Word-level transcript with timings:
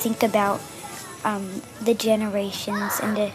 think 0.00 0.22
about 0.22 0.62
um, 1.24 1.60
the 1.82 1.92
generations 1.92 3.00
and 3.02 3.16
to 3.16 3.30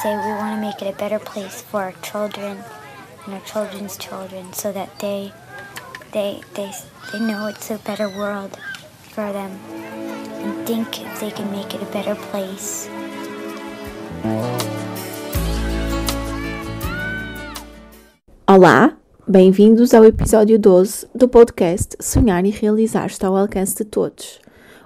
say 0.00 0.16
we 0.16 0.32
want 0.40 0.56
to 0.56 0.60
make 0.60 0.80
it 0.80 0.88
a 0.88 0.96
better 0.96 1.18
place 1.18 1.60
for 1.60 1.82
our 1.82 1.92
children 2.00 2.56
and 3.26 3.34
our 3.34 3.40
children's 3.40 3.98
children 3.98 4.50
so 4.54 4.72
that 4.72 4.88
they 4.98 5.30
they 6.12 6.40
they 6.54 6.72
they 7.12 7.20
know 7.20 7.48
it's 7.48 7.70
a 7.70 7.76
better 7.84 8.08
world 8.08 8.56
for 9.12 9.30
them 9.30 9.50
and 10.40 10.66
think 10.66 10.88
they 11.20 11.30
can 11.30 11.50
make 11.52 11.74
it 11.74 11.82
a 11.82 11.92
better 11.92 12.14
place. 12.30 12.88
Olá, 18.48 18.96
bem-vindos 19.28 19.92
ao 19.92 20.04
episódio 20.06 20.58
12 20.58 21.08
do 21.14 21.28
podcast 21.28 21.94
Sonhar 22.00 22.46
e 22.46 22.50
Realizar 22.50 23.06
está 23.06 23.26
ao 23.26 23.36
alcance 23.36 23.74
de 23.76 23.84
todos. 23.84 24.40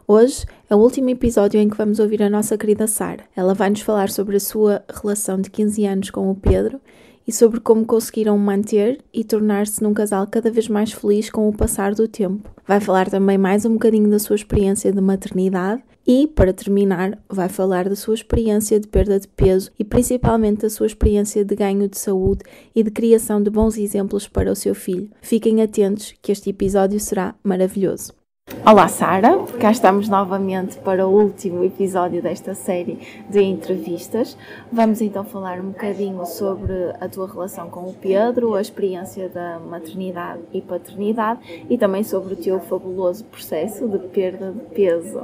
Hoje 0.09 0.45
é 0.70 0.77
o 0.77 0.79
último 0.79 1.10
episódio 1.10 1.60
em 1.60 1.69
que 1.69 1.77
vamos 1.77 1.98
ouvir 1.98 2.23
a 2.23 2.30
nossa 2.30 2.56
querida 2.56 2.87
Sara. 2.87 3.24
Ela 3.34 3.55
vai 3.55 3.70
nos 3.70 3.80
falar 3.80 4.09
sobre 4.09 4.37
a 4.37 4.41
sua 4.41 4.84
relação 4.88 5.41
de 5.41 5.51
15 5.51 5.84
anos 5.84 6.10
com 6.10 6.30
o 6.30 6.34
Pedro 6.37 6.80
e 7.27 7.33
sobre 7.33 7.59
como 7.59 7.84
conseguiram 7.84 8.38
manter 8.38 9.01
e 9.12 9.24
tornar-se 9.24 9.83
num 9.83 9.93
casal 9.93 10.29
cada 10.29 10.48
vez 10.48 10.69
mais 10.69 10.93
feliz 10.93 11.29
com 11.29 11.48
o 11.48 11.52
passar 11.52 11.93
do 11.93 12.06
tempo. 12.06 12.48
Vai 12.69 12.79
falar 12.79 13.10
também 13.10 13.37
mais 13.37 13.65
um 13.65 13.73
bocadinho 13.73 14.09
da 14.09 14.20
sua 14.20 14.37
experiência 14.37 14.93
de 14.93 15.01
maternidade 15.01 15.83
e, 16.06 16.29
para 16.29 16.52
terminar, 16.52 17.18
vai 17.29 17.48
falar 17.48 17.88
da 17.88 17.96
sua 17.96 18.15
experiência 18.15 18.79
de 18.79 18.87
perda 18.87 19.18
de 19.18 19.27
peso 19.27 19.73
e 19.77 19.82
principalmente 19.82 20.62
da 20.62 20.71
sua 20.71 20.87
experiência 20.87 21.45
de 21.45 21.57
ganho 21.57 21.88
de 21.88 21.98
saúde 21.98 22.45
e 22.77 22.84
de 22.84 22.93
criação 22.93 23.43
de 23.43 23.51
bons 23.51 23.77
exemplos 23.77 24.29
para 24.29 24.52
o 24.52 24.57
seu 24.57 24.77
filho. 24.77 25.10
Fiquem 25.21 25.62
atentos 25.62 26.15
que 26.23 26.30
este 26.30 26.51
episódio 26.51 27.01
será 27.01 27.34
maravilhoso. 27.43 28.20
Olá, 28.59 28.88
Sara. 28.88 29.38
Cá 29.59 29.70
estamos 29.70 30.09
novamente 30.09 30.76
para 30.79 31.06
o 31.06 31.10
último 31.10 31.65
episódio 31.65 32.20
desta 32.20 32.54
série 32.54 32.98
de 33.30 33.40
entrevistas. 33.40 34.37
Vamos 34.70 35.01
então 35.01 35.24
falar 35.24 35.60
um 35.60 35.68
bocadinho 35.68 36.26
sobre 36.26 36.74
a 37.01 37.09
tua 37.09 37.26
relação 37.26 37.71
com 37.71 37.88
o 37.88 37.95
Pedro, 37.95 38.54
a 38.54 38.60
experiência 38.60 39.28
da 39.30 39.59
maternidade 39.59 40.43
e 40.52 40.60
paternidade 40.60 41.40
e 41.71 41.78
também 41.78 42.04
sobre 42.04 42.34
o 42.34 42.37
teu 42.37 42.60
fabuloso 42.60 43.24
processo 43.24 43.88
de 43.88 43.98
perda 44.09 44.52
de 44.52 44.60
peso. 44.74 45.23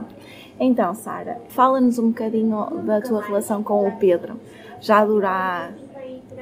Então, 0.58 0.94
Sara, 0.94 1.38
fala-nos 1.48 1.98
um 1.98 2.08
bocadinho 2.08 2.64
da 2.84 3.02
tua 3.02 3.20
relação 3.20 3.62
com 3.62 3.86
o 3.86 3.92
Pedro. 3.98 4.40
Já 4.80 5.04
dura 5.04 5.70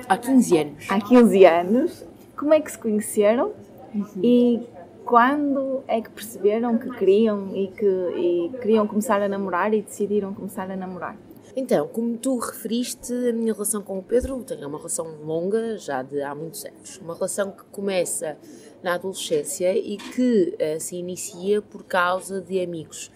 há 0.08 0.16
15 0.16 0.58
anos. 0.58 0.86
Há 0.88 1.00
15 1.00 1.44
anos. 1.44 2.04
Como 2.36 2.54
é 2.54 2.60
que 2.60 2.70
se 2.70 2.78
conheceram? 2.78 3.50
Uhum. 3.92 4.06
E 4.22 4.73
quando 5.04 5.84
é 5.86 6.00
que 6.00 6.10
perceberam 6.10 6.78
que 6.78 6.90
queriam 6.96 7.54
e 7.54 7.68
que 7.68 7.86
e 7.86 8.50
queriam 8.60 8.86
começar 8.86 9.20
a 9.20 9.28
namorar 9.28 9.72
e 9.74 9.82
decidiram 9.82 10.32
começar 10.32 10.70
a 10.70 10.76
namorar? 10.76 11.16
Então, 11.56 11.86
como 11.86 12.16
tu 12.16 12.36
referiste, 12.38 13.12
a 13.28 13.32
minha 13.32 13.52
relação 13.52 13.80
com 13.80 13.98
o 13.98 14.02
Pedro 14.02 14.42
tem 14.42 14.64
uma 14.64 14.78
relação 14.78 15.06
longa, 15.22 15.78
já 15.78 16.02
de 16.02 16.20
há 16.20 16.34
muitos 16.34 16.64
anos. 16.64 16.98
Uma 16.98 17.14
relação 17.14 17.52
que 17.52 17.62
começa 17.70 18.36
na 18.82 18.94
adolescência 18.94 19.76
e 19.76 19.96
que 19.96 20.56
uh, 20.56 20.80
se 20.80 20.96
inicia 20.96 21.62
por 21.62 21.84
causa 21.84 22.40
de 22.40 22.60
amigos. 22.60 23.10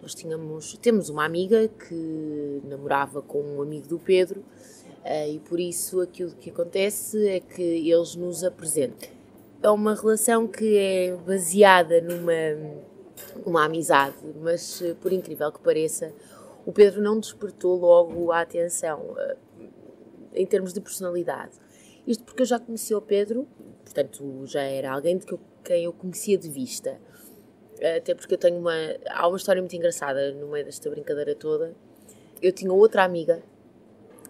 Nós 0.00 0.14
tínhamos, 0.14 0.78
temos 0.78 1.10
uma 1.10 1.24
amiga 1.24 1.68
que 1.68 2.62
namorava 2.64 3.20
com 3.20 3.42
um 3.42 3.60
amigo 3.60 3.86
do 3.86 3.98
Pedro 3.98 4.40
uh, 4.40 5.30
e 5.30 5.38
por 5.40 5.60
isso 5.60 6.00
aquilo 6.00 6.30
que 6.30 6.48
acontece 6.48 7.28
é 7.28 7.40
que 7.40 7.62
eles 7.62 8.16
nos 8.16 8.42
apresentam 8.42 9.21
é 9.62 9.70
uma 9.70 9.94
relação 9.94 10.48
que 10.48 10.76
é 10.76 11.16
baseada 11.16 12.00
numa, 12.00 12.32
uma 13.46 13.64
amizade, 13.64 14.16
mas 14.40 14.82
por 15.00 15.12
incrível 15.12 15.52
que 15.52 15.60
pareça, 15.60 16.12
o 16.66 16.72
Pedro 16.72 17.00
não 17.00 17.20
despertou 17.20 17.78
logo 17.78 18.32
a 18.32 18.40
atenção 18.40 19.14
eh, 19.16 19.36
em 20.34 20.46
termos 20.46 20.72
de 20.72 20.80
personalidade. 20.80 21.52
Isto 22.04 22.24
porque 22.24 22.42
eu 22.42 22.46
já 22.46 22.58
conhecia 22.58 22.98
o 22.98 23.00
Pedro, 23.00 23.46
portanto 23.84 24.44
já 24.46 24.62
era 24.62 24.92
alguém 24.92 25.16
de 25.18 25.26
quem 25.62 25.84
eu 25.84 25.92
conhecia 25.92 26.36
de 26.36 26.48
vista. 26.48 27.00
Até 27.96 28.14
porque 28.14 28.34
eu 28.34 28.38
tenho 28.38 28.58
uma. 28.58 28.74
Há 29.08 29.26
uma 29.26 29.36
história 29.36 29.62
muito 29.62 29.74
engraçada 29.74 30.32
no 30.32 30.48
meio 30.48 30.64
desta 30.64 30.88
brincadeira 30.90 31.34
toda. 31.34 31.74
Eu 32.40 32.52
tinha 32.52 32.72
outra 32.72 33.04
amiga 33.04 33.42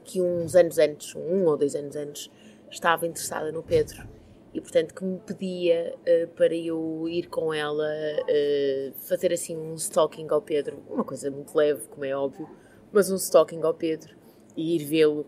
que 0.04 0.20
uns 0.20 0.54
anos 0.54 0.78
antes, 0.78 1.14
um 1.14 1.44
ou 1.44 1.56
dois 1.56 1.74
anos 1.74 1.96
antes, 1.96 2.30
estava 2.70 3.06
interessada 3.06 3.52
no 3.52 3.62
Pedro 3.62 4.11
e 4.54 4.60
portanto 4.60 4.94
que 4.94 5.04
me 5.04 5.18
pedia 5.18 5.94
uh, 5.96 6.28
para 6.34 6.54
eu 6.54 7.08
ir 7.08 7.28
com 7.28 7.52
ela 7.52 7.84
uh, 7.84 8.92
fazer 9.08 9.32
assim 9.32 9.56
um 9.56 9.74
stalking 9.74 10.26
ao 10.30 10.42
Pedro, 10.42 10.82
uma 10.88 11.04
coisa 11.04 11.30
muito 11.30 11.56
leve, 11.56 11.86
como 11.88 12.04
é 12.04 12.14
óbvio, 12.14 12.48
mas 12.92 13.10
um 13.10 13.16
stalking 13.16 13.62
ao 13.62 13.74
Pedro 13.74 14.14
e 14.56 14.76
ir 14.76 14.84
vê-lo 14.84 15.26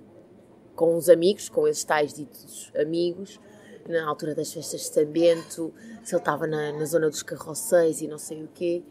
com 0.74 0.96
os 0.96 1.08
amigos, 1.08 1.48
com 1.48 1.66
esses 1.66 1.84
tais 1.84 2.12
ditos 2.12 2.70
amigos, 2.74 3.40
na 3.88 4.06
altura 4.06 4.34
das 4.34 4.52
festas 4.52 4.80
de 4.80 4.86
Sambento, 4.88 5.72
se 6.02 6.14
ele 6.14 6.20
estava 6.20 6.46
na, 6.46 6.72
na 6.72 6.84
zona 6.84 7.08
dos 7.08 7.22
carroceiros 7.22 8.00
e 8.00 8.08
não 8.08 8.18
sei 8.18 8.42
o 8.42 8.48
quê. 8.48 8.82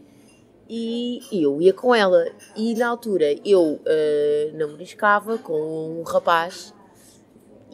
E, 0.68 1.20
eu 1.30 1.60
ia 1.60 1.74
com 1.74 1.94
ela. 1.94 2.24
E 2.56 2.74
na 2.74 2.88
altura 2.88 3.34
eu 3.44 3.74
uh, 3.74 4.56
namoriscava 4.56 5.36
com 5.36 6.00
um 6.00 6.02
rapaz 6.02 6.72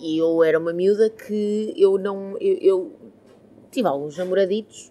e 0.00 0.18
eu 0.18 0.42
era 0.42 0.58
uma 0.58 0.72
miúda 0.72 1.10
que 1.10 1.74
eu 1.76 1.98
não. 1.98 2.36
Eu, 2.38 2.58
eu 2.60 2.92
tive 3.70 3.86
alguns 3.86 4.16
namoraditos, 4.16 4.90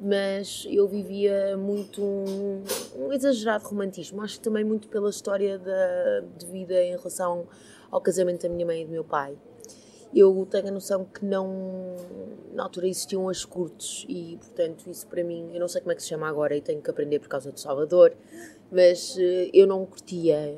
mas 0.00 0.66
eu 0.70 0.88
vivia 0.88 1.56
muito 1.56 2.02
um, 2.02 2.62
um, 2.96 3.12
exagerado 3.12 3.64
romantismo. 3.68 4.22
Acho 4.22 4.38
que 4.38 4.40
também 4.40 4.64
muito 4.64 4.88
pela 4.88 5.10
história 5.10 5.58
da, 5.58 6.20
de 6.36 6.46
vida 6.46 6.82
em 6.82 6.96
relação 6.96 7.46
ao 7.90 8.00
casamento 8.00 8.42
da 8.42 8.48
minha 8.48 8.64
mãe 8.64 8.82
e 8.82 8.84
do 8.86 8.90
meu 8.90 9.04
pai. 9.04 9.36
Eu 10.14 10.46
tenho 10.50 10.68
a 10.68 10.70
noção 10.70 11.04
que 11.04 11.24
não. 11.24 11.94
Na 12.54 12.62
altura 12.62 12.88
existiam 12.88 13.28
as 13.28 13.44
curtos 13.44 14.06
e, 14.08 14.38
portanto, 14.38 14.88
isso 14.90 15.06
para 15.06 15.22
mim. 15.22 15.50
Eu 15.52 15.60
não 15.60 15.68
sei 15.68 15.82
como 15.82 15.92
é 15.92 15.94
que 15.94 16.02
se 16.02 16.08
chama 16.08 16.26
agora 16.26 16.56
e 16.56 16.62
tenho 16.62 16.80
que 16.80 16.90
aprender 16.90 17.18
por 17.18 17.28
causa 17.28 17.52
do 17.52 17.60
Salvador 17.60 18.16
mas 18.70 19.16
uh, 19.16 19.50
eu 19.52 19.66
não 19.66 19.84
curtia, 19.86 20.56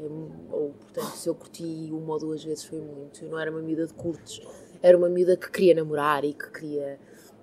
ou 0.51 0.71
portanto, 0.71 1.17
se 1.17 1.29
eu 1.29 1.35
curti 1.35 1.89
uma 1.93 2.15
ou 2.15 2.19
duas 2.19 2.43
vezes 2.43 2.65
foi 2.65 2.81
muito. 2.81 3.25
Eu 3.25 3.31
não 3.31 3.39
era 3.39 3.51
uma 3.51 3.63
miúda 3.63 3.87
de 3.87 3.95
curtos, 3.95 4.41
era 4.83 4.97
uma 4.97 5.09
miúda 5.09 5.37
que 5.37 5.51
queria 5.51 5.75
namorar 5.75 6.25
e 6.25 6.35
que 6.35 6.51
queria. 6.51 6.99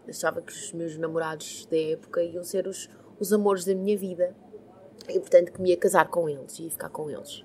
Achava 0.08 0.42
que 0.42 0.54
os 0.54 0.72
meus 0.72 0.98
namorados 0.98 1.66
da 1.66 1.78
época 1.78 2.24
iam 2.24 2.42
ser 2.42 2.66
os, 2.66 2.90
os 3.20 3.34
amores 3.34 3.66
da 3.66 3.76
minha 3.76 3.98
vida 3.98 4.34
e, 5.10 5.20
portanto, 5.20 5.52
que 5.52 5.62
me 5.62 5.70
ia 5.70 5.78
casar 5.78 6.10
com 6.10 6.30
eles, 6.30 6.58
ia 6.60 6.70
ficar 6.70 6.90
com 6.90 7.10
eles. 7.10 7.44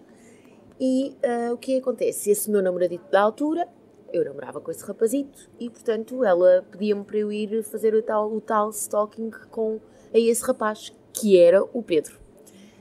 E 0.78 1.16
uh, 1.24 1.52
o 1.52 1.58
que 1.58 1.76
acontece? 1.76 2.30
Esse 2.30 2.48
meu 2.50 2.62
namoradito 2.62 3.10
da 3.10 3.20
altura, 3.20 3.68
eu 4.12 4.24
namorava 4.24 4.60
com 4.60 4.70
esse 4.70 4.84
rapazito 4.84 5.50
e, 5.58 5.68
portanto, 5.70 6.24
ela 6.24 6.64
pedia-me 6.70 7.04
para 7.04 7.18
eu 7.18 7.32
ir 7.32 7.64
fazer 7.64 7.94
o 7.94 8.02
tal, 8.02 8.32
o 8.32 8.40
tal 8.40 8.70
stalking 8.70 9.30
com 9.50 9.80
a 10.14 10.18
esse 10.18 10.44
rapaz, 10.44 10.92
que 11.12 11.36
era 11.36 11.64
o 11.64 11.82
Pedro. 11.82 12.21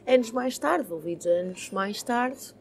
Anos 0.05 0.31
mais 0.31 0.57
tarde, 0.57 0.91
ouvidos 0.91 1.27
anos 1.27 1.69
mais 1.69 2.01
tarde, 2.01 2.55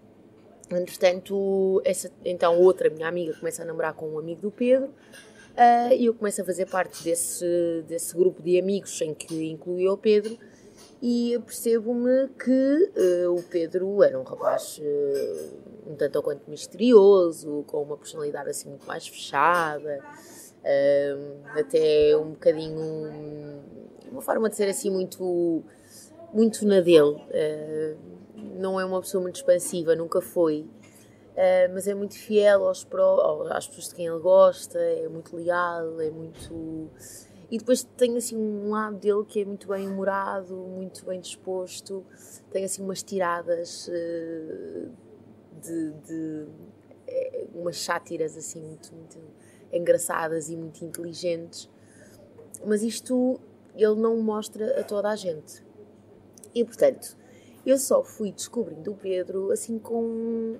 entretanto, 0.71 1.81
essa, 1.85 2.11
então 2.25 2.59
outra 2.61 2.91
minha 2.91 3.09
amiga 3.09 3.35
começa 3.39 3.63
a 3.63 3.65
namorar 3.65 3.95
com 3.95 4.11
um 4.11 4.19
amigo 4.19 4.43
do 4.43 4.51
Pedro 4.51 4.89
uh, 4.89 5.93
e 5.97 6.05
eu 6.05 6.15
começo 6.15 6.43
a 6.43 6.45
fazer 6.45 6.67
parte 6.67 7.03
desse, 7.03 7.83
desse 7.89 8.15
grupo 8.15 8.43
de 8.43 8.59
amigos 8.59 9.01
em 9.01 9.15
que 9.15 9.51
incluía 9.51 9.91
o 9.91 9.97
Pedro 9.97 10.39
e 11.03 11.41
percebo-me 11.47 12.29
que 12.29 12.93
uh, 13.25 13.35
o 13.35 13.43
Pedro 13.43 14.03
era 14.03 14.21
um 14.21 14.23
rapaz 14.23 14.79
uh, 14.79 15.91
um 15.91 15.97
tanto 15.97 16.17
ou 16.17 16.23
quanto 16.23 16.49
misterioso, 16.49 17.65
com 17.67 17.83
uma 17.83 17.97
personalidade 17.97 18.51
assim 18.51 18.69
muito 18.69 18.87
mais 18.87 19.09
fechada, 19.09 20.05
uh, 20.63 21.59
até 21.59 22.15
um 22.17 22.33
bocadinho. 22.33 23.63
uma 24.13 24.21
forma 24.21 24.51
de 24.51 24.57
ser 24.57 24.69
assim 24.69 24.91
muito 24.91 25.65
muito 26.33 26.67
na 26.67 26.81
dele. 26.81 27.17
Uh, 27.17 27.97
não 28.59 28.81
é 28.81 28.85
uma 28.85 29.01
pessoa 29.01 29.23
muito 29.23 29.37
expansiva, 29.37 29.95
nunca 29.95 30.21
foi. 30.21 30.69
Uh, 31.33 31.73
mas 31.73 31.87
é 31.87 31.95
muito 31.95 32.15
fiel 32.15 32.67
aos 32.67 32.85
pro, 32.85 33.47
às 33.51 33.67
pessoas 33.67 33.89
de 33.89 33.95
quem 33.95 34.07
ele 34.07 34.19
gosta, 34.19 34.79
é 34.79 35.09
muito 35.09 35.35
leal, 35.37 36.01
é 36.01 36.11
muito. 36.11 36.91
E 37.51 37.59
depois 37.59 37.83
tem 37.83 38.17
assim 38.17 38.37
um 38.37 38.71
lado 38.71 38.97
dele 38.97 39.25
que 39.27 39.41
é 39.41 39.45
muito 39.45 39.69
bem 39.69 39.89
humorado, 39.89 40.55
muito 40.55 41.05
bem 41.05 41.21
disposto, 41.21 42.05
tem 42.51 42.65
assim 42.65 42.83
umas 42.83 43.03
tiradas 43.03 43.89
uh, 43.89 44.91
de, 45.61 45.93
de 46.07 46.47
umas 47.55 47.79
sátiras 47.79 48.37
assim 48.37 48.61
muito, 48.61 48.95
muito 48.95 49.19
engraçadas 49.73 50.49
e 50.49 50.57
muito 50.57 50.85
inteligentes. 50.85 51.69
Mas 52.65 52.83
isto 52.83 53.41
ele 53.75 53.95
não 53.97 54.17
mostra 54.21 54.81
a 54.81 54.85
toda 54.85 55.09
a 55.09 55.17
gente. 55.17 55.65
E 56.55 56.65
portanto, 56.65 57.17
eu 57.65 57.79
só 57.79 58.03
fui 58.03 58.33
descobrindo 58.33 58.93
o 58.93 58.97
Pedro 58.97 59.51
assim 59.51 59.79
com 59.79 60.59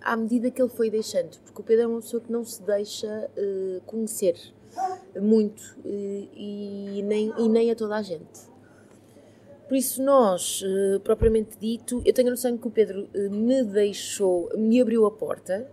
à 0.00 0.16
medida 0.16 0.50
que 0.50 0.60
ele 0.60 0.70
foi 0.70 0.90
deixando, 0.90 1.38
porque 1.40 1.60
o 1.60 1.64
Pedro 1.64 1.84
é 1.84 1.86
uma 1.86 2.00
pessoa 2.00 2.20
que 2.20 2.32
não 2.32 2.44
se 2.44 2.62
deixa 2.62 3.30
uh, 3.36 3.80
conhecer 3.82 4.36
muito 5.20 5.76
uh, 5.84 6.28
e, 6.34 7.02
nem, 7.04 7.32
e 7.38 7.48
nem 7.48 7.70
a 7.70 7.74
toda 7.74 7.96
a 7.96 8.02
gente. 8.02 8.56
Por 9.68 9.76
isso, 9.76 10.02
nós, 10.02 10.62
uh, 10.62 11.00
propriamente 11.00 11.58
dito, 11.58 12.02
eu 12.04 12.12
tenho 12.12 12.28
a 12.28 12.30
noção 12.30 12.56
que 12.56 12.68
o 12.68 12.70
Pedro 12.70 13.08
me 13.30 13.64
deixou, 13.64 14.48
me 14.56 14.80
abriu 14.80 15.06
a 15.06 15.10
porta. 15.10 15.70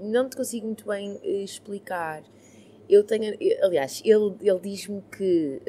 Não 0.00 0.28
te 0.28 0.36
consigo 0.36 0.66
muito 0.66 0.86
bem 0.86 1.18
explicar. 1.42 2.22
Eu 2.88 3.02
tenho, 3.02 3.36
aliás, 3.62 4.00
ele, 4.04 4.34
ele 4.40 4.60
diz-me 4.60 5.02
que 5.16 5.60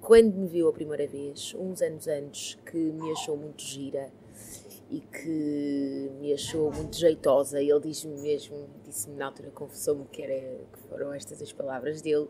quando 0.00 0.34
me 0.34 0.46
viu 0.46 0.68
a 0.68 0.72
primeira 0.72 1.06
vez, 1.06 1.54
uns 1.58 1.82
anos 1.82 2.06
antes, 2.06 2.56
que 2.64 2.76
me 2.76 3.10
achou 3.10 3.36
muito 3.36 3.62
gira 3.62 4.10
e 4.90 5.00
que 5.00 6.10
me 6.20 6.32
achou 6.32 6.72
muito 6.72 6.96
jeitosa. 6.96 7.60
Ele 7.60 7.80
diz-me 7.80 8.20
mesmo, 8.20 8.68
disse-me 8.84 9.16
na 9.16 9.26
altura, 9.26 9.50
confessou-me 9.50 10.04
que, 10.06 10.22
que 10.22 10.78
foram 10.88 11.12
estas 11.12 11.40
as 11.40 11.52
palavras 11.52 12.02
dele. 12.02 12.28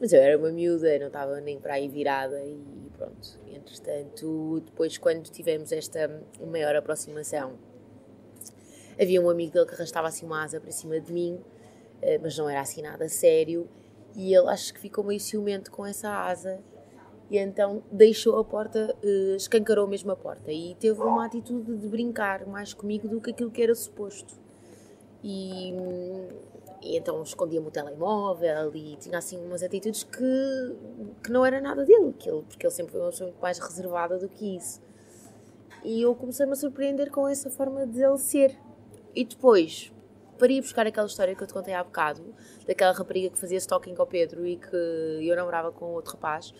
Mas 0.00 0.12
eu 0.12 0.20
era 0.20 0.36
uma 0.36 0.50
miúda, 0.50 0.98
não 0.98 1.06
estava 1.06 1.40
nem 1.40 1.60
para 1.60 1.74
aí 1.74 1.88
virada 1.88 2.44
e 2.44 2.58
pronto. 2.96 3.38
Entretanto, 3.46 4.60
depois 4.66 4.98
quando 4.98 5.22
tivemos 5.30 5.70
esta 5.70 6.20
maior 6.44 6.74
aproximação, 6.74 7.56
havia 9.00 9.20
um 9.20 9.30
amigo 9.30 9.52
dele 9.52 9.66
que 9.66 9.74
arrastava 9.74 10.08
assim 10.08 10.26
uma 10.26 10.42
asa 10.42 10.60
para 10.60 10.72
cima 10.72 11.00
de 11.00 11.12
mim, 11.12 11.40
mas 12.22 12.36
não 12.36 12.48
era 12.48 12.60
assim 12.60 12.82
nada 12.82 13.08
sério, 13.08 13.68
e 14.14 14.34
ele 14.34 14.48
acho 14.48 14.72
que 14.72 14.80
ficou 14.80 15.04
meio 15.04 15.20
ciumento 15.20 15.70
com 15.70 15.84
essa 15.84 16.08
asa 16.08 16.62
e 17.30 17.38
então 17.38 17.82
deixou 17.90 18.38
a 18.38 18.44
porta, 18.44 18.96
uh, 19.02 19.36
escancarou 19.36 19.86
mesmo 19.86 20.12
a 20.12 20.16
porta 20.16 20.52
e 20.52 20.74
teve 20.76 21.00
uma 21.00 21.24
atitude 21.24 21.76
de 21.76 21.88
brincar 21.88 22.46
mais 22.46 22.74
comigo 22.74 23.08
do 23.08 23.20
que 23.20 23.30
aquilo 23.30 23.50
que 23.50 23.62
era 23.62 23.74
suposto. 23.74 24.34
E, 25.22 25.72
e 26.82 26.96
então 26.98 27.22
escondia-me 27.22 27.66
o 27.66 27.70
telemóvel 27.70 28.74
e 28.74 28.96
tinha 28.96 29.16
assim 29.16 29.38
umas 29.38 29.62
atitudes 29.62 30.04
que, 30.04 30.76
que 31.22 31.32
não 31.32 31.44
era 31.44 31.60
nada 31.60 31.84
dele, 31.84 32.12
que 32.18 32.28
ele, 32.28 32.42
porque 32.42 32.66
ele 32.66 32.74
sempre 32.74 32.92
foi 32.92 33.00
uma 33.00 33.10
pessoa 33.10 33.30
muito 33.30 33.40
mais 33.40 33.58
reservada 33.58 34.18
do 34.18 34.28
que 34.28 34.56
isso. 34.56 34.82
E 35.82 36.02
eu 36.02 36.14
comecei-me 36.14 36.52
a 36.52 36.56
surpreender 36.56 37.10
com 37.10 37.26
essa 37.26 37.50
forma 37.50 37.86
de 37.86 38.02
ele 38.02 38.18
ser. 38.18 38.56
E 39.14 39.24
depois, 39.24 39.92
para 40.38 40.52
ir 40.52 40.60
buscar 40.60 40.86
aquela 40.86 41.06
história 41.06 41.34
que 41.34 41.42
eu 41.42 41.46
te 41.46 41.52
contei 41.52 41.74
há 41.74 41.82
bocado, 41.82 42.34
daquela 42.66 42.92
rapariga 42.92 43.30
que 43.30 43.38
fazia 43.38 43.58
stalking 43.58 43.94
ao 43.98 44.06
Pedro 44.06 44.46
e 44.46 44.56
que 44.56 44.76
eu 45.22 45.36
namorava 45.36 45.70
com 45.72 45.86
outro 45.86 46.12
rapaz, 46.12 46.52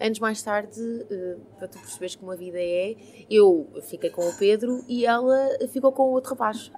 Anos 0.00 0.20
mais 0.20 0.40
tarde, 0.40 0.80
uh, 0.80 1.40
para 1.58 1.66
tu 1.66 1.76
perceberes 1.78 2.14
como 2.14 2.30
a 2.30 2.36
vida 2.36 2.58
é, 2.60 2.94
eu 3.28 3.68
fiquei 3.82 4.10
com 4.10 4.28
o 4.28 4.36
Pedro 4.36 4.84
e 4.86 5.04
ela 5.04 5.58
ficou 5.72 5.90
com 5.90 6.04
o 6.04 6.12
outro 6.12 6.30
rapaz, 6.30 6.70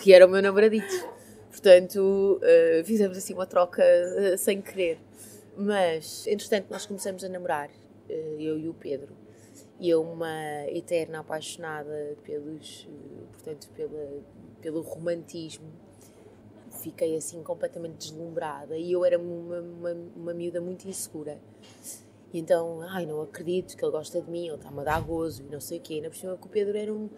que 0.00 0.10
era 0.12 0.26
o 0.26 0.30
meu 0.30 0.40
namoradito. 0.40 1.12
Portanto, 1.50 2.40
uh, 2.40 2.84
fizemos 2.84 3.18
assim 3.18 3.34
uma 3.34 3.46
troca 3.46 3.82
uh, 3.82 4.38
sem 4.38 4.62
querer. 4.62 4.98
Mas, 5.54 6.26
entretanto, 6.26 6.68
nós 6.70 6.86
começamos 6.86 7.22
a 7.22 7.28
namorar, 7.28 7.68
eu 8.08 8.58
e 8.58 8.66
o 8.70 8.72
Pedro. 8.72 9.14
E 9.78 9.90
eu, 9.90 10.00
uma 10.00 10.64
eterna 10.68 11.20
apaixonada 11.20 12.16
pelos, 12.24 12.88
portanto, 13.32 13.68
pela, 13.74 14.22
pelo 14.62 14.80
romantismo, 14.80 15.70
fiquei 16.82 17.16
assim 17.16 17.42
completamente 17.42 17.96
deslumbrada. 17.96 18.76
E 18.76 18.92
eu 18.92 19.04
era 19.04 19.18
uma, 19.18 19.60
uma, 19.60 19.96
uma 20.16 20.34
miúda 20.34 20.60
muito 20.60 20.88
insegura. 20.88 21.38
E 22.32 22.38
então, 22.38 22.80
ai, 22.82 23.04
não 23.04 23.20
acredito 23.20 23.76
que 23.76 23.84
ele 23.84 23.92
gosta 23.92 24.20
de 24.20 24.30
mim, 24.30 24.46
ele 24.46 24.56
está-me 24.56 24.80
a 24.80 24.84
dar 24.84 25.02
gozo 25.02 25.42
e 25.42 25.52
não 25.52 25.60
sei 25.60 25.78
o 25.78 25.80
quê. 25.80 26.00
Na 26.00 26.10
cima 26.12 26.36
que 26.36 26.46
o 26.46 26.48
Pedro 26.48 26.76
era 26.76 26.92
um, 26.92 27.10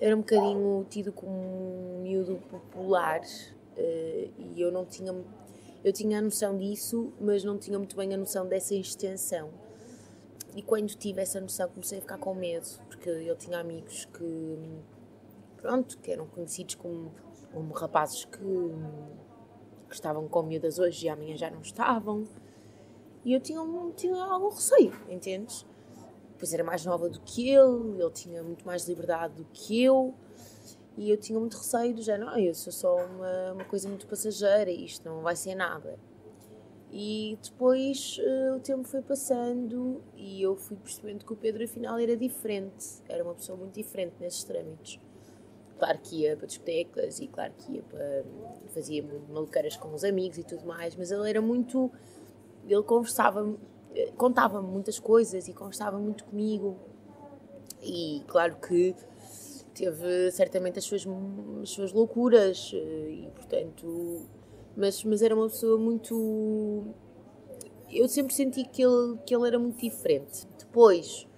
era 0.00 0.14
um 0.14 0.20
bocadinho 0.20 0.86
tido 0.90 1.12
como 1.12 1.32
um 1.32 2.02
miúdo 2.02 2.36
popular 2.50 3.20
uh, 3.20 4.32
e 4.36 4.54
eu 4.56 4.70
não 4.70 4.84
tinha. 4.84 5.14
Eu 5.84 5.92
tinha 5.92 6.18
a 6.18 6.22
noção 6.22 6.58
disso, 6.58 7.12
mas 7.20 7.44
não 7.44 7.56
tinha 7.56 7.78
muito 7.78 7.96
bem 7.96 8.12
a 8.12 8.16
noção 8.16 8.46
dessa 8.46 8.74
extensão. 8.74 9.48
E 10.54 10.62
quando 10.62 10.88
tive 10.88 11.22
essa 11.22 11.40
noção, 11.40 11.68
comecei 11.68 11.98
a 11.98 12.00
ficar 12.00 12.18
com 12.18 12.34
medo, 12.34 12.66
porque 12.88 13.08
eu 13.08 13.36
tinha 13.36 13.60
amigos 13.60 14.06
que, 14.06 14.58
pronto, 15.56 15.96
que 15.98 16.10
eram 16.10 16.26
conhecidos 16.26 16.74
como, 16.74 17.12
como 17.52 17.72
rapazes 17.72 18.24
que, 18.24 18.38
que 18.38 19.94
estavam 19.94 20.28
com 20.28 20.42
miúdas 20.42 20.78
hoje 20.78 21.06
e 21.06 21.08
amanhã 21.08 21.36
já 21.36 21.50
não 21.50 21.60
estavam 21.60 22.24
e 23.24 23.32
eu 23.32 23.40
tinha, 23.40 23.60
tinha 23.96 24.24
algum 24.24 24.48
receio, 24.48 24.92
entendes? 25.08 25.66
Pois 26.38 26.52
era 26.54 26.62
mais 26.62 26.84
nova 26.84 27.08
do 27.08 27.20
que 27.20 27.50
ele, 27.50 28.00
ele 28.00 28.10
tinha 28.10 28.42
muito 28.42 28.64
mais 28.66 28.88
liberdade 28.88 29.34
do 29.34 29.44
que 29.52 29.82
eu. 29.82 30.14
E 30.96 31.10
eu 31.10 31.16
tinha 31.16 31.38
muito 31.38 31.56
receio 31.56 31.94
do 31.94 32.02
género, 32.02 32.30
ah, 32.30 32.40
eu 32.40 32.54
sou 32.54 32.72
só 32.72 32.96
uma, 32.96 33.52
uma 33.52 33.64
coisa 33.64 33.88
muito 33.88 34.06
passageira, 34.06 34.70
isto 34.70 35.08
não 35.08 35.20
vai 35.20 35.36
ser 35.36 35.54
nada. 35.54 35.98
E 36.90 37.38
depois 37.42 38.18
uh, 38.18 38.56
o 38.56 38.60
tempo 38.60 38.82
foi 38.84 39.02
passando 39.02 40.02
e 40.16 40.42
eu 40.42 40.56
fui 40.56 40.76
percebendo 40.76 41.24
que 41.24 41.32
o 41.32 41.36
Pedro 41.36 41.62
afinal 41.62 41.98
era 41.98 42.16
diferente, 42.16 43.02
era 43.08 43.22
uma 43.22 43.34
pessoa 43.34 43.56
muito 43.58 43.74
diferente 43.74 44.14
nesses 44.18 44.42
trâmites. 44.42 44.98
Claro 45.78 45.98
que 46.02 46.22
ia 46.22 46.36
para 46.36 46.46
discotecas 46.46 47.20
e 47.20 47.28
claro 47.28 47.52
que 47.56 47.72
ia 47.72 47.82
para. 47.82 48.24
fazia 48.68 49.04
maluqueiras 49.28 49.76
com 49.76 49.94
os 49.94 50.04
amigos 50.04 50.38
e 50.38 50.44
tudo 50.44 50.66
mais, 50.66 50.96
mas 50.96 51.10
ele 51.10 51.28
era 51.28 51.40
muito 51.40 51.90
ele 52.66 52.82
conversava, 52.82 53.56
contava-me 54.16 54.68
muitas 54.68 54.98
coisas 54.98 55.48
e 55.48 55.54
conversava 55.54 55.98
muito 55.98 56.24
comigo. 56.24 56.76
E 57.80 58.22
claro 58.26 58.56
que 58.56 58.94
teve 59.78 60.30
certamente 60.32 60.78
as 60.78 60.84
suas, 60.84 61.06
as 61.62 61.70
suas 61.70 61.92
loucuras 61.92 62.72
eh, 62.74 63.10
e 63.10 63.30
portanto 63.30 64.26
mas, 64.76 65.04
mas 65.04 65.22
era 65.22 65.34
uma 65.34 65.48
pessoa 65.48 65.78
muito 65.78 66.94
eu 67.90 68.08
sempre 68.08 68.34
senti 68.34 68.64
que 68.64 68.82
ele, 68.82 69.18
que 69.24 69.34
ele 69.34 69.46
era 69.46 69.58
muito 69.58 69.78
diferente 69.78 70.48
depois 70.58 71.28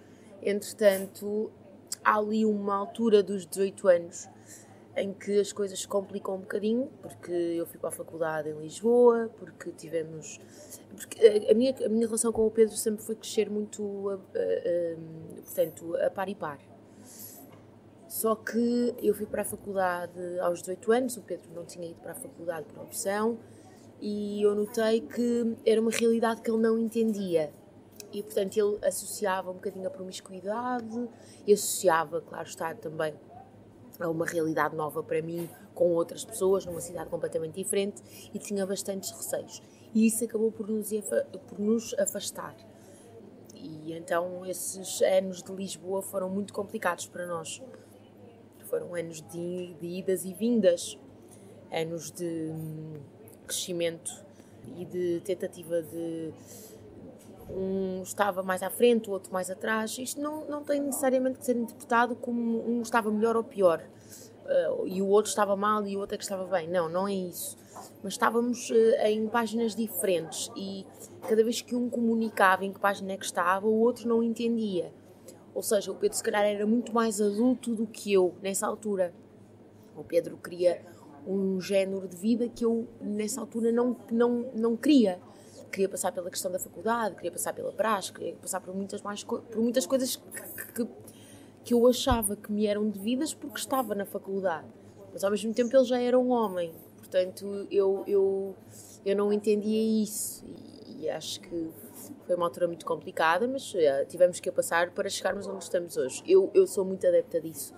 entretanto 0.43 1.51
há 2.05 2.17
ali 2.17 2.45
uma 2.45 2.75
altura 2.75 3.23
dos 3.23 3.47
18 3.47 3.89
anos 3.89 4.29
em 4.97 5.13
que 5.13 5.39
as 5.39 5.53
coisas 5.53 5.81
se 5.81 5.89
complicam 5.89 6.35
um 6.35 6.41
bocadinho, 6.41 6.91
porque 7.01 7.31
eu 7.31 7.67
fui 7.67 7.79
para 7.79 7.89
a 7.89 7.93
faculdade 7.93 8.51
em 8.51 8.61
Lisboa, 8.61 9.31
porque 9.39 9.71
tivemos. 9.73 10.39
Porque 10.91 11.49
a, 11.49 11.55
minha, 11.55 11.75
a 11.85 11.89
minha 11.89 12.07
relação 12.07 12.33
com 12.33 12.47
o 12.47 12.51
Pedro 12.51 12.77
sempre 12.77 13.03
foi 13.03 13.15
crescer 13.15 13.49
muito, 13.49 14.11
a, 14.11 14.15
a, 14.15 14.17
a, 14.17 15.43
portanto, 15.43 15.97
a 15.97 16.11
par 16.11 16.29
e 16.29 16.35
par. 16.35 16.59
Só 18.09 18.35
que 18.35 18.95
eu 19.01 19.15
fui 19.15 19.27
para 19.27 19.43
a 19.43 19.45
faculdade 19.45 20.41
aos 20.41 20.61
18 20.61 20.93
anos, 20.93 21.17
o 21.17 21.23
Pedro 21.23 21.49
não 21.55 21.65
tinha 21.65 21.89
ido 21.89 22.01
para 22.01 22.13
a 22.13 22.15
faculdade 22.15 22.67
por 22.67 22.83
opção, 22.83 23.39
e 24.01 24.43
eu 24.43 24.55
notei 24.55 25.03
que 25.03 25.57
era 25.65 25.81
uma 25.81 25.91
realidade 25.91 26.43
que 26.43 26.51
ele 26.51 26.61
não 26.61 26.77
entendia. 26.77 27.53
E, 28.13 28.23
portanto, 28.23 28.57
ele 28.57 28.79
associava 28.85 29.51
um 29.51 29.55
bocadinho 29.55 29.87
a 29.87 29.91
promiscuidade 29.91 31.09
e 31.47 31.53
associava, 31.53 32.21
claro 32.21 32.49
está, 32.49 32.75
também 32.75 33.15
a 34.01 34.09
uma 34.09 34.27
realidade 34.27 34.75
nova 34.75 35.03
para 35.03 35.21
mim, 35.21 35.49
com 35.75 35.93
outras 35.95 36.25
pessoas, 36.25 36.65
numa 36.65 36.81
cidade 36.81 37.11
completamente 37.11 37.55
diferente 37.55 38.03
e 38.33 38.39
tinha 38.39 38.67
bastantes 38.67 39.11
receios. 39.11 39.63
E 39.95 40.07
isso 40.07 40.25
acabou 40.25 40.51
por 40.51 40.69
nos, 40.69 40.91
por 41.49 41.59
nos 41.59 41.95
afastar. 41.99 42.57
E 43.55 43.93
então 43.93 44.45
esses 44.47 45.03
anos 45.03 45.43
de 45.43 45.53
Lisboa 45.53 46.01
foram 46.01 46.31
muito 46.31 46.53
complicados 46.53 47.07
para 47.07 47.27
nós. 47.27 47.63
Foram 48.65 48.95
anos 48.95 49.21
de, 49.21 49.75
de 49.75 49.87
idas 49.87 50.25
e 50.25 50.33
vindas, 50.33 50.99
anos 51.71 52.11
de 52.11 52.51
hum, 52.53 53.01
crescimento 53.47 54.25
e 54.77 54.85
de 54.85 55.21
tentativa 55.21 55.83
de 55.83 56.33
um 57.57 58.03
estava 58.03 58.43
mais 58.43 58.63
à 58.63 58.71
frente, 58.71 59.09
o 59.09 59.13
outro 59.13 59.33
mais 59.33 59.51
atrás. 59.51 59.97
Isto 59.99 60.21
não, 60.21 60.45
não 60.47 60.63
tem 60.63 60.81
necessariamente 60.81 61.39
que 61.39 61.45
ser 61.45 61.57
interpretado 61.57 62.15
como 62.17 62.69
um 62.69 62.83
estava 62.83 63.11
melhor 63.11 63.37
ou 63.37 63.45
pior 63.45 63.83
uh, 64.45 64.87
e 64.87 65.01
o 65.01 65.09
outro 65.09 65.31
estava 65.31 65.57
mal 65.57 65.87
e 65.87 65.97
o 65.97 66.01
outro 66.01 66.15
é 66.15 66.19
que 66.19 66.25
estava 66.25 66.45
bem. 66.45 66.69
Não, 66.69 66.89
não 66.89 67.07
é 67.07 67.15
isso. 67.15 67.57
Mas 68.03 68.15
estávamos 68.15 68.71
uh, 68.71 69.07
em 69.07 69.27
páginas 69.29 69.75
diferentes 69.75 70.51
e 70.57 70.87
cada 71.29 71.43
vez 71.45 71.61
que 71.61 71.75
um 71.75 71.89
comunicava 71.89 72.65
em 72.65 72.73
que 72.73 72.81
página 72.81 73.13
é 73.13 73.17
que 73.17 73.25
estava, 73.25 73.67
o 73.67 73.81
outro 73.81 74.09
não 74.09 74.23
entendia. 74.23 74.93
Ou 75.55 75.63
seja, 75.63 75.91
o 75.91 75.95
Pedro 75.95 76.17
se 76.17 76.23
calhar 76.23 76.45
era 76.45 76.67
muito 76.67 76.93
mais 76.95 77.21
adulto 77.21 77.75
do 77.75 77.87
que 77.87 78.13
eu 78.13 78.35
nessa 78.43 78.67
altura. 78.67 79.13
O 79.97 80.05
Pedro 80.05 80.37
queria 80.37 80.81
um 81.27 81.61
género 81.61 82.09
de 82.09 82.17
vida 82.17 82.49
que 82.49 82.65
eu 82.65 82.89
nessa 83.01 83.41
altura 83.41 83.71
não, 83.71 83.97
não, 84.11 84.47
não 84.55 84.77
queria 84.77 85.21
queria 85.71 85.89
passar 85.89 86.13
pela 86.13 86.31
questão 86.31 86.51
da 86.51 86.59
faculdade, 86.59 87.15
queria 87.17 87.33
passar 87.33 87.53
pela 87.53 87.73
praxe, 87.73 88.13
queria 88.13 88.35
passar 88.35 88.61
por 88.61 88.75
muitas, 88.75 89.03
mais 89.03 89.25
por 89.25 89.43
muitas 89.57 89.87
coisas 89.87 90.17
que, 90.17 90.73
que, 90.75 90.89
que 91.65 91.75
eu 91.75 91.87
achava 91.87 92.37
que 92.37 92.53
me 92.53 92.67
eram 92.67 92.89
devidas 92.89 93.33
porque 93.33 93.59
estava 93.59 93.95
na 93.95 94.05
faculdade. 94.05 94.67
Mas 95.13 95.25
ao 95.25 95.31
mesmo 95.31 95.53
tempo 95.55 95.75
ele 95.77 95.85
já 95.85 96.01
era 96.01 96.19
um 96.19 96.31
homem, 96.31 96.73
portanto 96.99 97.67
eu, 97.71 98.05
eu, 98.07 98.55
eu 99.05 99.17
não 99.17 99.33
entendia 99.33 100.03
isso 100.03 100.45
e, 100.47 101.05
e 101.05 101.11
acho 101.11 101.41
que 101.41 101.71
foi 102.27 102.37
uma 102.37 102.47
altura 102.47 102.69
muito 102.69 102.87
complicada, 102.87 103.49
mas 103.49 103.75
uh, 103.75 104.07
tivemos 104.09 104.39
que 104.39 104.49
a 104.49 104.53
passar 104.53 104.91
para 104.91 105.09
chegarmos 105.09 105.47
onde 105.49 105.65
estamos 105.65 105.97
hoje. 105.97 106.23
Eu, 106.27 106.51
eu 106.55 106.67
sou 106.67 106.85
muito 106.85 107.07
adepta 107.07 107.41
disso. 107.41 107.75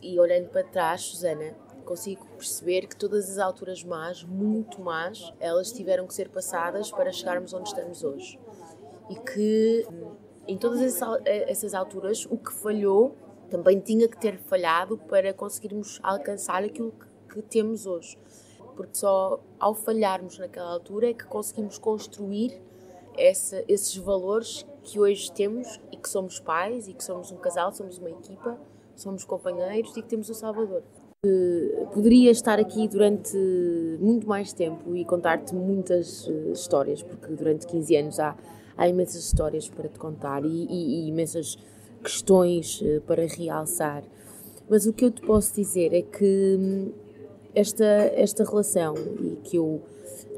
E 0.00 0.18
olhando 0.20 0.48
para 0.48 0.62
trás, 0.62 1.02
Susana, 1.02 1.56
consigo 1.86 2.26
perceber 2.36 2.86
que 2.86 2.96
todas 2.96 3.30
as 3.30 3.38
alturas 3.38 3.82
más, 3.82 4.24
muito 4.24 4.80
más, 4.80 5.32
elas 5.40 5.72
tiveram 5.72 6.06
que 6.06 6.12
ser 6.12 6.28
passadas 6.28 6.90
para 6.90 7.12
chegarmos 7.12 7.54
onde 7.54 7.68
estamos 7.68 8.04
hoje. 8.04 8.38
E 9.08 9.14
que 9.14 9.86
em 10.46 10.58
todas 10.58 10.80
essas 11.24 11.74
alturas, 11.74 12.26
o 12.30 12.36
que 12.36 12.52
falhou 12.52 13.14
também 13.50 13.80
tinha 13.80 14.08
que 14.08 14.18
ter 14.18 14.38
falhado 14.38 14.98
para 14.98 15.32
conseguirmos 15.32 16.00
alcançar 16.02 16.64
aquilo 16.64 16.92
que, 16.92 17.34
que 17.34 17.42
temos 17.42 17.86
hoje. 17.86 18.18
Porque 18.74 18.98
só 18.98 19.40
ao 19.58 19.74
falharmos 19.74 20.38
naquela 20.38 20.70
altura 20.70 21.10
é 21.10 21.14
que 21.14 21.24
conseguimos 21.24 21.78
construir 21.78 22.60
essa, 23.16 23.64
esses 23.66 23.96
valores 23.96 24.66
que 24.82 25.00
hoje 25.00 25.32
temos 25.32 25.80
e 25.90 25.96
que 25.96 26.08
somos 26.08 26.38
pais 26.38 26.86
e 26.86 26.92
que 26.92 27.02
somos 27.02 27.32
um 27.32 27.36
casal, 27.36 27.72
somos 27.72 27.98
uma 27.98 28.10
equipa, 28.10 28.58
somos 28.94 29.24
companheiros 29.24 29.96
e 29.96 30.02
que 30.02 30.08
temos 30.08 30.28
o 30.28 30.34
Salvador. 30.34 30.82
Poderia 31.92 32.30
estar 32.30 32.58
aqui 32.58 32.86
durante 32.88 33.36
muito 34.00 34.26
mais 34.26 34.52
tempo 34.52 34.94
e 34.94 35.04
contar-te 35.04 35.54
muitas 35.54 36.28
eh, 36.28 36.52
histórias, 36.52 37.02
porque 37.02 37.32
durante 37.32 37.66
15 37.66 37.96
anos 37.96 38.20
há, 38.20 38.36
há 38.76 38.88
imensas 38.88 39.24
histórias 39.24 39.68
para 39.68 39.88
te 39.88 39.98
contar 39.98 40.44
e, 40.44 40.48
e, 40.48 41.04
e 41.04 41.08
imensas 41.08 41.56
questões 42.02 42.80
eh, 42.84 43.00
para 43.06 43.26
realçar. 43.26 44.02
Mas 44.68 44.86
o 44.86 44.92
que 44.92 45.04
eu 45.04 45.10
te 45.10 45.22
posso 45.22 45.54
dizer 45.54 45.94
é 45.94 46.02
que 46.02 46.56
hum, 46.58 46.92
esta, 47.54 47.84
esta 47.84 48.44
relação, 48.44 48.94
e 49.20 49.36
que 49.42 49.56
eu 49.56 49.80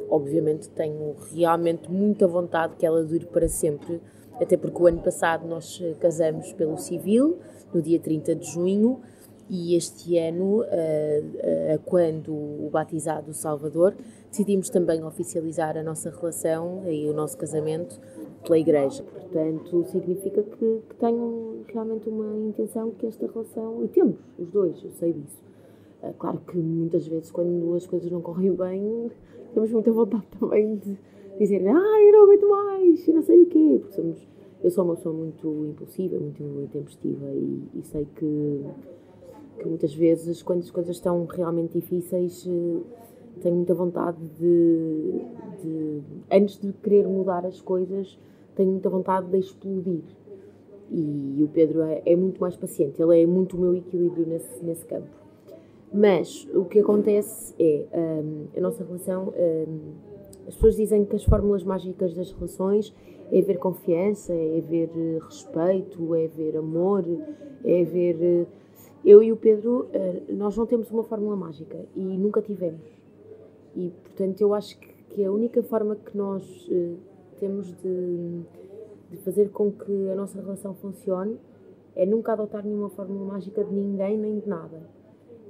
obviamente 0.09 0.69
tenho 0.71 1.17
realmente 1.35 1.91
muita 1.91 2.27
vontade 2.27 2.77
que 2.77 2.87
ela 2.87 3.03
dure 3.03 3.27
para 3.27 3.49
sempre, 3.49 4.01
até 4.41 4.57
porque 4.57 4.81
o 4.81 4.87
ano 4.87 5.01
passado 5.01 5.47
nós 5.47 5.81
eh, 5.83 5.95
casamos 5.99 6.53
pelo 6.53 6.79
civil, 6.79 7.39
no 7.75 7.83
dia 7.83 7.99
30 7.99 8.37
de 8.37 8.47
junho, 8.47 9.01
e 9.51 9.75
este 9.75 10.19
ano, 10.19 10.61
uh, 10.61 10.63
uh, 10.63 11.79
quando 11.85 12.33
o 12.33 12.69
batizado 12.71 13.33
Salvador, 13.33 13.95
decidimos 14.31 14.69
também 14.69 15.03
oficializar 15.03 15.77
a 15.77 15.83
nossa 15.83 16.11
relação 16.11 16.83
e 16.87 17.09
o 17.09 17.15
nosso 17.15 17.37
casamento 17.37 17.99
pela 18.43 18.59
Igreja. 18.59 19.03
Portanto, 19.03 19.85
significa 19.87 20.43
que, 20.43 20.83
que 20.89 20.95
tenho 20.97 21.65
realmente 21.69 22.09
uma 22.09 22.37
intenção 22.49 22.91
que 22.91 23.07
esta 23.07 23.27
relação, 23.27 23.85
e 23.85 23.89
temos 23.89 24.17
os 24.39 24.51
dois, 24.51 24.83
eu 24.83 24.91
sei 24.91 25.13
disso. 25.15 25.43
Uh, 26.03 26.13
claro 26.19 26.41
que 26.47 26.59
muitas 26.59 27.07
vezes, 27.07 27.31
quando 27.31 27.75
as 27.75 27.87
coisas 27.87 28.11
não 28.11 28.21
correm 28.21 28.53
bem, 28.53 29.11
temos 29.55 29.73
muita 29.73 29.91
vontade 29.91 30.27
também 30.39 30.77
de 30.77 30.97
dizer, 31.39 31.67
ah, 31.67 32.03
eu 32.03 32.13
não 32.13 32.25
aguento 32.25 32.49
mais, 32.49 33.09
e 33.09 33.13
não 33.13 33.23
sei 33.23 33.43
o 33.43 33.47
quê, 33.47 33.79
porque 33.81 33.95
somos, 33.95 34.29
eu 34.63 34.71
sou 34.71 34.85
uma 34.85 34.97
pessoa 34.97 35.15
muito 35.15 35.67
impulsiva, 35.67 36.19
muito 36.19 36.43
intempestiva, 36.43 37.27
e, 37.33 37.63
e 37.75 37.83
sei 37.83 38.07
que 38.17 38.65
que 39.59 39.67
muitas 39.67 39.95
vezes, 39.95 40.43
quando 40.43 40.61
as 40.61 40.71
coisas 40.71 40.97
estão 40.97 41.25
realmente 41.27 41.73
difíceis, 41.73 42.47
eh, 42.47 42.81
tenho 43.41 43.57
muita 43.57 43.75
vontade 43.75 44.19
de, 44.39 45.23
de, 45.63 46.01
antes 46.31 46.59
de 46.59 46.73
querer 46.73 47.07
mudar 47.07 47.45
as 47.45 47.61
coisas, 47.61 48.19
tenho 48.55 48.71
muita 48.73 48.89
vontade 48.89 49.29
de 49.29 49.39
explodir. 49.39 50.03
E 50.91 51.43
o 51.45 51.49
Pedro 51.49 51.83
é, 51.83 52.03
é 52.07 52.17
muito 52.17 52.41
mais 52.41 52.57
paciente, 52.57 53.01
ele 53.01 53.23
é 53.23 53.27
muito 53.27 53.57
o 53.57 53.61
meu 53.61 53.75
equilíbrio 53.75 54.27
nesse, 54.27 54.65
nesse 54.65 54.87
campo. 54.87 55.19
Mas 55.93 56.47
o 56.55 56.65
que 56.65 56.81
acontece 56.81 57.55
é, 57.59 57.87
um, 57.95 58.47
a 58.57 58.61
nossa 58.61 58.85
relação, 58.85 59.33
um, 59.37 59.79
as 60.47 60.55
pessoas 60.55 60.77
dizem 60.77 61.05
que 61.05 61.17
as 61.17 61.25
fórmulas 61.25 61.63
mágicas 61.63 62.15
das 62.15 62.31
relações 62.33 62.95
é 63.31 63.39
haver 63.39 63.59
confiança, 63.59 64.33
é 64.33 64.59
haver 64.59 64.91
eh, 64.97 65.19
respeito, 65.23 66.15
é 66.15 66.25
haver 66.25 66.57
amor, 66.57 67.05
é 67.65 67.83
haver 67.83 68.17
eh, 68.23 68.47
eu 69.05 69.23
e 69.23 69.33
o 69.33 69.37
Pedro, 69.37 69.89
eh, 69.93 70.23
nós 70.31 70.57
não 70.57 70.67
temos 70.67 70.91
uma 70.91 71.03
fórmula 71.05 71.37
mágica 71.37 71.79
e 71.95 72.01
nunca 72.01 72.43
tivemos. 72.43 72.87
E, 73.77 73.91
portanto, 73.91 74.41
eu 74.41 74.55
acho 74.55 74.79
que 74.79 75.25
a 75.25 75.31
única 75.31 75.63
forma 75.63 75.97
que 75.97 76.17
nós 76.17 76.69
eh, 76.71 76.95
temos 77.39 77.73
de, 77.81 78.41
de 79.11 79.17
fazer 79.19 79.51
com 79.51 79.71
que 79.71 80.11
a 80.11 80.15
nossa 80.15 80.41
relação 80.41 80.75
funcione 80.75 81.39
é 81.95 82.05
nunca 82.05 82.33
adotar 82.33 82.65
nenhuma 82.65 82.91
fórmula 82.91 83.25
mágica 83.33 83.65
de 83.65 83.73
ninguém 83.73 84.19
nem 84.19 84.39
de 84.39 84.49
nada. 84.49 84.81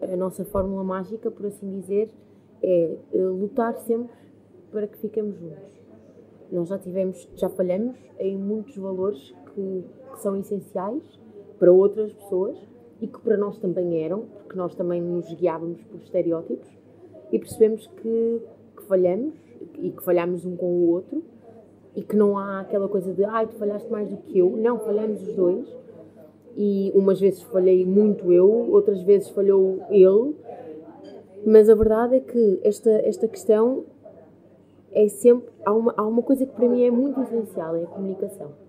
A 0.00 0.16
nossa 0.16 0.44
fórmula 0.44 0.84
mágica, 0.84 1.30
por 1.30 1.46
assim 1.46 1.80
dizer, 1.80 2.10
é 2.62 2.96
eh, 3.12 3.18
lutar 3.18 3.76
sempre 3.78 4.14
para 4.70 4.86
que 4.86 4.98
fiquemos 4.98 5.36
juntos. 5.36 5.78
Nós 6.50 6.68
já 6.68 6.78
tivemos, 6.78 7.28
já 7.34 7.48
falhamos 7.48 7.96
em 8.18 8.36
muitos 8.36 8.76
valores 8.76 9.34
que, 9.54 9.84
que 10.12 10.20
são 10.20 10.36
essenciais 10.36 11.02
para 11.58 11.72
outras 11.72 12.12
pessoas 12.12 12.58
e 13.00 13.06
que 13.06 13.18
para 13.20 13.36
nós 13.36 13.58
também 13.58 14.02
eram, 14.02 14.22
porque 14.22 14.56
nós 14.56 14.74
também 14.74 15.00
nos 15.00 15.32
guiávamos 15.34 15.82
por 15.84 16.00
estereótipos 16.00 16.68
e 17.30 17.38
percebemos 17.38 17.86
que, 17.86 18.42
que 18.76 18.82
falhamos 18.84 19.34
e 19.78 19.90
que 19.90 20.02
falhamos 20.02 20.44
um 20.44 20.56
com 20.56 20.66
o 20.66 20.90
outro 20.90 21.22
e 21.94 22.02
que 22.02 22.16
não 22.16 22.38
há 22.38 22.60
aquela 22.60 22.88
coisa 22.88 23.12
de 23.12 23.24
ai, 23.24 23.46
tu 23.46 23.54
falhaste 23.54 23.90
mais 23.90 24.08
do 24.08 24.16
que 24.18 24.38
eu. 24.38 24.50
Não, 24.50 24.78
falhamos 24.78 25.20
os 25.22 25.34
dois. 25.34 25.66
E 26.56 26.90
umas 26.94 27.20
vezes 27.20 27.42
falhei 27.42 27.84
muito 27.84 28.32
eu, 28.32 28.48
outras 28.72 29.02
vezes 29.02 29.28
falhou 29.28 29.80
ele. 29.90 30.34
Mas 31.46 31.68
a 31.68 31.74
verdade 31.74 32.16
é 32.16 32.20
que 32.20 32.60
esta, 32.62 32.90
esta 32.90 33.28
questão 33.28 33.84
é 34.92 35.08
sempre. 35.08 35.48
Há 35.64 35.72
uma, 35.72 35.94
há 35.96 36.06
uma 36.06 36.22
coisa 36.22 36.44
que 36.46 36.52
para 36.52 36.68
mim 36.68 36.82
é 36.82 36.90
muito 36.90 37.20
essencial: 37.20 37.76
é 37.76 37.84
a 37.84 37.86
comunicação 37.86 38.67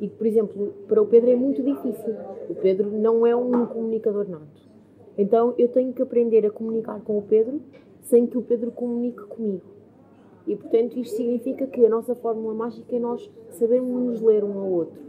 e 0.00 0.08
por 0.08 0.26
exemplo, 0.26 0.74
para 0.88 1.00
o 1.00 1.06
Pedro 1.06 1.30
é 1.30 1.36
muito 1.36 1.62
difícil. 1.62 2.14
O 2.48 2.54
Pedro 2.54 2.90
não 2.90 3.26
é 3.26 3.34
um 3.34 3.66
comunicador 3.66 4.28
nato. 4.28 4.68
Então 5.16 5.54
eu 5.56 5.68
tenho 5.68 5.92
que 5.92 6.02
aprender 6.02 6.44
a 6.44 6.50
comunicar 6.50 7.00
com 7.00 7.18
o 7.18 7.22
Pedro 7.22 7.60
sem 8.02 8.26
que 8.26 8.36
o 8.36 8.42
Pedro 8.42 8.70
comunique 8.70 9.22
comigo. 9.22 9.62
E 10.46 10.56
portanto 10.56 10.98
isto 10.98 11.16
significa 11.16 11.66
que 11.66 11.86
a 11.86 11.88
nossa 11.88 12.14
fórmula 12.14 12.54
mágica 12.54 12.94
é 12.94 12.98
nós 12.98 13.30
sabermos 13.50 14.20
ler 14.20 14.44
um 14.44 14.58
ao 14.58 14.70
outro. 14.70 15.02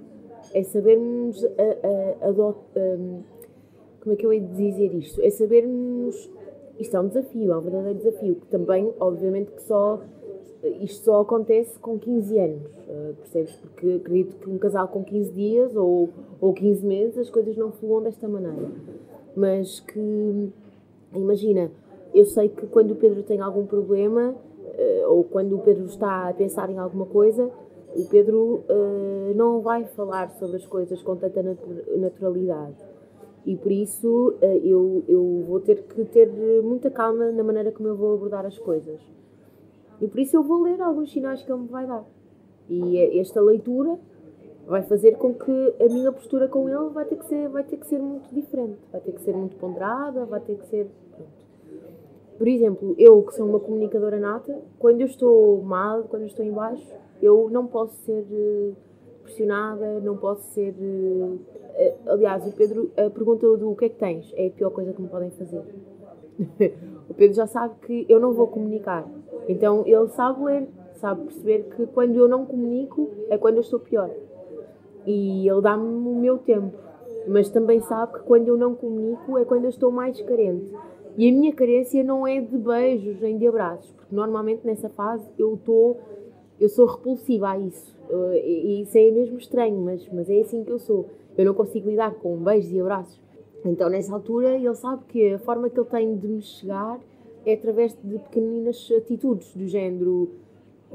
É 0.54 0.64
sabermos 0.64 1.44
a, 1.44 2.28
a, 2.28 2.30
a, 2.30 2.34
como 4.00 4.14
é 4.14 4.16
que 4.16 4.26
eu 4.26 4.32
hei 4.32 4.40
de 4.40 4.54
dizer 4.54 4.94
isto? 4.94 5.22
É 5.22 5.30
sabermos 5.32 6.30
isto 6.80 6.96
é 6.96 7.00
um 7.00 7.08
desafio, 7.08 7.52
é 7.52 7.58
um 7.58 7.62
verdadeiro 7.62 7.98
desafio, 7.98 8.36
que 8.36 8.48
também, 8.48 8.94
obviamente, 9.00 9.52
que 9.52 9.62
só 9.64 10.02
isto 10.82 11.06
só 11.06 11.22
acontece 11.22 11.78
com 11.80 11.98
15 11.98 12.40
anos, 12.40 12.72
uh, 12.88 13.14
percebes? 13.16 13.56
Porque 13.56 14.00
acredito 14.02 14.36
que 14.38 14.50
um 14.50 14.58
casal 14.58 14.88
com 14.88 15.04
15 15.04 15.32
dias 15.32 15.76
ou, 15.76 16.10
ou 16.40 16.54
15 16.54 16.86
meses 16.86 17.18
as 17.18 17.30
coisas 17.30 17.56
não 17.56 17.72
fluam 17.72 18.02
desta 18.02 18.28
maneira. 18.28 18.72
Mas 19.36 19.80
que, 19.80 20.50
imagina, 21.14 21.72
eu 22.14 22.26
sei 22.26 22.50
que 22.50 22.66
quando 22.68 22.92
o 22.92 22.96
Pedro 22.96 23.24
tem 23.24 23.42
algum 23.42 23.66
problema 23.66 24.32
uh, 24.34 25.10
ou 25.10 25.24
quando 25.24 25.56
o 25.56 25.60
Pedro 25.60 25.86
está 25.86 26.30
a 26.30 26.34
pensar 26.34 26.70
em 26.70 26.78
alguma 26.78 27.06
coisa, 27.06 27.50
o 27.96 28.06
Pedro 28.06 28.64
uh, 28.70 29.34
não 29.36 29.62
vai 29.62 29.86
falar 29.86 30.30
sobre 30.32 30.58
as 30.58 30.66
coisas 30.66 31.02
com 31.02 31.16
tanta 31.16 31.42
naturalidade. 31.98 32.76
E 33.46 33.56
por 33.56 33.72
isso 33.72 34.34
eu, 34.42 35.04
eu 35.08 35.44
vou 35.48 35.60
ter 35.60 35.84
que 35.84 36.04
ter 36.06 36.28
muita 36.64 36.90
calma 36.90 37.32
na 37.32 37.44
maneira 37.44 37.72
como 37.72 37.88
eu 37.88 37.96
vou 37.96 38.16
abordar 38.16 38.44
as 38.44 38.58
coisas. 38.58 39.00
E 40.02 40.08
por 40.08 40.20
isso 40.20 40.36
eu 40.36 40.44
vou 40.44 40.62
ler 40.62 40.82
alguns 40.82 41.12
sinais 41.12 41.42
que 41.42 41.52
ele 41.52 41.62
me 41.62 41.68
vai 41.68 41.86
dar. 41.86 42.06
E 42.70 43.20
esta 43.20 43.40
leitura 43.40 43.98
vai 44.66 44.82
fazer 44.84 45.18
com 45.18 45.34
que 45.34 45.76
a 45.80 45.86
minha 45.86 46.12
postura 46.12 46.48
com 46.48 46.68
ele 46.68 46.90
vai 46.90 47.06
ter 47.06 47.18
que 47.18 47.26
ser, 47.26 47.48
vai 47.50 47.64
ter 47.64 47.78
que 47.78 47.88
ser 47.88 48.00
muito 48.00 48.34
diferente, 48.34 48.80
vai 48.92 49.00
ter 49.00 49.12
que 49.12 49.22
ser 49.22 49.36
muito 49.36 49.56
ponderada, 49.58 50.26
vai 50.26 50.40
ter 50.40 50.58
que 50.58 50.68
ser. 50.68 50.90
Por 52.38 52.48
exemplo, 52.48 52.96
eu 52.98 53.22
que 53.24 53.34
sou 53.34 53.48
uma 53.48 53.60
comunicadora 53.60 54.20
nata, 54.20 54.60
quando 54.78 55.02
eu 55.02 55.08
estou 55.08 55.62
mal, 55.62 56.04
quando 56.04 56.24
eu 56.24 56.28
estou 56.28 56.44
em 56.44 56.52
baixo, 56.52 56.86
eu 57.22 57.50
não 57.50 57.66
posso 57.68 57.96
ser 58.04 58.26
eh, 58.30 58.72
pressionada, 59.24 60.00
não 60.02 60.18
posso 60.18 60.42
ser. 60.54 60.76
Eh, 61.76 61.94
aliás, 62.08 62.46
o 62.46 62.52
Pedro 62.52 62.92
pergunta 63.14 63.48
do 63.56 63.72
o 63.72 63.76
que 63.76 63.86
é 63.86 63.90
que 63.90 63.96
tens, 63.96 64.34
é 64.36 64.48
a 64.48 64.52
pior 64.52 64.72
coisa 64.72 64.92
que 64.92 65.02
me 65.02 65.08
podem 65.08 65.30
fazer. 65.32 65.62
o 67.10 67.14
Pedro 67.14 67.36
já 67.36 67.48
sabe 67.48 67.76
que 67.86 68.06
eu 68.10 68.20
não 68.20 68.34
vou 68.34 68.48
comunicar. 68.48 69.08
Então 69.48 69.84
ele 69.86 70.08
sabe 70.10 70.44
ler, 70.44 70.68
sabe 70.96 71.24
perceber 71.24 71.64
que 71.76 71.86
quando 71.88 72.16
eu 72.16 72.28
não 72.28 72.46
comunico 72.46 73.10
é 73.30 73.38
quando 73.38 73.56
eu 73.56 73.62
estou 73.62 73.80
pior. 73.80 74.10
E 75.06 75.48
ele 75.48 75.62
dá-me 75.62 75.84
o 75.84 76.16
meu 76.16 76.38
tempo. 76.38 76.74
Mas 77.28 77.50
também 77.50 77.82
sabe 77.82 78.14
que 78.14 78.20
quando 78.20 78.48
eu 78.48 78.58
não 78.58 78.76
comunico 78.76 79.38
é 79.38 79.46
quando 79.46 79.64
eu 79.64 79.70
estou 79.70 79.92
mais 79.92 80.20
carente. 80.22 80.72
E 81.18 81.30
a 81.30 81.32
minha 81.32 81.54
carência 81.54 82.04
não 82.04 82.28
é 82.28 82.42
de 82.42 82.58
beijos 82.58 83.22
nem 83.22 83.38
de 83.38 83.48
abraços, 83.48 83.90
porque 83.92 84.14
normalmente 84.14 84.66
nessa 84.66 84.90
fase 84.90 85.26
eu 85.38 85.54
estou. 85.56 85.98
Eu 86.60 86.70
sou 86.70 86.86
repulsiva 86.86 87.50
a 87.50 87.60
isso. 87.60 87.96
E 88.34 88.82
isso 88.82 88.98
é 88.98 89.12
mesmo 89.12 89.38
estranho, 89.38 89.78
mas, 89.78 90.08
mas 90.12 90.30
é 90.30 90.40
assim 90.40 90.64
que 90.64 90.72
eu 90.72 90.80
sou. 90.80 91.08
Eu 91.38 91.46
não 91.46 91.54
consigo 91.54 91.90
lidar 91.90 92.14
com 92.16 92.38
beijos 92.38 92.72
e 92.72 92.80
abraços. 92.80 93.25
Então, 93.66 93.90
nessa 93.90 94.14
altura, 94.14 94.56
ele 94.56 94.76
sabe 94.76 95.04
que 95.08 95.34
a 95.34 95.40
forma 95.40 95.70
que 95.72 95.80
ele 95.80 95.90
tem 95.90 96.16
de 96.16 96.28
me 96.28 96.42
chegar 96.42 97.00
é 97.44 97.54
através 97.54 97.98
de 98.04 98.20
pequeninas 98.20 98.92
atitudes, 98.96 99.56
do 99.56 99.68
género 99.68 100.30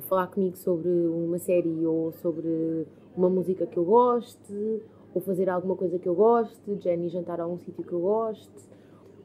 falar 0.02 0.28
comigo 0.28 0.56
sobre 0.56 0.88
uma 0.88 1.38
série 1.38 1.84
ou 1.84 2.12
sobre 2.12 2.86
uma 3.16 3.28
música 3.28 3.66
que 3.66 3.76
eu 3.76 3.84
goste, 3.84 4.82
ou 5.12 5.20
fazer 5.20 5.50
alguma 5.50 5.74
coisa 5.74 5.98
que 5.98 6.08
eu 6.08 6.14
goste, 6.14 6.78
Jenny 6.78 7.08
jantar 7.08 7.40
a 7.40 7.46
um 7.46 7.58
sítio 7.58 7.82
que 7.82 7.92
eu 7.92 8.00
goste, 8.00 8.48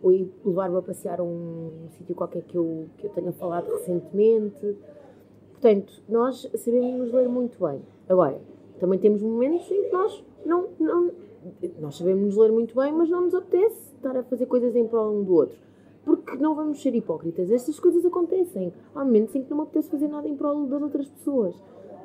ou 0.01 0.11
levar-me 0.43 0.77
a 0.77 0.81
passear 0.81 1.19
a 1.19 1.23
um 1.23 1.69
sítio 1.91 2.15
qualquer 2.15 2.41
que 2.41 2.57
eu, 2.57 2.87
que 2.97 3.05
eu 3.05 3.11
tenha 3.11 3.31
falado 3.31 3.69
recentemente. 3.71 4.75
Portanto, 5.51 6.01
nós 6.09 6.49
sabemos 6.55 6.99
nos 6.99 7.13
ler 7.13 7.29
muito 7.29 7.63
bem. 7.63 7.79
Agora, 8.09 8.41
Também 8.79 8.99
temos 8.99 9.21
momentos 9.21 9.71
em 9.71 9.83
que 9.83 9.91
nós 9.91 10.23
não, 10.45 10.67
não 10.79 11.11
nós 11.79 11.97
sabemos 11.97 12.23
nos 12.23 12.37
ler 12.37 12.51
muito 12.51 12.75
bem, 12.75 12.91
mas 12.91 13.09
não 13.09 13.21
nos 13.21 13.35
apetece 13.35 13.95
estar 13.95 14.15
a 14.17 14.23
fazer 14.23 14.45
coisas 14.45 14.75
em 14.75 14.87
prol 14.87 15.19
um 15.19 15.23
do 15.23 15.33
outro. 15.33 15.57
Porque 16.03 16.37
não 16.37 16.53
vamos 16.53 16.81
ser 16.81 16.93
hipócritas. 16.93 17.49
Estas 17.49 17.79
coisas 17.79 18.05
acontecem. 18.05 18.71
Há 18.93 19.03
momentos 19.03 19.35
em 19.35 19.43
que 19.43 19.49
não 19.49 19.57
me 19.57 19.63
apetece 19.63 19.89
fazer 19.89 20.07
nada 20.07 20.27
em 20.27 20.35
prol 20.35 20.65
das 20.67 20.81
outras 20.81 21.07
pessoas. 21.07 21.55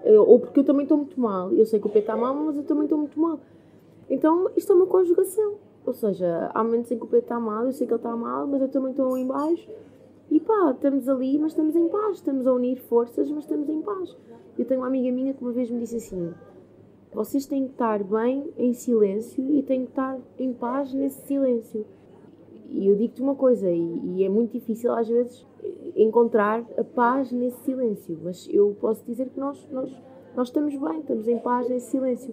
Ou 0.04 0.40
porque 0.40 0.60
eu 0.60 0.64
também 0.64 0.84
estou 0.84 0.96
muito 0.96 1.20
mal. 1.20 1.52
Eu 1.52 1.66
sei 1.66 1.78
que 1.78 1.86
o 1.86 1.90
P 1.90 1.98
está 1.98 2.16
mal, 2.16 2.34
mas 2.34 2.56
eu 2.56 2.62
também 2.62 2.84
estou 2.84 2.98
muito 2.98 3.20
mal. 3.20 3.38
Então, 4.08 4.50
isto 4.56 4.72
é 4.72 4.76
uma 4.76 4.86
conjugação. 4.86 5.54
Ou 5.84 5.92
seja, 5.92 6.50
há 6.54 6.64
momentos 6.64 6.90
em 6.90 6.98
que 6.98 7.04
o 7.04 7.06
Pedro 7.06 7.24
está 7.24 7.40
mal, 7.40 7.64
eu 7.64 7.72
sei 7.72 7.86
que 7.86 7.92
ele 7.92 7.98
está 7.98 8.14
mal, 8.14 8.46
mas 8.46 8.60
eu 8.62 8.68
também 8.68 8.90
estou 8.90 9.16
em 9.16 9.26
baixo. 9.26 9.70
E 10.30 10.38
pá, 10.38 10.72
estamos 10.72 11.08
ali, 11.08 11.38
mas 11.38 11.52
estamos 11.52 11.76
em 11.76 11.88
paz. 11.88 12.16
Estamos 12.16 12.46
a 12.46 12.52
unir 12.52 12.78
forças, 12.80 13.30
mas 13.30 13.44
estamos 13.44 13.68
em 13.68 13.82
paz. 13.82 14.16
Eu 14.58 14.64
tenho 14.64 14.80
uma 14.80 14.86
amiga 14.86 15.10
minha 15.10 15.34
que 15.34 15.42
uma 15.42 15.52
vez 15.52 15.70
me 15.70 15.80
disse 15.80 15.96
assim: 15.96 16.32
vocês 17.12 17.46
têm 17.46 17.66
que 17.66 17.72
estar 17.72 18.02
bem 18.04 18.52
em 18.56 18.72
silêncio 18.72 19.44
e 19.52 19.62
têm 19.62 19.84
que 19.84 19.90
estar 19.90 20.18
em 20.38 20.52
paz 20.52 20.92
nesse 20.94 21.26
silêncio. 21.26 21.84
E 22.68 22.86
eu 22.86 22.94
digo-te 22.94 23.20
uma 23.20 23.34
coisa, 23.34 23.68
e, 23.68 24.00
e, 24.16 24.24
é 24.24 24.28
muito 24.28 24.52
difícil 24.52 24.92
às 24.92 25.08
vezes 25.08 25.44
encontrar 25.96 26.64
a 26.78 26.84
paz 26.84 27.32
nesse 27.32 27.60
silêncio, 27.64 28.16
mas 28.22 28.48
eu 28.48 28.76
posso 28.80 29.04
dizer 29.04 29.28
que 29.28 29.40
nós, 29.40 29.66
nós, 29.72 29.90
nós 30.36 30.48
estamos 30.48 30.76
bem, 30.76 31.00
estamos 31.00 31.26
em 31.26 31.38
paz 31.38 31.68
nesse 31.68 31.90
silêncio. 31.90 32.32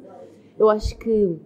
Eu 0.60 0.70
acho 0.70 0.96
que 1.00 1.40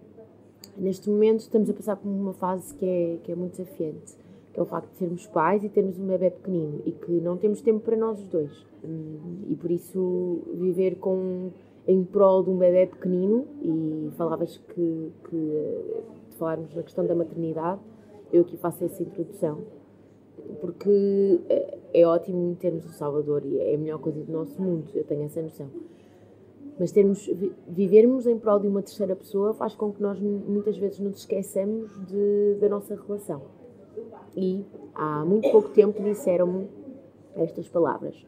neste 0.76 1.08
momento 1.08 1.40
estamos 1.40 1.70
a 1.70 1.74
passar 1.74 1.96
por 1.96 2.08
uma 2.08 2.34
fase 2.34 2.74
que 2.74 2.84
é, 2.84 3.18
que 3.22 3.32
é 3.32 3.34
muito 3.34 3.52
desafiante, 3.52 4.14
que 4.52 4.60
é 4.60 4.62
o 4.62 4.66
facto 4.66 4.90
de 4.90 4.96
sermos 4.98 5.26
pais 5.26 5.64
e 5.64 5.70
termos 5.70 5.98
um 5.98 6.06
bebê 6.06 6.30
pequenino 6.30 6.82
e 6.84 6.92
que 6.92 7.12
não 7.12 7.38
temos 7.38 7.62
tempo 7.62 7.80
para 7.80 7.96
nós 7.96 8.20
os 8.20 8.28
dois. 8.28 8.66
Hum, 8.84 9.44
e 9.48 9.56
por 9.56 9.70
isso 9.70 10.42
viver 10.52 10.96
com 10.96 11.50
em 11.86 12.04
prol 12.04 12.42
de 12.44 12.50
um 12.50 12.58
bebê 12.58 12.86
pequenino 12.86 13.46
e 13.60 14.10
falavas 14.16 14.56
que, 14.56 15.12
que 15.28 15.94
falarmos 16.38 16.74
na 16.74 16.82
questão 16.82 17.06
da 17.06 17.14
maternidade, 17.14 17.80
eu 18.32 18.42
aqui 18.42 18.56
faço 18.56 18.84
essa 18.84 19.02
introdução 19.02 19.58
porque 20.60 21.40
é, 21.48 21.78
é 21.94 22.06
ótimo 22.06 22.56
termos 22.56 22.84
o 22.84 22.92
Salvador 22.92 23.44
e 23.44 23.58
é 23.58 23.74
a 23.74 23.78
melhor 23.78 23.98
coisa 23.98 24.22
do 24.22 24.32
nosso 24.32 24.60
mundo, 24.60 24.88
eu 24.94 25.04
tenho 25.04 25.24
essa 25.24 25.42
noção. 25.42 25.68
Mas 26.78 26.90
termos, 26.90 27.28
vivermos 27.68 28.26
em 28.26 28.38
prol 28.38 28.58
de 28.58 28.66
uma 28.66 28.82
terceira 28.82 29.14
pessoa 29.14 29.52
faz 29.54 29.74
com 29.74 29.92
que 29.92 30.02
nós 30.02 30.18
muitas 30.18 30.76
vezes 30.76 30.98
nos 30.98 31.18
esqueçamos 31.18 31.90
de, 32.06 32.56
da 32.60 32.68
nossa 32.68 32.94
relação. 32.94 33.42
E 34.34 34.64
há 34.94 35.24
muito 35.24 35.50
pouco 35.50 35.68
tempo 35.68 36.02
disseram-me 36.02 36.66
estas 37.36 37.68
palavras. 37.68 38.26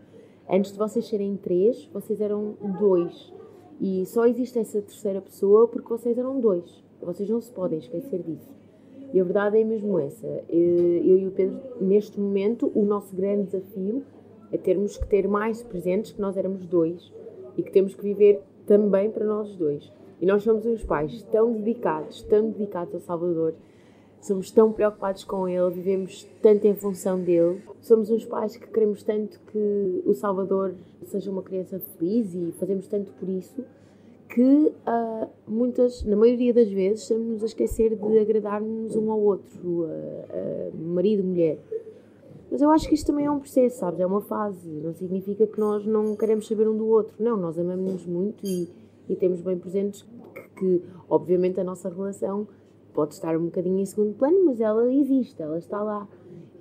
Antes 0.49 0.73
de 0.73 0.79
vocês 0.79 1.07
serem 1.09 1.37
três, 1.37 1.89
vocês 1.93 2.21
eram 2.21 2.55
dois. 2.79 3.33
E 3.81 4.05
só 4.07 4.27
existe 4.27 4.59
essa 4.59 4.81
terceira 4.81 5.21
pessoa 5.21 5.69
porque 5.69 5.89
vocês 5.89 6.17
eram 6.17 6.41
dois. 6.41 6.83
Vocês 7.01 7.29
não 7.29 7.41
se 7.41 7.53
podem 7.53 7.79
esquecer 7.79 8.23
disso. 8.23 8.55
E 9.13 9.21
a 9.21 9.25
verdade 9.25 9.59
é 9.59 9.65
mesmo 9.65 9.99
essa. 9.99 10.27
Eu 10.49 11.19
e 11.19 11.27
o 11.27 11.31
Pedro, 11.31 11.61
neste 11.81 12.19
momento, 12.19 12.71
o 12.75 12.85
nosso 12.85 13.15
grande 13.15 13.45
desafio 13.45 14.03
é 14.51 14.57
termos 14.57 14.97
que 14.97 15.07
ter 15.07 15.29
mais 15.29 15.63
presentes 15.63 16.13
que 16.13 16.21
nós 16.21 16.37
éramos 16.37 16.67
dois 16.67 17.13
e 17.57 17.63
que 17.63 17.71
temos 17.71 17.95
que 17.95 18.03
viver 18.03 18.43
também 18.67 19.11
para 19.11 19.25
nós 19.25 19.55
dois. 19.57 19.93
E 20.21 20.27
nós 20.27 20.43
somos 20.43 20.65
uns 20.65 20.83
pais 20.85 21.23
tão 21.25 21.53
dedicados, 21.53 22.23
tão 22.23 22.51
dedicados 22.51 22.95
ao 22.95 23.01
Salvador, 23.01 23.55
somos 24.25 24.51
tão 24.51 24.73
preocupados 24.73 25.23
com 25.23 25.47
ele, 25.47 25.71
vivemos 25.71 26.27
tanto 26.41 26.67
em 26.67 26.75
função 26.75 27.21
dele. 27.21 27.61
Somos 27.81 28.11
uns 28.11 28.25
pais 28.25 28.57
que 28.57 28.67
queremos 28.67 29.03
tanto 29.03 29.39
que 29.53 30.03
o 30.07 30.15
Salvador 30.15 30.75
seja 31.05 31.31
uma 31.31 31.43
criança 31.43 31.79
feliz 31.79 32.35
e 32.35 32.53
fazemos 32.59 32.89
tanto 32.89 33.13
por 33.13 33.29
isso 33.29 33.63
que 34.27 34.43
uh, 34.43 35.29
muitas, 35.47 36.03
na 36.03 36.17
maioria 36.17 36.53
das 36.53 36.69
vezes, 36.69 37.03
estamos 37.03 37.43
a 37.43 37.47
esquecer 37.47 37.95
de 37.95 38.19
agradar-nos 38.19 38.97
um 38.97 39.13
ao 39.13 39.21
outro, 39.21 39.61
uh, 39.63 39.85
uh, 39.85 40.77
marido, 40.77 41.23
mulher. 41.23 41.59
Mas 42.51 42.63
eu 42.63 42.71
acho 42.71 42.89
que 42.89 42.95
isto 42.95 43.07
também 43.07 43.27
é 43.27 43.31
um 43.31 43.39
processo, 43.39 43.79
sabes? 43.79 44.01
É 44.01 44.07
uma 44.07 44.23
fase. 44.23 44.69
Não 44.69 44.95
significa 44.95 45.47
que 45.47 45.61
nós 45.61 45.87
não 45.87 46.17
queremos 46.17 46.49
saber 46.49 46.67
um 46.67 46.77
do 46.77 46.87
outro. 46.87 47.15
Não, 47.19 47.37
nós 47.37 47.59
amamos-nos 47.59 48.07
muito 48.07 48.45
e, 48.45 48.69
e, 49.09 49.15
temos 49.15 49.41
bem 49.41 49.59
presentes 49.59 50.03
que, 50.03 50.49
que, 50.59 50.83
obviamente, 51.09 51.61
a 51.61 51.65
nossa 51.65 51.89
relação 51.89 52.49
pode 52.95 53.15
estar 53.15 53.37
um 53.37 53.47
bocadinho 53.47 53.81
em 53.81 53.85
segundo 53.85 54.15
plano, 54.15 54.47
mas 54.47 54.61
ela 54.61 54.91
existe, 54.93 55.43
ela 55.43 55.59
está 55.59 55.83
lá. 55.83 56.09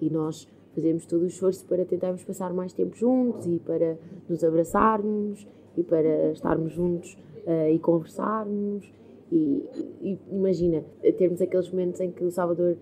E 0.01 0.09
nós 0.09 0.47
fazemos 0.73 1.05
todo 1.05 1.21
o 1.21 1.27
esforço 1.27 1.65
para 1.65 1.85
tentarmos 1.85 2.23
passar 2.23 2.51
mais 2.51 2.73
tempo 2.73 2.95
juntos 2.95 3.45
e 3.45 3.59
para 3.59 3.97
nos 4.27 4.43
abraçarmos 4.43 5.47
e 5.77 5.83
para 5.83 6.31
estarmos 6.31 6.73
juntos 6.73 7.17
uh, 7.45 7.69
e 7.69 7.79
conversarmos. 7.79 8.91
E, 9.31 9.63
e, 10.01 10.19
imagina, 10.31 10.83
termos 11.17 11.41
aqueles 11.41 11.69
momentos 11.71 12.01
em 12.01 12.11
que 12.11 12.23
o 12.23 12.29
Salvador, 12.29 12.77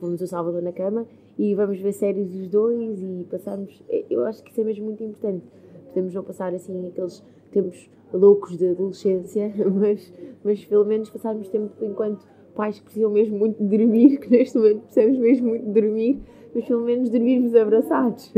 vamos 0.00 0.20
o 0.20 0.26
Salvador 0.26 0.62
na 0.62 0.72
cama 0.72 1.06
e 1.38 1.54
vamos 1.54 1.78
ver 1.78 1.92
séries 1.92 2.34
os 2.34 2.48
dois 2.48 3.00
e 3.02 3.26
passarmos. 3.30 3.82
Eh, 3.88 4.04
eu 4.10 4.24
acho 4.24 4.42
que 4.42 4.50
isso 4.50 4.60
é 4.60 4.64
mesmo 4.64 4.86
muito 4.86 5.04
importante. 5.04 5.44
Podemos 5.88 6.14
não 6.14 6.24
passar 6.24 6.52
assim 6.54 6.88
aqueles 6.88 7.22
tempos 7.52 7.88
loucos 8.12 8.56
de 8.56 8.68
adolescência, 8.68 9.52
mas, 9.72 10.12
mas 10.42 10.64
pelo 10.64 10.84
menos 10.84 11.10
passarmos 11.10 11.48
tempo 11.48 11.72
enquanto 11.84 12.26
pais 12.56 12.78
que 12.78 12.84
precisam 12.84 13.10
mesmo 13.10 13.38
muito 13.38 13.62
de 13.62 13.76
dormir, 13.76 14.16
que 14.18 14.30
neste 14.30 14.56
momento 14.56 14.80
precisamos 14.80 15.18
mesmo 15.18 15.48
muito 15.48 15.66
de 15.66 15.80
dormir, 15.80 16.22
mas 16.54 16.64
pelo 16.64 16.82
menos 16.82 17.10
dormirmos 17.10 17.54
abraçados. 17.54 18.32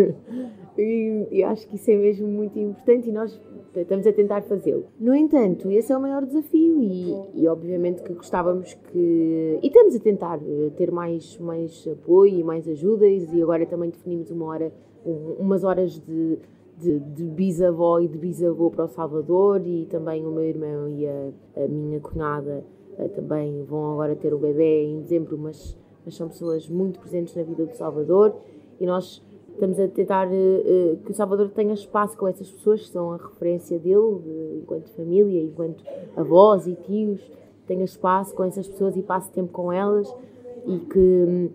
E, 0.77 1.27
e, 1.33 1.43
acho 1.43 1.67
que 1.67 1.75
isso 1.75 1.91
é 1.91 1.97
mesmo 1.97 2.29
muito 2.29 2.57
importante 2.57 3.09
e 3.09 3.13
nós 3.13 3.41
estamos 3.75 4.07
a 4.07 4.13
tentar 4.13 4.43
fazê-lo. 4.43 4.85
No 5.01 5.13
entanto, 5.13 5.69
esse 5.73 5.93
é 5.93 5.97
o 5.97 6.01
maior 6.01 6.25
desafio 6.25 6.81
e, 6.81 7.15
e, 7.35 7.49
obviamente 7.49 8.01
que 8.03 8.13
gostávamos 8.13 8.75
que. 8.75 9.59
E 9.61 9.67
estamos 9.67 9.97
a 9.97 9.99
tentar 9.99 10.39
eh, 10.41 10.71
ter 10.77 10.93
mais, 10.93 11.37
mais 11.39 11.85
apoio 11.91 12.39
e 12.39 12.45
mais 12.45 12.69
ajudas 12.69 13.33
e 13.33 13.43
agora 13.43 13.67
também 13.67 13.91
definimos 13.91 14.31
uma 14.31 14.47
hora, 14.47 14.73
um, 15.05 15.37
umas 15.41 15.65
horas 15.65 15.99
de, 15.99 16.39
de, 16.79 17.01
de, 17.01 17.25
bisavó 17.25 17.99
e 17.99 18.07
de 18.07 18.17
bisavô 18.17 18.71
para 18.71 18.85
o 18.85 18.89
Salvador 18.89 19.61
e 19.67 19.85
também 19.87 20.25
o 20.25 20.31
meu 20.31 20.45
irmão 20.45 20.89
e 20.89 21.09
a, 21.09 21.31
a 21.57 21.67
minha 21.67 21.99
cunhada 21.99 22.65
também 23.07 23.63
vão 23.65 23.93
agora 23.93 24.17
ter 24.17 24.35
o 24.35 24.39
bebê 24.39 24.85
em 24.85 25.01
dezembro, 25.03 25.39
mas, 25.39 25.77
mas 26.05 26.17
são 26.17 26.29
pessoas 26.29 26.69
muito 26.69 26.99
presentes 26.99 27.35
na 27.37 27.43
vida 27.45 27.65
do 27.65 27.77
Salvador. 27.77 28.35
E 28.81 28.87
nós 28.87 29.23
estamos 29.53 29.79
a 29.79 29.87
tentar 29.87 30.27
uh, 30.27 30.97
que 31.05 31.11
o 31.11 31.15
Salvador 31.15 31.51
tenha 31.51 31.75
espaço 31.75 32.17
com 32.17 32.27
essas 32.27 32.51
pessoas 32.51 32.81
que 32.83 32.89
são 32.89 33.13
a 33.13 33.17
referência 33.17 33.79
dele, 33.79 33.97
uh, 33.97 34.59
enquanto 34.63 34.89
família, 34.91 35.43
enquanto 35.43 35.85
avós 36.17 36.67
e 36.67 36.75
tios, 36.75 37.21
tenha 37.67 37.85
espaço 37.85 38.35
com 38.35 38.43
essas 38.43 38.67
pessoas 38.67 38.97
e 38.97 39.03
passe 39.03 39.31
tempo 39.31 39.53
com 39.53 39.73
elas. 39.73 40.13
E 40.67 40.79
que 40.81 40.99
um, 40.99 41.51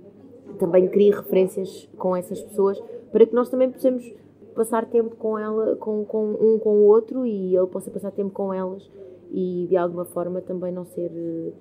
também 0.58 0.88
crie 0.88 1.12
referências 1.12 1.90
com 1.98 2.16
essas 2.16 2.42
pessoas 2.42 2.82
para 3.12 3.26
que 3.26 3.36
nós 3.36 3.50
também 3.50 3.70
possamos 3.70 4.14
passar 4.56 4.86
tempo 4.86 5.16
com 5.16 5.38
ela, 5.38 5.76
com, 5.76 6.06
com 6.06 6.32
um 6.40 6.60
com 6.60 6.70
o 6.70 6.86
outro 6.86 7.26
e 7.26 7.56
ele 7.56 7.68
possa 7.68 7.92
passar 7.92 8.12
tempo 8.12 8.32
com 8.32 8.54
elas 8.54 8.90
e 9.34 9.66
de 9.68 9.76
alguma 9.76 10.06
forma 10.06 10.40
também 10.40 10.72
não 10.72 10.86
ser, 10.86 11.12
uh, 11.12 11.54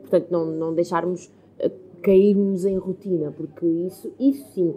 portanto, 0.00 0.26
não, 0.30 0.44
não 0.44 0.74
deixarmos 0.74 1.32
cairmos 2.02 2.64
em 2.64 2.76
rotina, 2.78 3.30
porque 3.30 3.66
isso, 3.66 4.10
isso 4.18 4.46
sim 4.54 4.74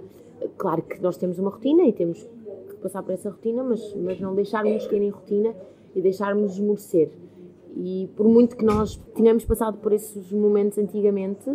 Claro 0.58 0.82
que 0.82 1.02
nós 1.02 1.18
temos 1.18 1.40
uma 1.40 1.50
rotina 1.50 1.84
e 1.84 1.94
temos 1.94 2.22
que 2.70 2.76
passar 2.76 3.04
por 3.04 3.14
essa 3.14 3.30
rotina, 3.30 3.64
mas, 3.64 3.94
mas 3.96 4.20
não 4.20 4.36
deixarmos 4.36 4.86
cair 4.88 5.02
em 5.02 5.10
rotina 5.10 5.56
e 5.96 6.02
deixarmos 6.02 6.54
esmorecer. 6.54 7.12
E 7.76 8.10
por 8.16 8.28
muito 8.28 8.56
que 8.56 8.66
nós 8.66 8.98
tenhamos 9.16 9.46
passado 9.46 9.78
por 9.78 9.94
esses 9.94 10.32
momentos 10.32 10.78
antigamente, 10.78 11.50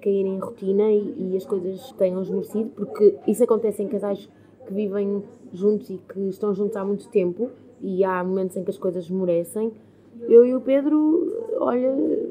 cair 0.00 0.24
em 0.24 0.38
rotina 0.38 0.90
e, 0.90 1.32
e 1.32 1.36
as 1.36 1.44
coisas 1.44 1.92
tenham 1.92 2.22
esmorecido, 2.22 2.70
porque 2.70 3.16
isso 3.26 3.42
acontece 3.44 3.82
em 3.82 3.88
casais 3.88 4.28
que 4.66 4.72
vivem 4.72 5.22
juntos 5.52 5.90
e 5.90 5.98
que 5.98 6.20
estão 6.28 6.54
juntos 6.54 6.76
há 6.76 6.84
muito 6.84 7.08
tempo 7.08 7.50
e 7.80 8.04
há 8.04 8.22
momentos 8.22 8.56
em 8.56 8.64
que 8.64 8.70
as 8.70 8.78
coisas 8.78 9.04
esmorecem. 9.04 9.72
Eu 10.28 10.44
e 10.44 10.54
o 10.54 10.60
Pedro, 10.60 11.56
olha, 11.58 11.88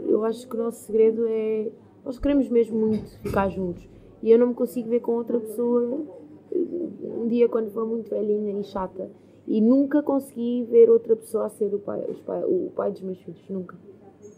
eu 0.07 0.23
acho 0.23 0.47
que 0.47 0.55
o 0.55 0.59
nosso 0.59 0.85
segredo 0.85 1.25
é. 1.27 1.71
Nós 2.05 2.17
queremos 2.17 2.49
mesmo 2.49 2.77
muito 2.77 3.09
ficar 3.19 3.49
juntos 3.49 3.87
e 4.21 4.31
eu 4.31 4.39
não 4.39 4.47
me 4.47 4.53
consigo 4.53 4.89
ver 4.89 4.99
com 4.99 5.13
outra 5.13 5.39
pessoa 5.39 6.05
um 6.51 7.27
dia 7.27 7.47
quando 7.47 7.71
for 7.71 7.85
muito 7.85 8.09
velhinha 8.09 8.59
e 8.59 8.63
chata. 8.63 9.09
E 9.47 9.61
nunca 9.61 10.03
consegui 10.03 10.63
ver 10.65 10.89
outra 10.89 11.15
pessoa 11.15 11.45
a 11.45 11.49
ser 11.49 11.73
o 11.73 11.79
pai, 11.79 12.01
pai, 12.25 12.43
o 12.43 12.71
pai 12.75 12.91
dos 12.91 13.01
meus 13.01 13.19
filhos. 13.19 13.49
Nunca. 13.49 13.75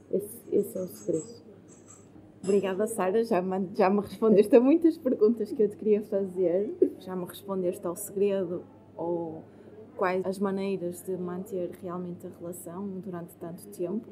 Esse, 0.10 0.42
esse 0.52 0.78
é 0.78 0.82
o 0.82 0.88
segredo. 0.88 1.42
Obrigada, 2.44 2.88
Sara. 2.88 3.24
Já 3.24 3.42
me, 3.42 3.70
já 3.76 3.90
me 3.90 4.00
respondeste 4.02 4.56
a 4.56 4.62
muitas 4.62 4.98
perguntas 4.98 5.52
que 5.52 5.62
eu 5.62 5.70
te 5.70 5.76
queria 5.76 6.02
fazer. 6.04 6.74
Já 7.00 7.16
me 7.16 7.26
respondeste 7.26 7.86
ao 7.86 7.96
segredo 7.96 8.64
ou 8.96 9.44
quais 10.02 10.26
as 10.26 10.40
maneiras 10.40 11.04
de 11.04 11.16
manter 11.16 11.70
realmente 11.80 12.26
a 12.26 12.30
relação 12.40 12.88
durante 13.02 13.36
tanto 13.36 13.68
tempo 13.68 14.08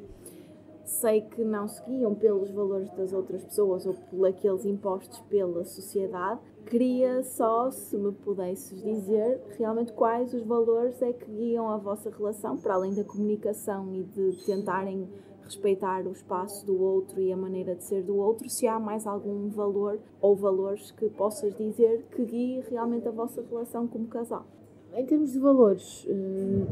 sei 0.86 1.22
que 1.22 1.44
não 1.44 1.68
se 1.68 1.84
guiam 1.84 2.14
pelos 2.14 2.52
valores 2.52 2.92
das 2.92 3.12
outras 3.12 3.44
pessoas 3.44 3.88
ou 3.88 3.96
por 3.96 4.28
aqueles 4.28 4.66
impostos 4.66 5.20
pela 5.22 5.66
sociedade, 5.66 6.40
Queria 6.68 7.24
só, 7.24 7.72
se 7.72 7.98
me 7.98 8.12
pudesses 8.12 8.80
dizer, 8.84 9.42
realmente 9.58 9.92
quais 9.92 10.32
os 10.36 10.44
valores 10.44 11.02
é 11.02 11.12
que 11.12 11.26
guiam 11.32 11.68
a 11.68 11.78
vossa 11.78 12.12
relação, 12.12 12.56
para 12.58 12.76
além 12.76 12.94
da 12.94 13.04
comunicação 13.04 13.92
e 13.96 14.04
de 14.04 14.46
tentarem 14.46 15.10
respeitar 15.44 16.06
o 16.06 16.12
espaço 16.12 16.64
do 16.68 16.80
outro 16.80 17.20
e 17.20 17.34
a 17.34 17.38
maneira 17.38 17.74
de 17.74 17.84
ser 17.84 18.04
do 18.04 18.16
outro, 18.16 18.48
se 18.48 18.68
há 18.68 18.80
mais 18.80 19.08
algum 19.08 19.50
valor 19.50 20.00
ou 20.22 20.36
valores 20.36 20.92
que 20.92 21.10
possas 21.10 21.56
dizer 21.58 22.06
que 22.12 22.24
guie 22.24 22.64
realmente 22.70 23.08
a 23.08 23.12
vossa 23.12 23.44
relação 23.50 23.88
como 23.88 24.06
casal. 24.08 24.46
Em 24.94 25.06
termos 25.06 25.32
de 25.32 25.40
valores, 25.40 26.06
hum, 26.10 26.66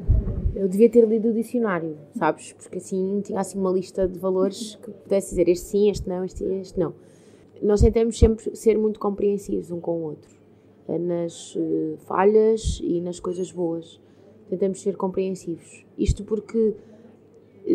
eu 0.55 0.67
devia 0.67 0.89
ter 0.89 1.07
lido 1.07 1.29
o 1.29 1.33
dicionário, 1.33 1.95
sabes? 2.17 2.51
Porque 2.53 2.79
assim 2.79 3.21
tinha 3.23 3.39
assim 3.39 3.59
uma 3.59 3.71
lista 3.71 4.07
de 4.07 4.17
valores 4.17 4.75
que 4.75 4.91
pudesse 4.91 5.29
dizer 5.29 5.47
este 5.47 5.67
sim, 5.67 5.89
este 5.89 6.09
não, 6.09 6.23
este, 6.23 6.43
este 6.43 6.79
não. 6.79 6.93
Nós 7.61 7.81
tentamos 7.81 8.17
sempre 8.17 8.55
ser 8.55 8.77
muito 8.77 8.99
compreensivos 8.99 9.71
um 9.71 9.79
com 9.79 9.99
o 9.99 10.03
outro, 10.03 10.35
eh, 10.87 10.97
nas 10.97 11.55
uh, 11.55 11.97
falhas 12.05 12.79
e 12.83 12.99
nas 13.01 13.19
coisas 13.19 13.51
boas. 13.51 13.99
Tentamos 14.49 14.81
ser 14.81 14.95
compreensivos. 14.95 15.85
Isto 15.97 16.23
porque 16.23 16.73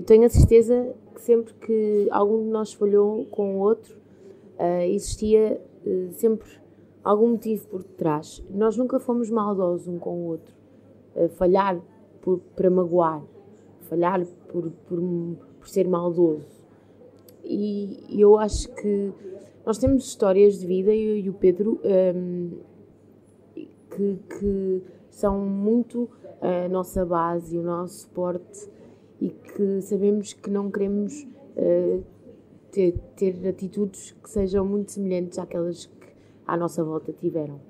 tenho 0.07 0.25
a 0.25 0.29
certeza 0.29 0.95
que 1.15 1.21
sempre 1.21 1.53
que 1.55 2.09
algum 2.11 2.43
de 2.45 2.51
nós 2.51 2.73
falhou 2.73 3.27
com 3.27 3.57
o 3.57 3.59
outro, 3.59 3.95
existia 4.89 5.61
sempre 6.13 6.49
algum 7.03 7.31
motivo 7.31 7.67
por 7.69 7.83
detrás. 7.83 8.43
Nós 8.51 8.77
nunca 8.77 8.99
fomos 8.99 9.31
maldosos 9.31 9.89
um 9.89 9.99
com 9.99 10.11
o 10.11 10.27
outro. 10.27 10.55
Uh, 11.15 11.29
falhar 11.31 11.81
por, 12.21 12.39
para 12.57 12.71
magoar, 12.71 13.23
falhar 13.81 14.25
por, 14.49 14.71
por, 14.89 15.01
por 15.59 15.69
ser 15.69 15.87
maldoso. 15.89 16.47
E, 17.45 18.05
e 18.09 18.21
eu 18.21 18.39
acho 18.39 18.69
que 18.75 19.13
nós 19.67 19.79
temos 19.79 20.05
histórias 20.05 20.59
de 20.59 20.67
vida, 20.67 20.95
eu 20.95 21.17
e 21.17 21.29
o 21.29 21.33
Pedro, 21.35 21.81
um, 21.85 22.51
que, 23.55 24.19
que 24.29 24.83
são 25.11 25.41
muito 25.41 26.09
a 26.41 26.69
nossa 26.69 27.05
base, 27.05 27.57
o 27.57 27.63
nosso 27.63 28.01
suporte 28.01 28.69
e 29.21 29.29
que 29.29 29.81
sabemos 29.83 30.33
que 30.33 30.51
não 30.51 30.71
queremos 30.71 31.23
uh, 31.57 32.03
ter, 32.73 32.99
ter 33.15 33.47
atitudes 33.47 34.11
que 34.11 34.29
sejam 34.29 34.65
muito 34.65 34.91
semelhantes 34.93 35.39
àquelas 35.39 35.87
que 35.87 36.02
à 36.47 36.57
nossa 36.57 36.83
volta 36.83 37.13
tiveram. 37.13 37.61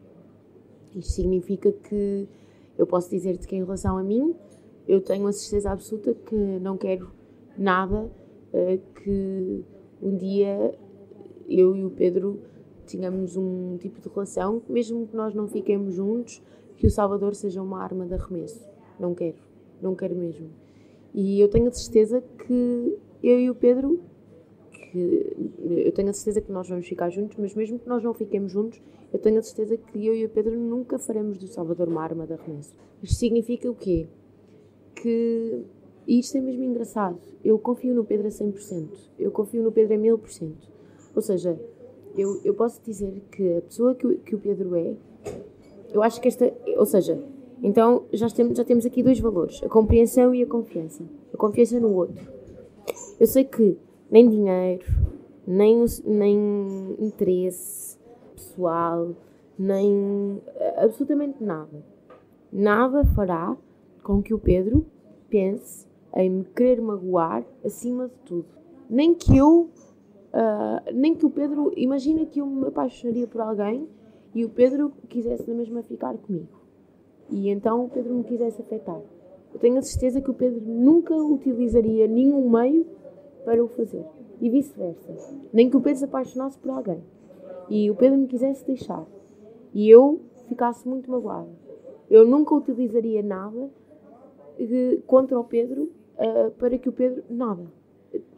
Isto 0.94 1.12
significa 1.12 1.72
que 1.72 2.28
eu 2.76 2.86
posso 2.86 3.10
dizer-te 3.10 3.46
que, 3.46 3.56
em 3.56 3.62
relação 3.62 3.96
a 3.96 4.02
mim, 4.02 4.34
eu 4.86 5.00
tenho 5.00 5.26
a 5.26 5.32
certeza 5.32 5.70
absoluta 5.70 6.14
que 6.14 6.34
não 6.34 6.76
quero 6.76 7.10
nada 7.56 8.10
uh, 8.52 9.02
que 9.02 9.64
um 10.02 10.16
dia 10.16 10.74
eu 11.48 11.76
e 11.76 11.84
o 11.84 11.90
Pedro 11.90 12.40
tenhamos 12.86 13.36
um 13.36 13.76
tipo 13.78 14.00
de 14.00 14.08
relação 14.08 14.62
mesmo 14.68 15.06
que 15.06 15.16
nós 15.16 15.34
não 15.34 15.46
fiquemos 15.46 15.94
juntos, 15.94 16.42
que 16.76 16.86
o 16.86 16.90
Salvador 16.90 17.34
seja 17.34 17.62
uma 17.62 17.82
arma 17.82 18.06
de 18.06 18.14
arremesso. 18.14 18.66
Não 18.98 19.14
quero, 19.14 19.38
não 19.80 19.94
quero 19.94 20.14
mesmo. 20.14 20.48
E 21.14 21.40
eu 21.40 21.48
tenho 21.48 21.68
a 21.68 21.72
certeza 21.72 22.22
que 22.46 22.98
eu 23.22 23.38
e 23.38 23.50
o 23.50 23.54
Pedro, 23.54 24.00
que 24.92 25.34
eu 25.86 25.90
tenho 25.92 26.10
a 26.10 26.12
certeza 26.12 26.42
que 26.42 26.52
nós 26.52 26.68
vamos 26.68 26.86
ficar 26.86 27.08
juntos, 27.08 27.38
mas 27.38 27.54
mesmo 27.54 27.78
que 27.78 27.88
nós 27.88 28.02
não 28.02 28.12
fiquemos 28.12 28.52
juntos, 28.52 28.80
eu 29.10 29.18
tenho 29.18 29.38
a 29.38 29.42
certeza 29.42 29.78
que 29.78 30.06
eu 30.06 30.14
e 30.14 30.26
o 30.26 30.28
Pedro 30.28 30.54
nunca 30.54 30.98
faremos 30.98 31.38
do 31.38 31.48
Salvador 31.48 31.88
uma 31.88 32.02
arma 32.02 32.26
de 32.26 32.34
arremesso. 32.34 32.74
Isto 33.02 33.16
significa 33.16 33.70
o 33.70 33.74
quê? 33.74 34.06
Que. 34.94 35.64
E 36.06 36.18
isto 36.18 36.36
é 36.36 36.40
mesmo 36.42 36.62
engraçado. 36.62 37.18
Eu 37.42 37.58
confio 37.58 37.94
no 37.94 38.04
Pedro 38.04 38.26
a 38.26 38.30
100%. 38.30 38.88
Eu 39.18 39.30
confio 39.30 39.62
no 39.62 39.72
Pedro 39.72 39.94
a 39.94 39.98
1000%. 39.98 40.52
Ou 41.14 41.22
seja, 41.22 41.58
eu, 42.16 42.40
eu 42.44 42.52
posso 42.52 42.82
dizer 42.84 43.22
que 43.30 43.56
a 43.56 43.62
pessoa 43.62 43.94
que 43.94 44.06
o, 44.06 44.18
que 44.18 44.34
o 44.34 44.38
Pedro 44.38 44.76
é, 44.76 44.94
eu 45.92 46.02
acho 46.02 46.20
que 46.20 46.28
esta. 46.28 46.52
Ou 46.76 46.84
seja, 46.84 47.18
então 47.62 48.04
já 48.12 48.28
temos, 48.28 48.58
já 48.58 48.64
temos 48.64 48.84
aqui 48.84 49.02
dois 49.02 49.18
valores: 49.18 49.62
a 49.62 49.68
compreensão 49.68 50.34
e 50.34 50.42
a 50.42 50.46
confiança. 50.46 51.02
A 51.32 51.36
confiança 51.38 51.80
no 51.80 51.94
outro. 51.94 52.30
Eu 53.18 53.26
sei 53.26 53.44
que 53.44 53.78
nem 54.12 54.28
dinheiro, 54.28 54.84
nem, 55.46 55.84
nem 56.04 56.96
interesse 57.00 57.98
pessoal, 58.34 59.16
nem 59.58 60.40
absolutamente 60.76 61.42
nada. 61.42 61.82
Nada 62.52 63.04
fará 63.06 63.56
com 64.04 64.22
que 64.22 64.34
o 64.34 64.38
Pedro 64.38 64.86
pense 65.28 65.88
em 66.14 66.30
me 66.30 66.44
querer 66.44 66.80
magoar 66.80 67.44
acima 67.64 68.08
de 68.08 68.14
tudo. 68.26 68.46
Nem 68.88 69.14
que 69.14 69.36
eu, 69.36 69.70
uh, 70.32 70.92
nem 70.94 71.14
que 71.14 71.24
o 71.24 71.30
Pedro, 71.30 71.72
imagina 71.76 72.26
que 72.26 72.40
eu 72.40 72.46
me 72.46 72.68
apaixonaria 72.68 73.26
por 73.26 73.40
alguém 73.40 73.88
e 74.34 74.44
o 74.44 74.50
Pedro 74.50 74.92
quisesse 75.08 75.48
na 75.48 75.56
mesma 75.56 75.82
ficar 75.82 76.16
comigo 76.18 76.62
e 77.32 77.48
então 77.48 77.86
o 77.86 77.88
Pedro 77.88 78.14
me 78.14 78.24
quisesse 78.24 78.60
afetar. 78.60 79.00
Eu 79.52 79.58
tenho 79.58 79.78
a 79.78 79.82
certeza 79.82 80.20
que 80.20 80.30
o 80.30 80.34
Pedro 80.34 80.60
nunca 80.64 81.14
utilizaria 81.14 82.06
nenhum 82.06 82.48
meio 82.48 82.86
para 83.44 83.62
o 83.62 83.68
fazer. 83.68 84.04
E 84.40 84.50
vice-versa. 84.50 85.14
Nem 85.52 85.70
que 85.70 85.76
o 85.76 85.80
Pedro 85.80 85.98
se 85.98 86.04
apaixonasse 86.04 86.58
por 86.58 86.70
alguém 86.70 87.02
e 87.68 87.90
o 87.90 87.94
Pedro 87.94 88.18
me 88.18 88.26
quisesse 88.26 88.66
deixar 88.66 89.06
e 89.72 89.88
eu 89.88 90.20
ficasse 90.48 90.86
muito 90.86 91.10
magoada. 91.10 91.48
Eu 92.10 92.26
nunca 92.26 92.54
utilizaria 92.54 93.22
nada 93.22 93.70
eh, 94.58 94.98
contra 95.06 95.38
o 95.38 95.44
Pedro 95.44 95.90
uh, 96.18 96.50
para 96.58 96.76
que 96.76 96.88
o 96.88 96.92
Pedro. 96.92 97.22
Nada. 97.30 97.64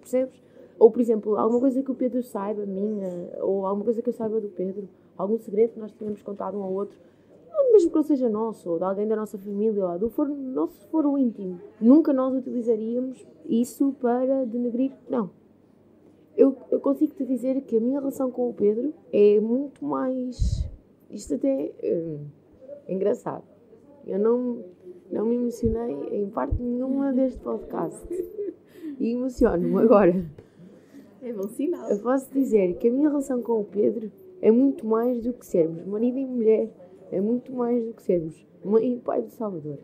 Percebes? 0.00 0.40
Ou, 0.78 0.90
por 0.90 1.00
exemplo, 1.00 1.36
alguma 1.36 1.60
coisa 1.60 1.82
que 1.82 1.90
o 1.90 1.94
Pedro 1.94 2.22
saiba, 2.22 2.66
minha, 2.66 3.08
ou 3.40 3.66
alguma 3.66 3.84
coisa 3.84 4.02
que 4.02 4.08
eu 4.08 4.12
saiba 4.12 4.40
do 4.40 4.48
Pedro, 4.48 4.88
algum 5.16 5.38
segredo 5.38 5.74
que 5.74 5.80
nós 5.80 5.92
tínhamos 5.92 6.22
contado 6.22 6.58
um 6.58 6.62
ao 6.62 6.72
outro, 6.72 6.98
mesmo 7.72 7.90
que 7.90 7.96
não 7.96 8.02
seja 8.02 8.28
nosso, 8.28 8.70
ou 8.70 8.78
de 8.78 8.84
alguém 8.84 9.06
da 9.06 9.16
nossa 9.16 9.38
família, 9.38 9.86
ou 9.86 9.98
do 9.98 10.10
foro, 10.10 10.34
nosso 10.34 10.86
foro 10.88 11.16
íntimo, 11.18 11.60
nunca 11.80 12.12
nós 12.12 12.34
utilizaríamos 12.34 13.26
isso 13.46 13.94
para 14.00 14.44
denegrir. 14.44 14.92
Não. 15.08 15.30
Eu, 16.36 16.56
eu 16.70 16.80
consigo 16.80 17.14
te 17.14 17.24
dizer 17.24 17.60
que 17.62 17.76
a 17.76 17.80
minha 17.80 18.00
relação 18.00 18.30
com 18.30 18.50
o 18.50 18.54
Pedro 18.54 18.92
é 19.12 19.38
muito 19.38 19.84
mais. 19.84 20.68
Isto 21.10 21.34
até 21.34 21.72
é, 21.80 22.18
é 22.88 22.94
engraçado. 22.94 23.44
Eu 24.06 24.18
não, 24.18 24.64
não 25.10 25.26
me 25.26 25.36
emocionei 25.36 25.96
em 26.10 26.28
parte 26.28 26.60
nenhuma 26.60 27.12
deste 27.12 27.40
podcast. 27.40 28.06
E 28.98 29.12
emociono-me 29.12 29.80
agora. 29.80 30.24
É 31.22 31.32
bom 31.32 31.48
sinal. 31.48 31.88
Eu 31.88 31.98
posso 32.00 32.32
dizer 32.32 32.74
que 32.76 32.88
a 32.88 32.92
minha 32.92 33.08
relação 33.08 33.40
com 33.40 33.60
o 33.60 33.64
Pedro 33.64 34.10
é 34.42 34.50
muito 34.50 34.86
mais 34.86 35.22
do 35.22 35.32
que 35.32 35.46
sermos 35.46 35.86
marido 35.86 36.18
e 36.18 36.26
mulher 36.26 36.70
é 37.10 37.20
muito 37.20 37.52
mais 37.52 37.84
do 37.84 37.92
que 37.94 38.02
sermos 38.02 38.46
mãe 38.64 38.94
e 38.94 39.00
pai 39.00 39.22
de 39.22 39.32
Salvador. 39.32 39.78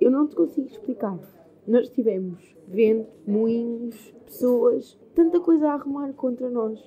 Eu 0.00 0.10
não 0.10 0.26
te 0.26 0.36
consigo 0.36 0.66
explicar. 0.68 1.18
Nós 1.66 1.88
tivemos 1.90 2.54
vento, 2.68 3.10
moinhos, 3.26 4.14
pessoas, 4.26 4.98
tanta 5.14 5.40
coisa 5.40 5.68
a 5.68 5.74
arrumar 5.74 6.12
contra 6.12 6.50
nós 6.50 6.78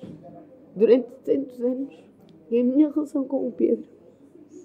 durante 0.74 1.08
tantos 1.24 1.60
anos. 1.60 2.04
E 2.50 2.60
a 2.60 2.64
minha 2.64 2.90
relação 2.90 3.24
com 3.24 3.48
o 3.48 3.52
Pedro 3.52 3.88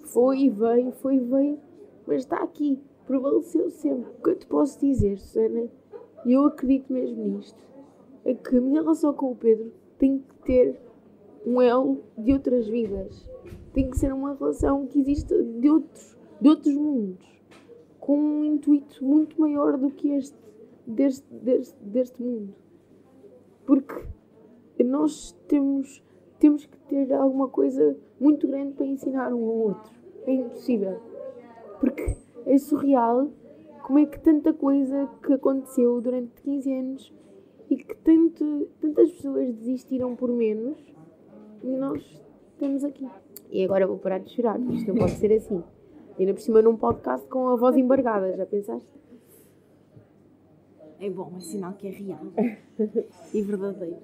foi 0.04 0.40
e 0.40 0.50
veio, 0.50 0.92
foi 0.92 1.16
e 1.16 1.20
veio, 1.20 1.58
mas 2.06 2.22
está 2.22 2.42
aqui, 2.42 2.80
prevaleceu 3.06 3.70
sempre. 3.70 4.10
O 4.18 4.22
que 4.22 4.30
eu 4.30 4.36
te 4.36 4.46
posso 4.46 4.80
dizer, 4.80 5.18
Susana, 5.18 5.68
e 6.24 6.32
eu 6.32 6.46
acredito 6.46 6.92
mesmo 6.92 7.22
nisto, 7.24 7.62
é 8.24 8.32
que 8.34 8.56
a 8.56 8.60
minha 8.60 8.80
relação 8.80 9.12
com 9.12 9.32
o 9.32 9.36
Pedro 9.36 9.72
tem 9.98 10.18
que 10.18 10.34
ter 10.44 10.80
um 11.46 11.60
elo 11.60 12.02
de 12.16 12.32
outras 12.32 12.66
vidas 12.66 13.28
tem 13.72 13.90
que 13.90 13.98
ser 13.98 14.12
uma 14.12 14.34
relação 14.34 14.86
que 14.86 15.00
existe 15.00 15.34
de 15.34 15.68
outros, 15.68 16.16
de 16.40 16.48
outros 16.48 16.74
mundos, 16.74 17.26
com 17.98 18.18
um 18.18 18.44
intuito 18.44 19.04
muito 19.04 19.40
maior 19.40 19.76
do 19.76 19.90
que 19.90 20.10
este 20.10 20.44
deste, 20.86 21.26
deste, 21.34 21.76
deste 21.82 22.22
mundo. 22.22 22.54
Porque 23.66 24.04
nós 24.84 25.32
temos, 25.48 26.02
temos 26.38 26.66
que 26.66 26.76
ter 26.88 27.12
alguma 27.12 27.48
coisa 27.48 27.96
muito 28.20 28.46
grande 28.46 28.74
para 28.74 28.86
ensinar 28.86 29.32
um 29.32 29.44
ao 29.44 29.56
outro. 29.56 29.92
É 30.26 30.32
impossível. 30.32 31.00
Porque 31.80 32.16
é 32.46 32.58
surreal 32.58 33.30
como 33.82 33.98
é 33.98 34.06
que 34.06 34.18
tanta 34.20 34.52
coisa 34.52 35.08
que 35.22 35.32
aconteceu 35.32 36.00
durante 36.00 36.40
15 36.42 36.72
anos 36.72 37.14
e 37.68 37.76
que 37.76 37.94
tanto, 37.96 38.68
tantas 38.80 39.10
pessoas 39.12 39.52
desistiram 39.54 40.14
por 40.14 40.30
menos 40.30 40.93
e 41.64 41.76
nós 41.76 42.02
estamos 42.52 42.84
aqui. 42.84 43.08
E 43.50 43.64
agora 43.64 43.86
vou 43.86 43.98
parar 43.98 44.18
de 44.18 44.30
chorar, 44.30 44.60
isto 44.60 44.88
não 44.88 44.96
pode 44.96 45.12
ser 45.12 45.32
assim. 45.32 45.64
E 46.18 46.22
ainda 46.22 46.34
por 46.34 46.40
cima 46.40 46.60
num 46.60 46.76
podcast 46.76 47.26
com 47.28 47.48
a 47.48 47.56
voz 47.56 47.76
embargada, 47.76 48.36
já 48.36 48.46
pensaste? 48.46 48.92
É 51.00 51.10
bom, 51.10 51.32
é 51.36 51.40
sinal 51.40 51.72
que 51.72 51.88
é 51.88 51.90
real 51.90 52.20
e 53.32 53.42
verdadeiro. 53.42 53.96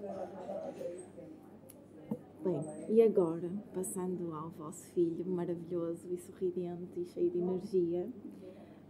Bem, 2.43 2.61
e 2.89 3.03
agora, 3.03 3.51
passando 3.75 4.35
ao 4.35 4.49
vosso 4.51 4.83
filho 4.95 5.25
maravilhoso 5.27 6.09
e 6.11 6.17
sorridente 6.17 6.99
e 6.99 7.05
cheio 7.05 7.31
de 7.31 7.39
energia, 7.39 8.09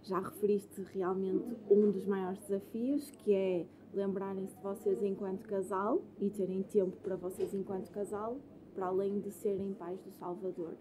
já 0.02 0.20
referiste 0.20 0.82
realmente 0.94 1.56
um 1.68 1.90
dos 1.90 2.06
maiores 2.06 2.38
desafios, 2.40 3.10
que 3.10 3.34
é 3.34 3.66
lembrarem-se 3.92 4.54
de 4.54 4.62
vocês 4.62 5.02
enquanto 5.02 5.46
casal 5.46 6.00
e 6.20 6.30
terem 6.30 6.62
tempo 6.62 6.96
para 7.02 7.16
vocês 7.16 7.52
enquanto 7.52 7.90
casal, 7.90 8.38
para 8.80 8.86
além 8.86 9.20
de 9.20 9.30
serem 9.30 9.74
pais 9.74 10.00
do 10.00 10.10
Salvador. 10.12 10.72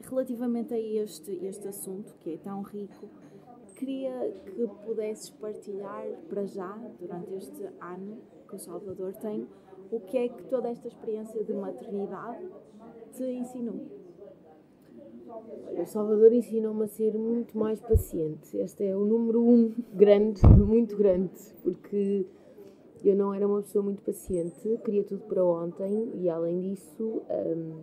Relativamente 0.00 0.74
a 0.74 0.80
este, 0.80 1.30
este 1.46 1.68
assunto, 1.68 2.12
que 2.18 2.34
é 2.34 2.36
tão 2.38 2.62
rico, 2.62 3.08
queria 3.76 4.32
que 4.44 4.66
pudesses 4.84 5.30
partilhar 5.30 6.04
para 6.28 6.44
já, 6.44 6.76
durante 6.98 7.34
este 7.34 7.68
ano 7.80 8.18
que 8.48 8.56
o 8.56 8.58
Salvador 8.58 9.12
tem, 9.14 9.46
o 9.92 10.00
que 10.00 10.18
é 10.18 10.28
que 10.28 10.42
toda 10.46 10.68
esta 10.68 10.88
experiência 10.88 11.44
de 11.44 11.52
maternidade 11.52 12.48
te 13.12 13.22
ensinou? 13.22 13.86
O 15.80 15.86
Salvador 15.86 16.32
ensinou-me 16.32 16.82
a 16.82 16.88
ser 16.88 17.16
muito 17.16 17.56
mais 17.56 17.80
paciente. 17.80 18.56
Este 18.56 18.86
é 18.86 18.96
o 18.96 19.04
número 19.04 19.40
um 19.40 19.72
grande, 19.94 20.44
muito 20.58 20.96
grande, 20.96 21.30
porque 21.62 22.26
eu 23.04 23.16
não 23.16 23.34
era 23.34 23.46
uma 23.46 23.62
pessoa 23.62 23.82
muito 23.82 24.02
paciente, 24.02 24.78
queria 24.84 25.04
tudo 25.04 25.22
para 25.24 25.44
ontem 25.44 26.10
e, 26.14 26.28
além 26.28 26.60
disso, 26.60 27.22
hum, 27.30 27.82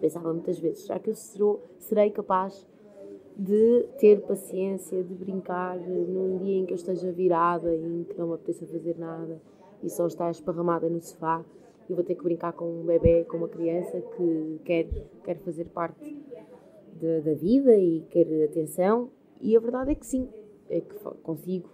pensava 0.00 0.32
muitas 0.32 0.58
vezes: 0.58 0.84
será 0.84 0.98
que 0.98 1.10
eu 1.10 1.14
serou, 1.14 1.62
serei 1.78 2.10
capaz 2.10 2.66
de 3.36 3.86
ter 3.98 4.20
paciência, 4.22 5.02
de 5.02 5.14
brincar 5.14 5.78
num 5.78 6.38
dia 6.38 6.58
em 6.58 6.66
que 6.66 6.72
eu 6.72 6.76
esteja 6.76 7.10
virada 7.12 7.74
e 7.74 8.00
em 8.00 8.04
que 8.04 8.18
não 8.18 8.28
me 8.28 8.34
apeteça 8.34 8.66
fazer 8.66 8.98
nada 8.98 9.40
e 9.82 9.88
só 9.88 10.06
estar 10.06 10.30
esparramada 10.30 10.88
no 10.88 11.00
sofá? 11.00 11.44
Eu 11.88 11.96
vou 11.96 12.04
ter 12.04 12.14
que 12.14 12.22
brincar 12.22 12.52
com 12.52 12.64
um 12.64 12.84
bebê, 12.84 13.24
com 13.24 13.38
uma 13.38 13.48
criança 13.48 14.00
que 14.00 14.60
quer, 14.64 14.86
quer 15.24 15.36
fazer 15.38 15.64
parte 15.66 16.16
de, 16.94 17.20
da 17.20 17.34
vida 17.34 17.76
e 17.76 18.02
quer 18.10 18.26
atenção. 18.44 19.10
E 19.40 19.56
a 19.56 19.60
verdade 19.60 19.90
é 19.90 19.94
que 19.94 20.06
sim, 20.06 20.28
é 20.70 20.80
que 20.80 20.94
consigo. 21.22 21.68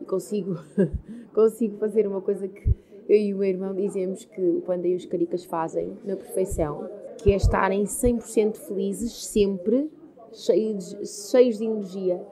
E 0.00 0.04
consigo, 0.04 0.56
consigo 1.36 1.76
fazer 1.76 2.06
uma 2.06 2.22
coisa 2.22 2.48
que 2.48 2.74
eu 3.06 3.16
e 3.16 3.34
o 3.34 3.36
meu 3.36 3.48
irmão 3.48 3.74
dizemos 3.74 4.24
que 4.24 4.40
o 4.40 4.62
Panda 4.62 4.88
e 4.88 4.96
os 4.96 5.04
Caricas 5.04 5.44
fazem 5.44 5.92
na 6.02 6.16
perfeição, 6.16 6.88
que 7.18 7.30
é 7.30 7.36
estarem 7.36 7.84
100% 7.84 8.56
felizes 8.56 9.26
sempre, 9.26 9.90
cheios, 10.32 10.96
cheios 11.30 11.58
de 11.58 11.66
energia 11.66 12.26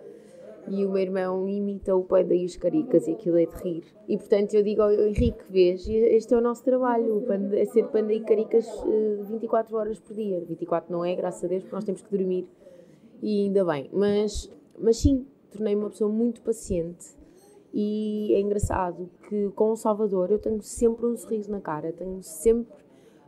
e 0.66 0.86
o 0.86 0.90
meu 0.90 1.02
irmão 1.02 1.46
imita 1.46 1.94
o 1.94 2.02
Panda 2.02 2.34
e 2.34 2.46
os 2.46 2.56
Caricas 2.56 3.06
e 3.06 3.12
aquilo 3.12 3.36
é 3.36 3.44
de 3.44 3.54
rir. 3.62 3.84
E 4.08 4.16
portanto 4.16 4.54
eu 4.54 4.62
digo 4.62 4.80
ao 4.80 4.90
Henrique, 4.90 5.44
vês, 5.50 5.86
este 5.86 6.32
é 6.32 6.38
o 6.38 6.40
nosso 6.40 6.64
trabalho, 6.64 7.18
o 7.18 7.22
panda, 7.22 7.58
é 7.58 7.66
ser 7.66 7.86
Panda 7.88 8.12
e 8.12 8.20
Caricas 8.20 8.66
24 9.28 9.76
eh, 9.76 9.78
horas 9.78 10.00
por 10.00 10.16
dia. 10.16 10.40
24 10.40 10.90
não 10.90 11.04
é, 11.04 11.14
graças 11.14 11.44
a 11.44 11.46
Deus, 11.46 11.62
porque 11.62 11.76
nós 11.76 11.84
temos 11.84 12.00
que 12.00 12.10
dormir 12.10 12.48
e 13.22 13.44
ainda 13.44 13.66
bem. 13.66 13.90
Mas, 13.92 14.50
mas 14.78 14.96
sim, 14.96 15.26
tornei-me 15.50 15.82
uma 15.82 15.90
pessoa 15.90 16.10
muito 16.10 16.40
paciente 16.40 17.22
e 17.74 18.32
é 18.34 18.40
engraçado 18.40 19.10
que 19.28 19.50
com 19.50 19.72
o 19.72 19.76
Salvador 19.76 20.30
eu 20.30 20.38
tenho 20.38 20.62
sempre 20.62 21.04
um 21.06 21.16
sorriso 21.16 21.50
na 21.50 21.60
cara, 21.60 21.92
tenho 21.92 22.22
sempre 22.22 22.72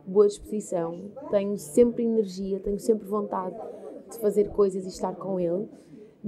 boa 0.05 0.25
disposição, 0.25 1.11
tenho 1.29 1.57
sempre 1.57 2.03
energia, 2.03 2.59
tenho 2.59 2.79
sempre 2.79 3.07
vontade 3.07 3.55
de 4.09 4.17
fazer 4.19 4.49
coisas 4.49 4.85
e 4.85 4.87
estar 4.87 5.13
com 5.13 5.39
ele 5.39 5.67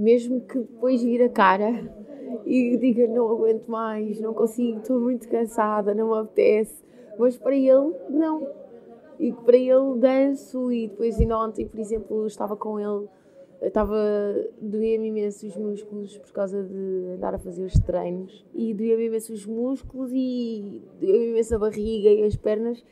mesmo 0.00 0.40
que 0.40 0.58
depois 0.58 1.02
vire 1.02 1.24
a 1.24 1.28
cara 1.28 1.92
e 2.46 2.76
diga 2.76 3.06
não 3.06 3.30
aguento 3.30 3.66
mais, 3.66 4.20
não 4.20 4.32
consigo, 4.32 4.78
estou 4.78 4.98
muito 4.98 5.28
cansada, 5.28 5.94
não 5.94 6.08
me 6.08 6.18
apetece. 6.20 6.82
Mas 7.18 7.36
para 7.36 7.54
ele, 7.54 7.94
não. 8.08 8.46
E 9.18 9.30
para 9.32 9.56
ele 9.56 9.98
danço 9.98 10.72
e 10.72 10.88
depois 10.88 11.20
ainda 11.20 11.38
ontem, 11.38 11.68
por 11.68 11.78
exemplo, 11.78 12.26
estava 12.26 12.56
com 12.56 12.80
ele, 12.80 13.06
estava, 13.60 13.96
doía-me 14.60 15.08
imenso 15.08 15.46
os 15.46 15.56
músculos 15.56 16.16
por 16.18 16.32
causa 16.32 16.62
de 16.62 17.14
andar 17.14 17.34
a 17.34 17.38
fazer 17.38 17.64
os 17.64 17.74
treinos 17.74 18.44
e 18.54 18.72
doía-me 18.72 19.06
imenso 19.06 19.32
os 19.32 19.46
músculos 19.46 20.10
e 20.12 20.82
doía-me 20.98 21.30
imenso 21.30 21.54
a 21.54 21.58
barriga 21.58 22.10
e 22.10 22.24
as 22.24 22.36
pernas 22.36 22.82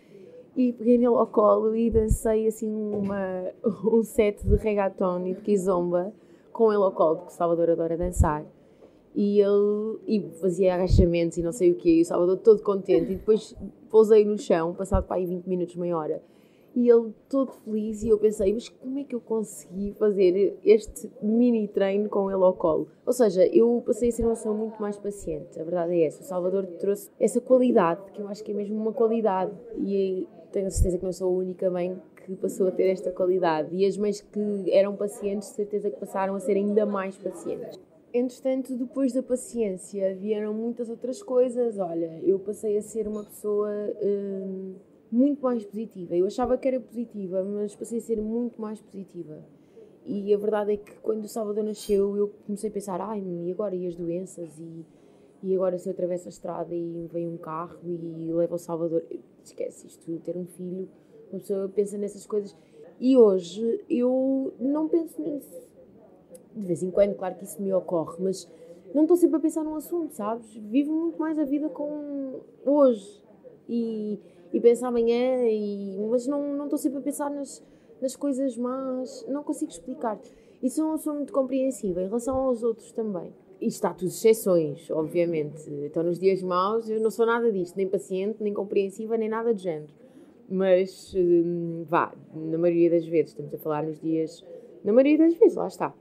e 0.56 0.72
peguei 0.72 0.98
nele 0.98 1.14
ao 1.14 1.26
colo 1.28 1.74
e 1.74 1.88
dancei 1.90 2.46
assim 2.48 2.68
uma, 2.68 3.44
um 3.92 4.02
set 4.02 4.44
de 4.44 4.56
reggaeton 4.56 5.26
e 5.26 5.34
de 5.34 5.40
kizomba 5.40 6.12
com 6.58 6.72
ele 6.72 6.82
ao 6.82 6.90
colo, 6.90 7.18
porque 7.18 7.32
o 7.32 7.36
Salvador 7.36 7.70
adora 7.70 7.96
dançar. 7.96 8.44
E 9.14 9.40
ele 9.40 9.98
e 10.08 10.28
fazia 10.40 10.74
agachamentos 10.74 11.38
e 11.38 11.42
não 11.42 11.52
sei 11.52 11.70
o 11.70 11.76
quê, 11.76 11.98
e 11.98 12.02
o 12.02 12.04
Salvador 12.04 12.38
todo 12.38 12.60
contente. 12.62 13.12
E 13.12 13.14
depois 13.14 13.54
pousei 13.88 14.24
no 14.24 14.36
chão, 14.36 14.74
passado 14.74 15.06
para 15.06 15.16
aí 15.16 15.26
20 15.26 15.46
minutos, 15.46 15.76
meia 15.76 15.96
hora. 15.96 16.20
E 16.74 16.88
ele 16.88 17.12
todo 17.28 17.50
feliz, 17.50 18.02
e 18.02 18.08
eu 18.08 18.18
pensei, 18.18 18.52
mas 18.52 18.68
como 18.68 18.98
é 18.98 19.04
que 19.04 19.14
eu 19.14 19.20
consegui 19.20 19.92
fazer 19.98 20.56
este 20.64 21.10
mini 21.20 21.66
treino 21.66 22.08
com 22.08 22.30
ele 22.30 22.42
ao 22.42 22.54
colo? 22.54 22.88
Ou 23.04 23.12
seja, 23.12 23.46
eu 23.46 23.82
passei 23.84 24.10
a 24.10 24.12
ser 24.12 24.22
uma 24.24 24.34
pessoa 24.34 24.54
muito 24.54 24.80
mais 24.80 24.96
paciente, 24.96 25.58
a 25.58 25.64
verdade 25.64 25.94
é 25.94 26.06
essa. 26.06 26.22
O 26.22 26.24
Salvador 26.24 26.66
trouxe 26.78 27.10
essa 27.18 27.40
qualidade, 27.40 28.12
que 28.12 28.20
eu 28.20 28.28
acho 28.28 28.44
que 28.44 28.52
é 28.52 28.54
mesmo 28.54 28.76
uma 28.76 28.92
qualidade, 28.92 29.52
e 29.76 30.26
tenho 30.52 30.70
certeza 30.70 30.98
que 30.98 31.04
não 31.04 31.12
sou 31.12 31.28
a 31.28 31.38
única 31.38 31.70
mãe 31.70 32.00
que 32.24 32.36
passou 32.36 32.68
a 32.68 32.70
ter 32.70 32.88
esta 32.88 33.10
qualidade 33.10 33.74
e 33.74 33.86
as 33.86 33.96
mães 33.96 34.20
que 34.20 34.70
eram 34.70 34.94
pacientes, 34.94 35.48
certeza 35.48 35.90
que 35.90 35.98
passaram 35.98 36.34
a 36.34 36.40
ser 36.40 36.52
ainda 36.52 36.84
mais 36.84 37.16
pacientes. 37.16 37.78
Entretanto, 38.12 38.74
depois 38.74 39.12
da 39.12 39.22
paciência 39.22 40.14
vieram 40.14 40.54
muitas 40.54 40.88
outras 40.88 41.22
coisas. 41.22 41.78
Olha, 41.78 42.18
eu 42.22 42.38
passei 42.38 42.76
a 42.78 42.82
ser 42.82 43.06
uma 43.06 43.24
pessoa 43.24 43.70
hum, 44.02 44.74
muito 45.10 45.42
mais 45.42 45.64
positiva. 45.64 46.16
Eu 46.16 46.26
achava 46.26 46.56
que 46.58 46.68
era 46.68 46.80
positiva, 46.80 47.42
mas 47.44 47.74
passei 47.74 47.98
a 47.98 48.02
ser 48.02 48.20
muito 48.20 48.60
mais 48.60 48.80
positiva. 48.80 49.44
E 50.04 50.32
a 50.32 50.38
verdade 50.38 50.72
é 50.72 50.76
que 50.76 50.92
quando 51.00 51.24
o 51.24 51.28
Salvador 51.28 51.64
nasceu, 51.64 52.16
eu 52.16 52.28
comecei 52.46 52.70
a 52.70 52.72
pensar: 52.72 53.00
ai, 53.00 53.20
e 53.20 53.52
agora 53.52 53.74
e 53.74 53.86
as 53.86 53.94
doenças? 53.94 54.58
E, 54.58 54.84
e 55.42 55.54
agora 55.54 55.78
se 55.78 55.88
eu 55.88 55.92
atravesso 55.92 56.28
a 56.28 56.30
estrada 56.30 56.74
e 56.74 57.08
vem 57.12 57.28
um 57.28 57.36
carro 57.36 57.78
e 57.84 58.32
leva 58.32 58.54
o 58.54 58.58
Salvador. 58.58 59.04
Esquece 59.42 59.86
isto, 59.86 60.18
ter 60.20 60.36
um 60.36 60.46
filho 60.46 60.88
uma 61.32 61.40
pessoa 61.40 61.68
pensa 61.68 61.98
nessas 61.98 62.26
coisas. 62.26 62.56
E 62.98 63.16
hoje 63.16 63.84
eu 63.88 64.52
não 64.58 64.88
penso 64.88 65.20
nisso. 65.22 65.68
De 66.54 66.66
vez 66.66 66.82
em 66.82 66.90
quando, 66.90 67.14
claro 67.14 67.36
que 67.36 67.44
isso 67.44 67.62
me 67.62 67.72
ocorre, 67.72 68.16
mas 68.20 68.50
não 68.94 69.02
estou 69.02 69.16
sempre 69.16 69.36
a 69.36 69.40
pensar 69.40 69.62
num 69.62 69.76
assunto, 69.76 70.12
sabes? 70.14 70.52
Vivo 70.54 70.92
muito 70.92 71.18
mais 71.18 71.38
a 71.38 71.44
vida 71.44 71.68
com 71.68 72.40
hoje. 72.64 73.22
E, 73.68 74.18
e 74.52 74.60
penso 74.60 74.86
amanhã, 74.86 75.46
e, 75.46 75.96
mas 76.10 76.26
não, 76.26 76.64
estou 76.64 76.78
sempre 76.78 76.98
a 76.98 77.02
pensar 77.02 77.30
nas, 77.30 77.62
nas 78.00 78.16
coisas 78.16 78.56
más. 78.56 79.24
Não 79.28 79.42
consigo 79.42 79.70
explicar. 79.70 80.18
Isso 80.62 80.82
não 80.82 80.96
sou 80.96 81.14
muito 81.14 81.32
compreensiva 81.32 82.02
em 82.02 82.06
relação 82.06 82.36
aos 82.36 82.62
outros 82.62 82.90
também. 82.92 83.32
Isto 83.60 83.84
há 83.86 83.94
tudo 83.94 84.08
exceções, 84.08 84.90
obviamente. 84.90 85.68
Então, 85.84 86.02
nos 86.02 86.18
dias 86.18 86.42
maus, 86.42 86.88
eu 86.88 87.00
não 87.00 87.10
sou 87.10 87.26
nada 87.26 87.50
disto, 87.50 87.76
nem 87.76 87.88
paciente, 87.88 88.42
nem 88.42 88.54
compreensiva, 88.54 89.16
nem 89.16 89.28
nada 89.28 89.52
de 89.52 89.62
género. 89.62 89.92
Mas 90.48 91.12
hum, 91.14 91.84
vá, 91.86 92.14
na 92.34 92.56
maioria 92.56 92.90
das 92.90 93.06
vezes, 93.06 93.30
estamos 93.30 93.52
a 93.52 93.58
falar 93.58 93.82
nos 93.82 94.00
dias. 94.00 94.44
Na 94.82 94.92
maioria 94.92 95.18
das 95.18 95.34
vezes, 95.34 95.56
lá 95.56 95.66
está. 95.66 95.94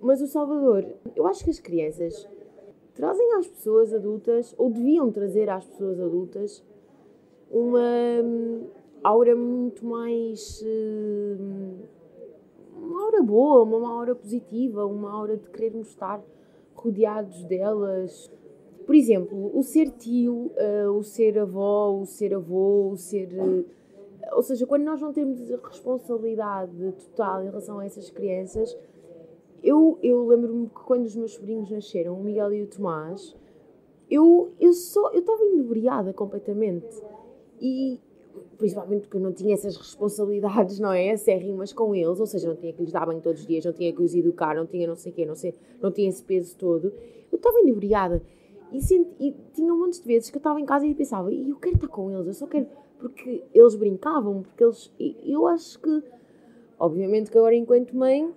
Mas 0.00 0.20
o 0.20 0.26
Salvador, 0.26 0.86
eu 1.14 1.26
acho 1.26 1.44
que 1.44 1.50
as 1.50 1.60
crianças 1.60 2.26
trazem 2.94 3.34
às 3.34 3.46
pessoas 3.46 3.94
adultas, 3.94 4.54
ou 4.58 4.70
deviam 4.70 5.10
trazer 5.12 5.48
às 5.48 5.66
pessoas 5.66 6.00
adultas, 6.00 6.64
uma 7.50 8.22
hum, 8.22 8.66
aura 9.02 9.34
muito 9.34 9.84
mais. 9.84 10.64
Hum, 10.64 11.78
uma 12.76 13.04
aura 13.04 13.22
boa, 13.22 13.62
uma 13.62 13.92
aura 13.92 14.14
positiva, 14.14 14.86
uma 14.86 15.12
aura 15.12 15.36
de 15.36 15.48
querermos 15.50 15.88
estar 15.88 16.22
rodeados 16.74 17.44
delas, 17.44 18.30
por 18.86 18.94
exemplo, 18.94 19.56
o 19.56 19.62
ser 19.62 19.90
tio, 19.90 20.50
uh, 20.56 20.90
o 20.90 21.02
ser 21.02 21.38
avó, 21.38 21.92
o 21.92 22.06
ser 22.06 22.34
avô, 22.34 22.90
o 22.90 22.96
ser. 22.96 23.28
Uh, 23.34 23.64
ou 24.32 24.42
seja, 24.42 24.66
quando 24.66 24.84
nós 24.84 25.00
não 25.00 25.12
temos 25.12 25.40
responsabilidade 25.48 26.92
total 26.92 27.42
em 27.42 27.46
relação 27.46 27.78
a 27.78 27.84
essas 27.84 28.10
crianças, 28.10 28.76
eu, 29.62 29.98
eu 30.02 30.26
lembro-me 30.26 30.68
que 30.68 30.74
quando 30.74 31.04
os 31.04 31.14
meus 31.14 31.34
sobrinhos 31.34 31.70
nasceram, 31.70 32.18
o 32.18 32.24
Miguel 32.24 32.52
e 32.52 32.62
o 32.62 32.66
Tomás, 32.66 33.36
eu, 34.10 34.52
eu 34.58 34.70
eu 35.12 35.20
estava 35.20 35.44
inebriada 35.44 36.12
completamente. 36.12 36.88
E 37.60 38.00
principalmente 38.56 39.02
porque 39.02 39.16
eu 39.16 39.20
não 39.20 39.32
tinha 39.32 39.54
essas 39.54 39.76
responsabilidades, 39.76 40.78
não 40.78 40.92
é? 40.92 41.10
Acérrimas 41.10 41.72
com 41.72 41.94
eles, 41.94 42.20
ou 42.20 42.26
seja, 42.26 42.48
não 42.48 42.56
tinha 42.56 42.72
que 42.72 42.82
lhes 42.82 42.92
dar 42.92 43.06
banho 43.06 43.20
todos 43.20 43.40
os 43.40 43.46
dias, 43.46 43.64
não 43.64 43.72
tinha 43.72 43.92
que 43.92 44.02
os 44.02 44.14
educar, 44.14 44.54
não 44.54 44.66
tinha 44.66 44.86
não 44.86 44.96
sei 44.96 45.12
o 45.12 45.14
quê, 45.14 45.26
não, 45.26 45.34
sei, 45.34 45.54
não 45.80 45.90
tinha 45.90 46.08
esse 46.08 46.22
peso 46.22 46.56
todo. 46.56 46.92
Eu 47.30 47.36
estava 47.36 47.58
inebriada. 47.60 48.22
E, 48.72 48.80
senti, 48.80 49.10
e 49.18 49.34
tinha 49.52 49.72
um 49.72 49.78
monte 49.78 50.00
de 50.00 50.06
vezes 50.06 50.30
que 50.30 50.36
eu 50.36 50.40
estava 50.40 50.60
em 50.60 50.64
casa 50.64 50.86
e 50.86 50.94
pensava, 50.94 51.32
e 51.32 51.50
eu 51.50 51.56
quero 51.56 51.74
estar 51.74 51.88
com 51.88 52.10
eles, 52.10 52.26
eu 52.26 52.34
só 52.34 52.46
quero. 52.46 52.66
Porque 52.98 53.42
eles 53.52 53.74
brincavam, 53.74 54.42
porque 54.42 54.62
eles. 54.62 54.92
eu 55.24 55.46
acho 55.46 55.80
que. 55.80 56.02
Obviamente 56.78 57.30
que 57.30 57.36
agora, 57.36 57.54
enquanto 57.54 57.94
mãe, 57.94 58.30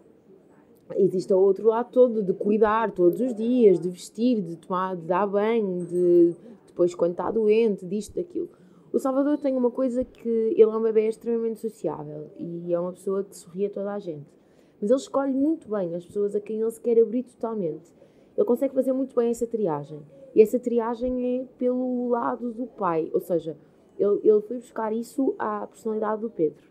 existe 0.97 1.33
o 1.33 1.37
outro 1.37 1.67
lado 1.67 1.91
todo 1.91 2.21
de 2.21 2.33
cuidar 2.33 2.91
todos 2.91 3.21
os 3.21 3.33
dias, 3.33 3.79
de 3.79 3.89
vestir, 3.89 4.41
de 4.41 4.57
tomar, 4.57 4.95
de 4.95 5.03
dar 5.03 5.27
banho, 5.27 5.85
de 5.85 6.35
depois 6.65 6.95
quando 6.95 7.11
está 7.11 7.29
doente, 7.29 7.85
disto, 7.85 8.15
daquilo. 8.15 8.49
O 8.93 8.99
Salvador 8.99 9.39
tem 9.39 9.57
uma 9.57 9.71
coisa 9.71 10.05
que 10.05 10.29
ele 10.29 10.61
é 10.61 10.67
um 10.67 10.79
bebê 10.79 11.07
extremamente 11.07 11.59
sociável 11.59 12.29
e 12.37 12.71
é 12.71 12.79
uma 12.79 12.93
pessoa 12.93 13.23
que 13.23 13.35
sorri 13.35 13.65
a 13.65 13.69
toda 13.71 13.91
a 13.91 13.97
gente. 13.97 14.31
Mas 14.79 14.91
ele 14.91 14.99
escolhe 14.99 15.33
muito 15.33 15.67
bem 15.67 15.95
as 15.95 16.05
pessoas 16.05 16.35
a 16.35 16.39
quem 16.39 16.61
ele 16.61 16.69
se 16.69 16.79
quer 16.79 16.99
abrir 16.99 17.23
totalmente. 17.23 17.91
Ele 18.37 18.45
consegue 18.45 18.75
fazer 18.75 18.93
muito 18.93 19.15
bem 19.15 19.31
essa 19.31 19.47
triagem. 19.47 19.99
E 20.35 20.43
essa 20.43 20.59
triagem 20.59 21.39
é 21.39 21.45
pelo 21.57 22.09
lado 22.09 22.51
do 22.51 22.67
pai, 22.67 23.09
ou 23.11 23.19
seja, 23.19 23.57
Ele, 23.97 24.19
ele 24.23 24.41
foi 24.41 24.57
buscar 24.57 24.93
isso 24.93 25.33
à 25.39 25.65
personalidade 25.65 26.21
do 26.21 26.29
Pedro. 26.29 26.63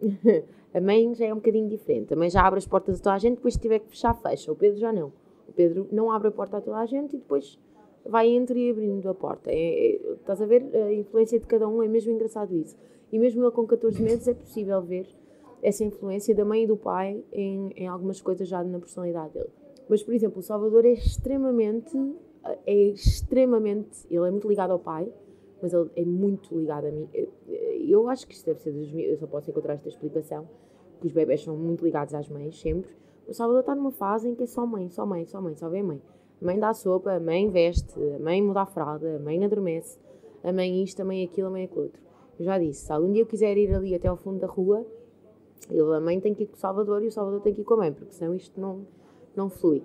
a 0.72 0.80
mãe 0.80 1.12
já 1.12 1.26
é 1.26 1.32
um 1.32 1.38
bocadinho 1.38 1.68
diferente. 1.68 2.14
A 2.14 2.16
mãe 2.16 2.30
já 2.30 2.46
abre 2.46 2.58
as 2.58 2.68
portas 2.68 3.00
a 3.00 3.02
toda 3.02 3.16
a 3.16 3.18
gente, 3.18 3.34
depois 3.34 3.54
se 3.54 3.60
tiver 3.60 3.80
que 3.80 3.88
fechar, 3.88 4.14
fecha. 4.14 4.52
O 4.52 4.54
Pedro 4.54 4.78
já 4.78 4.92
não. 4.92 5.12
O 5.48 5.52
Pedro 5.52 5.88
não 5.90 6.12
abre 6.12 6.28
a 6.28 6.32
porta 6.32 6.58
a 6.58 6.60
toda 6.60 6.76
a 6.76 6.86
gente 6.86 7.16
e 7.16 7.18
depois 7.18 7.58
vai 8.06 8.28
entre 8.28 8.66
e 8.66 8.70
abrindo 8.70 9.08
a 9.08 9.14
porta. 9.14 9.50
É, 9.50 9.54
é, 9.54 10.12
estás 10.12 10.40
a 10.40 10.46
ver? 10.46 10.64
A 10.74 10.92
influência 10.92 11.38
de 11.38 11.46
cada 11.46 11.68
um 11.68 11.82
é 11.82 11.88
mesmo 11.88 12.12
engraçado 12.12 12.54
isso. 12.54 12.76
E 13.12 13.18
mesmo 13.18 13.42
ele 13.42 13.50
com 13.50 13.66
14 13.66 14.02
meses 14.02 14.28
é 14.28 14.34
possível 14.34 14.82
ver 14.82 15.06
essa 15.62 15.82
influência 15.82 16.34
da 16.34 16.44
mãe 16.44 16.64
e 16.64 16.66
do 16.66 16.76
pai 16.76 17.24
em, 17.32 17.72
em 17.76 17.88
algumas 17.88 18.20
coisas 18.20 18.46
já 18.46 18.62
na 18.62 18.78
personalidade 18.78 19.32
dele. 19.32 19.50
Mas, 19.88 20.02
por 20.02 20.14
exemplo, 20.14 20.38
o 20.38 20.42
Salvador 20.42 20.84
é 20.84 20.92
extremamente, 20.92 21.96
é 22.66 22.74
extremamente, 22.88 24.06
ele 24.10 24.26
é 24.26 24.30
muito 24.30 24.48
ligado 24.48 24.72
ao 24.72 24.78
pai, 24.78 25.10
mas 25.60 25.72
ele 25.72 25.90
é 25.96 26.04
muito 26.04 26.54
ligado 26.58 26.86
a 26.86 26.90
mim. 26.90 27.08
Eu 27.88 28.08
acho 28.08 28.26
que 28.26 28.34
isto 28.34 28.46
deve 28.46 28.60
ser 28.60 28.72
dos 28.72 28.92
eu 28.92 29.16
só 29.16 29.26
posso 29.26 29.50
encontrar 29.50 29.74
esta 29.74 29.88
explicação, 29.88 30.48
que 31.00 31.06
os 31.06 31.12
bebés 31.12 31.42
são 31.42 31.56
muito 31.56 31.84
ligados 31.84 32.14
às 32.14 32.28
mães, 32.28 32.58
sempre. 32.60 32.90
O 33.26 33.32
Salvador 33.32 33.60
está 33.60 33.74
numa 33.74 33.90
fase 33.90 34.28
em 34.28 34.34
que 34.34 34.42
é 34.42 34.46
só 34.46 34.66
mãe, 34.66 34.90
só 34.90 35.06
mãe, 35.06 35.24
só 35.24 35.40
mãe, 35.40 35.54
só 35.56 35.68
vê 35.68 35.82
mãe. 35.82 36.00
A 36.44 36.46
mãe 36.46 36.58
dá 36.58 36.74
sopa, 36.74 37.10
a 37.10 37.18
mãe 37.18 37.48
veste, 37.48 37.98
a 38.14 38.18
mãe 38.18 38.42
muda 38.42 38.60
a 38.60 38.66
fralda, 38.66 39.16
a 39.16 39.18
mãe 39.18 39.42
adormece, 39.42 39.98
a 40.42 40.52
mãe 40.52 40.82
isto, 40.82 41.00
a 41.00 41.04
mãe 41.04 41.24
aquilo, 41.24 41.46
a 41.46 41.50
mãe 41.50 41.64
aquilo 41.64 41.84
outro. 41.84 42.02
Eu 42.38 42.44
já 42.44 42.58
disse, 42.58 42.84
se 42.84 42.92
algum 42.92 43.10
dia 43.10 43.22
eu 43.22 43.26
quiser 43.26 43.56
ir 43.56 43.74
ali 43.74 43.94
até 43.94 44.08
ao 44.08 44.16
fundo 44.18 44.40
da 44.40 44.46
rua, 44.46 44.84
ele, 45.70 45.94
a 45.94 46.00
mãe 46.00 46.20
tem 46.20 46.34
que 46.34 46.42
ir 46.42 46.46
com 46.46 46.54
o 46.54 46.58
Salvador 46.58 47.02
e 47.02 47.06
o 47.06 47.10
Salvador 47.10 47.40
tem 47.40 47.54
que 47.54 47.62
ir 47.62 47.64
com 47.64 47.72
a 47.72 47.76
mãe, 47.78 47.92
porque 47.94 48.12
senão 48.12 48.34
isto 48.34 48.60
não, 48.60 48.86
não 49.34 49.48
flui. 49.48 49.82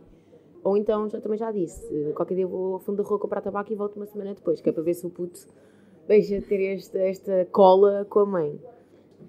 Ou 0.61 0.75
então, 0.75 1.09
já, 1.09 1.21
também 1.21 1.37
já 1.37 1.49
disse, 1.49 2.11
qualquer 2.13 2.35
dia 2.35 2.45
vou 2.45 2.73
ao 2.73 2.79
fundo 2.79 3.01
da 3.01 3.07
rua 3.07 3.17
comprar 3.17 3.39
tabaco 3.39 3.71
e 3.71 3.75
volto 3.77 3.95
uma 3.95 4.05
semana 4.05 4.33
depois, 4.33 4.59
que 4.59 4.67
é 4.67 4.73
para 4.73 4.83
ver 4.83 4.95
se 4.95 5.07
o 5.07 5.09
puto 5.09 5.47
deixa 6.09 6.41
de 6.41 6.45
ter 6.45 6.61
esta, 6.75 6.99
esta 6.99 7.47
cola 7.53 8.05
com 8.09 8.19
a 8.19 8.25
mãe. 8.25 8.59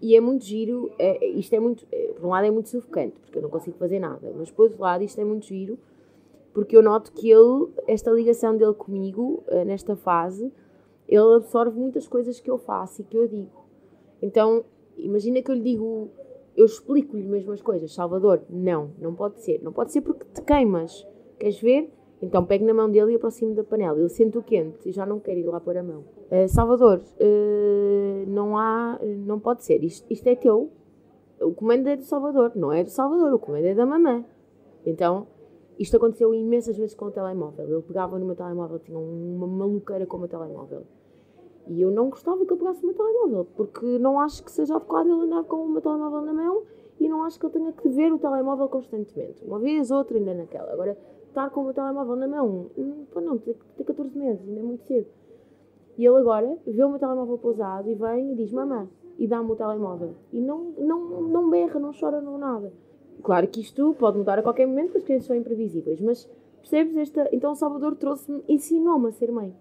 E 0.02 0.16
é 0.16 0.20
muito 0.20 0.44
giro, 0.44 0.90
é, 0.98 1.24
isto 1.28 1.54
é 1.54 1.60
muito, 1.60 1.86
é, 1.92 2.08
por 2.08 2.26
um 2.26 2.30
lado 2.30 2.46
é 2.48 2.50
muito 2.50 2.70
sufocante, 2.70 3.20
porque 3.20 3.38
eu 3.38 3.42
não 3.42 3.50
consigo 3.50 3.76
fazer 3.78 4.00
nada, 4.00 4.34
mas 4.36 4.50
por 4.50 4.64
outro 4.64 4.82
lado 4.82 5.04
isto 5.04 5.20
é 5.20 5.24
muito 5.24 5.46
giro, 5.46 5.78
porque 6.52 6.76
eu 6.76 6.82
noto 6.82 7.12
que 7.12 7.30
ele, 7.30 7.68
esta 7.86 8.10
ligação 8.10 8.56
dele 8.56 8.74
comigo, 8.74 9.42
eh, 9.48 9.64
nesta 9.64 9.94
fase, 9.96 10.52
ele 11.08 11.34
absorve 11.36 11.78
muitas 11.78 12.08
coisas 12.08 12.40
que 12.40 12.50
eu 12.50 12.58
faço 12.58 13.02
e 13.02 13.04
que 13.04 13.16
eu 13.16 13.28
digo. 13.28 13.64
Então, 14.22 14.64
imagina 14.96 15.42
que 15.42 15.50
eu 15.50 15.54
lhe 15.54 15.62
digo, 15.62 16.10
eu 16.56 16.64
explico-lhe 16.64 17.26
mesmo 17.26 17.52
as 17.52 17.62
coisas. 17.62 17.94
Salvador, 17.94 18.42
não, 18.48 18.90
não 18.98 19.14
pode 19.14 19.40
ser. 19.40 19.62
Não 19.62 19.72
pode 19.72 19.92
ser 19.92 20.00
porque 20.00 20.24
te 20.32 20.42
queimas. 20.42 21.06
Queres 21.38 21.60
ver? 21.60 21.90
Então 22.22 22.44
pego 22.44 22.66
na 22.66 22.74
mão 22.74 22.90
dele 22.90 23.12
e 23.12 23.16
aproximo 23.16 23.54
da 23.54 23.64
panela. 23.64 23.98
Ele 23.98 24.08
sente 24.08 24.36
o 24.36 24.42
quente 24.42 24.88
e 24.88 24.92
já 24.92 25.06
não 25.06 25.18
quer 25.18 25.36
ir 25.38 25.44
lá 25.44 25.58
pôr 25.58 25.76
a 25.76 25.82
mão. 25.82 26.04
Uh, 26.30 26.46
Salvador, 26.48 27.00
uh, 27.00 28.30
não 28.30 28.58
há, 28.58 28.98
não 29.02 29.40
pode 29.40 29.64
ser. 29.64 29.82
Isto, 29.82 30.06
isto 30.10 30.26
é 30.26 30.36
teu. 30.36 30.70
O 31.40 31.52
comando 31.52 31.88
é 31.88 31.96
do 31.96 32.02
Salvador, 32.02 32.52
não 32.54 32.70
é 32.70 32.84
do 32.84 32.90
Salvador. 32.90 33.32
O 33.32 33.38
comando 33.38 33.64
é 33.64 33.74
da 33.74 33.86
mamã. 33.86 34.22
Então, 34.84 35.26
isto 35.80 35.96
aconteceu 35.96 36.34
imensas 36.34 36.76
vezes 36.76 36.94
com 36.94 37.06
o 37.06 37.10
telemóvel. 37.10 37.66
Ele 37.66 37.80
pegava 37.80 38.18
no 38.18 38.26
meu 38.26 38.36
telemóvel, 38.36 38.78
tinha 38.78 38.98
uma 38.98 39.46
maluqueira 39.46 40.04
com 40.04 40.18
o 40.18 40.20
meu 40.20 40.28
telemóvel. 40.28 40.82
E 41.66 41.80
eu 41.80 41.90
não 41.90 42.10
gostava 42.10 42.44
que 42.44 42.52
ele 42.52 42.60
pegasse 42.60 42.82
o 42.82 42.86
meu 42.86 42.94
telemóvel, 42.94 43.46
porque 43.56 43.98
não 43.98 44.20
acho 44.20 44.44
que 44.44 44.52
seja 44.52 44.76
adequado 44.76 45.06
ele 45.06 45.22
andar 45.22 45.42
com 45.44 45.64
o 45.64 45.68
meu 45.70 45.80
telemóvel 45.80 46.20
na 46.20 46.34
mão 46.34 46.64
e 47.00 47.08
não 47.08 47.22
acho 47.22 47.40
que 47.40 47.46
ele 47.46 47.52
tenha 47.54 47.72
que 47.72 47.88
ver 47.88 48.12
o 48.12 48.18
telemóvel 48.18 48.68
constantemente. 48.68 49.42
Uma 49.42 49.58
vez, 49.58 49.90
outra, 49.90 50.18
ainda 50.18 50.34
naquela. 50.34 50.70
Agora, 50.70 50.98
estar 51.26 51.48
com 51.48 51.62
o 51.62 51.64
meu 51.64 51.72
telemóvel 51.72 52.14
na 52.14 52.28
mão, 52.28 52.66
hum, 52.76 53.06
pô, 53.10 53.22
não, 53.22 53.38
tem, 53.38 53.56
tem 53.74 53.86
14 53.86 54.18
meses, 54.18 54.46
ainda 54.46 54.60
é 54.60 54.62
muito 54.62 54.84
cedo. 54.84 55.06
E 55.96 56.04
ele 56.04 56.16
agora 56.16 56.58
vê 56.66 56.84
o 56.84 56.90
meu 56.90 56.98
telemóvel 56.98 57.38
pousado 57.38 57.88
e 57.88 57.94
vem 57.94 58.32
e 58.32 58.34
diz: 58.34 58.52
Mamã, 58.52 58.86
e 59.18 59.26
dá-me 59.26 59.50
o 59.50 59.56
telemóvel. 59.56 60.14
E 60.30 60.40
não, 60.42 60.74
não, 60.78 61.22
não 61.22 61.48
berra, 61.48 61.80
não 61.80 61.92
chora, 61.98 62.20
não 62.20 62.36
nada. 62.36 62.70
Claro 63.22 63.46
que 63.48 63.60
isto 63.60 63.94
pode 63.94 64.18
mudar 64.18 64.38
a 64.38 64.42
qualquer 64.42 64.66
momento, 64.66 64.92
porque 64.92 64.98
as 64.98 65.04
crianças 65.04 65.26
são 65.26 65.36
imprevisíveis, 65.36 66.00
mas 66.00 66.28
percebes 66.60 66.96
esta. 66.96 67.28
Então, 67.32 67.54
Salvador 67.54 67.96
trouxe-me, 67.96 68.42
ensinou-me 68.48 69.08
a 69.08 69.12
ser 69.12 69.30
mãe. 69.30 69.54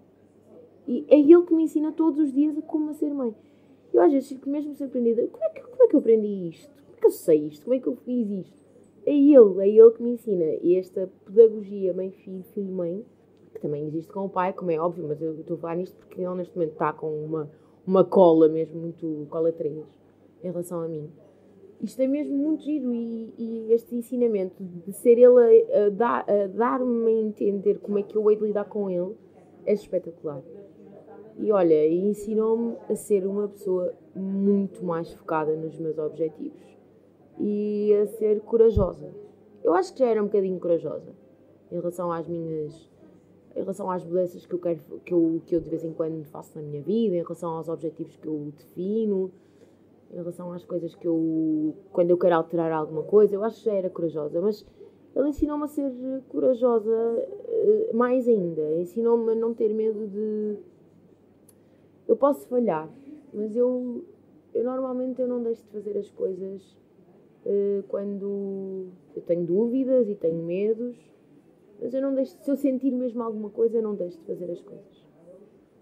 E 0.86 1.04
é 1.08 1.18
ele 1.18 1.42
que 1.42 1.54
me 1.54 1.64
ensina 1.64 1.92
todos 1.92 2.18
os 2.18 2.32
dias 2.32 2.56
a 2.56 2.62
como 2.62 2.90
a 2.90 2.94
ser 2.94 3.12
mãe. 3.12 3.34
Eu 3.92 4.02
às 4.02 4.12
vezes 4.12 4.28
fico 4.28 4.48
mesmo 4.48 4.74
surpreendida. 4.74 5.26
Como 5.28 5.44
é, 5.44 5.48
que, 5.50 5.60
como 5.62 5.82
é 5.82 5.88
que 5.88 5.96
eu 5.96 6.00
aprendi 6.00 6.48
isto? 6.48 6.70
Como 6.70 6.96
é 6.96 7.00
que 7.00 7.06
eu 7.06 7.10
sei 7.10 7.46
isto? 7.46 7.64
Como 7.64 7.74
é 7.74 7.80
que 7.80 7.86
eu 7.86 7.96
fiz 7.96 8.30
isto? 8.30 8.60
É 9.06 9.12
ele, 9.12 9.60
é 9.60 9.68
ele 9.68 9.90
que 9.92 10.02
me 10.02 10.10
ensina. 10.10 10.44
E 10.62 10.76
esta 10.76 11.10
pedagogia 11.24 11.92
mãe-filho, 11.92 12.44
filho-mãe, 12.54 13.04
que 13.54 13.60
também 13.60 13.86
existe 13.86 14.12
com 14.12 14.24
o 14.24 14.28
pai, 14.28 14.52
como 14.52 14.70
é 14.70 14.78
óbvio, 14.78 15.06
mas 15.08 15.20
eu 15.20 15.34
estou 15.40 15.56
a 15.56 15.60
falar 15.60 15.76
nisto 15.76 15.96
porque 15.96 16.20
ele 16.20 16.34
neste 16.34 16.54
momento 16.54 16.72
está 16.72 16.92
com 16.92 17.24
uma, 17.24 17.50
uma 17.86 18.04
cola 18.04 18.48
mesmo, 18.48 18.80
muito 18.80 19.26
cola 19.28 19.52
3, 19.52 19.74
em 20.42 20.50
relação 20.50 20.80
a 20.80 20.88
mim. 20.88 21.10
Isto 21.82 22.02
é 22.02 22.06
mesmo 22.06 22.36
muito 22.36 22.62
giro 22.62 22.92
e, 22.92 23.32
e 23.38 23.72
este 23.72 23.94
ensinamento 23.96 24.62
de 24.62 24.92
ser 24.92 25.18
ele 25.18 25.66
a, 25.72 25.88
dar, 25.88 26.26
a 26.28 26.46
dar-me 26.46 27.06
a 27.06 27.20
entender 27.22 27.78
como 27.78 27.98
é 27.98 28.02
que 28.02 28.16
eu 28.16 28.30
hei 28.30 28.36
de 28.36 28.44
lidar 28.44 28.66
com 28.66 28.90
ele 28.90 29.14
é 29.64 29.72
espetacular. 29.72 30.42
E 31.38 31.50
olha, 31.50 31.88
ensinou-me 31.88 32.76
a 32.88 32.94
ser 32.94 33.26
uma 33.26 33.48
pessoa 33.48 33.94
muito 34.14 34.84
mais 34.84 35.10
focada 35.12 35.56
nos 35.56 35.78
meus 35.78 35.96
objetivos 35.96 36.60
e 37.38 37.94
a 37.94 38.06
ser 38.06 38.40
corajosa. 38.40 39.10
Eu 39.64 39.72
acho 39.72 39.94
que 39.94 40.00
já 40.00 40.06
era 40.06 40.22
um 40.22 40.26
bocadinho 40.26 40.60
corajosa 40.60 41.14
em 41.72 41.76
relação 41.76 42.12
às 42.12 42.28
minhas 42.28 42.90
em 43.54 43.60
relação 43.60 43.90
às 43.90 44.04
mudanças 44.04 44.46
que 44.46 44.54
eu 44.54 44.58
quero 44.58 44.78
que 45.04 45.12
eu, 45.12 45.42
que 45.44 45.56
eu 45.56 45.60
de 45.60 45.68
vez 45.68 45.84
em 45.84 45.92
quando 45.92 46.24
faço 46.24 46.56
na 46.56 46.62
minha 46.62 46.82
vida, 46.82 47.16
em 47.16 47.22
relação 47.22 47.50
aos 47.50 47.68
objetivos 47.68 48.16
que 48.16 48.28
eu 48.28 48.52
defino, 48.56 49.32
em 50.10 50.16
relação 50.16 50.52
às 50.52 50.64
coisas 50.64 50.94
que 50.94 51.06
eu 51.06 51.74
quando 51.92 52.10
eu 52.10 52.18
quero 52.18 52.34
alterar 52.34 52.72
alguma 52.72 53.02
coisa, 53.02 53.34
eu 53.34 53.44
acho 53.44 53.58
que 53.58 53.64
já 53.66 53.74
era 53.74 53.90
corajosa, 53.90 54.40
mas 54.40 54.66
ele 55.14 55.28
ensinou-me 55.28 55.64
a 55.64 55.68
ser 55.68 55.92
corajosa 56.28 56.94
eh, 57.48 57.90
mais 57.92 58.28
ainda, 58.28 58.76
ensinou-me 58.76 59.32
a 59.32 59.34
não 59.34 59.54
ter 59.54 59.72
medo 59.74 60.06
de 60.06 60.56
eu 62.10 62.16
posso 62.16 62.48
falhar, 62.48 62.90
mas 63.32 63.54
eu, 63.54 64.04
eu 64.52 64.64
normalmente 64.64 65.22
eu 65.22 65.28
não 65.28 65.42
deixo 65.42 65.62
de 65.62 65.70
fazer 65.70 65.96
as 65.96 66.10
coisas 66.10 66.76
uh, 67.46 67.84
quando 67.86 68.88
eu 69.14 69.22
tenho 69.22 69.44
dúvidas 69.44 70.08
e 70.08 70.16
tenho 70.16 70.42
medos, 70.42 70.96
mas 71.80 71.94
eu 71.94 72.02
não 72.02 72.12
deixo, 72.14 72.36
se 72.42 72.50
eu 72.50 72.56
sentir 72.56 72.90
mesmo 72.90 73.22
alguma 73.22 73.48
coisa, 73.48 73.78
eu 73.78 73.82
não 73.82 73.94
deixo 73.94 74.18
de 74.18 74.24
fazer 74.24 74.50
as 74.50 74.60
coisas. 74.60 74.99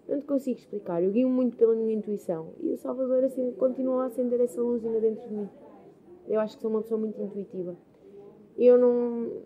Não 0.09 0.19
te 0.19 0.27
consigo 0.27 0.59
explicar, 0.59 1.03
eu 1.03 1.11
guio 1.11 1.29
muito 1.29 1.57
pela 1.57 1.75
minha 1.75 1.93
intuição 1.93 2.55
e 2.61 2.73
o 2.73 2.77
Salvador 2.79 3.25
assim, 3.25 3.53
continua 3.53 4.05
a 4.05 4.07
acender 4.07 4.41
essa 4.41 4.61
luzinha 4.61 4.99
dentro 5.01 5.29
de 5.29 5.35
mim. 5.35 5.49
Eu 6.27 6.41
acho 6.41 6.57
que 6.57 6.63
sou 6.63 6.71
uma 6.71 6.81
pessoa 6.81 6.99
muito 6.99 7.21
intuitiva. 7.21 7.77
Eu 8.57 8.79
não 8.79 9.43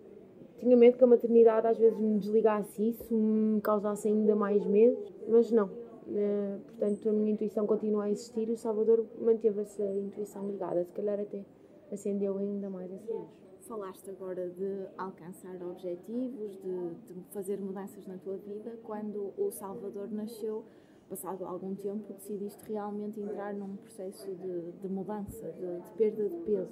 tinha 0.57 0.77
medo 0.77 0.97
que 0.97 1.03
a 1.03 1.07
maternidade 1.07 1.67
às 1.67 1.77
vezes 1.77 1.99
me 1.99 2.17
desligasse 2.17 2.89
isso, 2.89 3.13
me 3.13 3.59
causasse 3.61 4.07
ainda 4.07 4.35
mais 4.35 4.65
medo, 4.65 4.97
mas 5.27 5.51
não 5.51 5.83
Uh, 6.07 6.59
portanto, 6.59 7.09
a 7.09 7.13
minha 7.13 7.31
intuição 7.31 7.65
continua 7.65 8.05
a 8.05 8.11
existir 8.11 8.49
e 8.49 8.51
o 8.51 8.57
Salvador 8.57 9.05
manteve 9.21 9.61
essa 9.61 9.83
intuição 9.83 10.47
ligada. 10.47 10.83
Se 10.83 10.91
calhar 10.91 11.19
até 11.19 11.45
acendeu 11.91 12.37
ainda 12.37 12.69
mais 12.69 12.91
essa 12.91 13.13
luz. 13.13 13.42
Falaste 13.73 14.07
agora 14.11 14.47
de 14.51 14.85
alcançar 14.99 15.55
objetivos, 15.63 16.51
de, 16.61 17.11
de, 17.11 17.23
fazer 17.31 17.59
mudanças 17.59 18.05
na 18.05 18.19
tua 18.19 18.37
vida. 18.37 18.77
Quando 18.83 19.33
o 19.35 19.49
Salvador 19.49 20.11
nasceu, 20.11 20.63
passado 21.09 21.43
algum 21.43 21.73
tempo, 21.73 22.13
decidiste 22.13 22.71
realmente 22.71 23.19
entrar 23.19 23.51
num 23.51 23.75
processo 23.77 24.31
de, 24.35 24.73
de 24.73 24.87
mudança, 24.87 25.51
de, 25.53 25.79
de 25.81 25.91
perda 25.97 26.29
de 26.29 26.37
peso. 26.41 26.71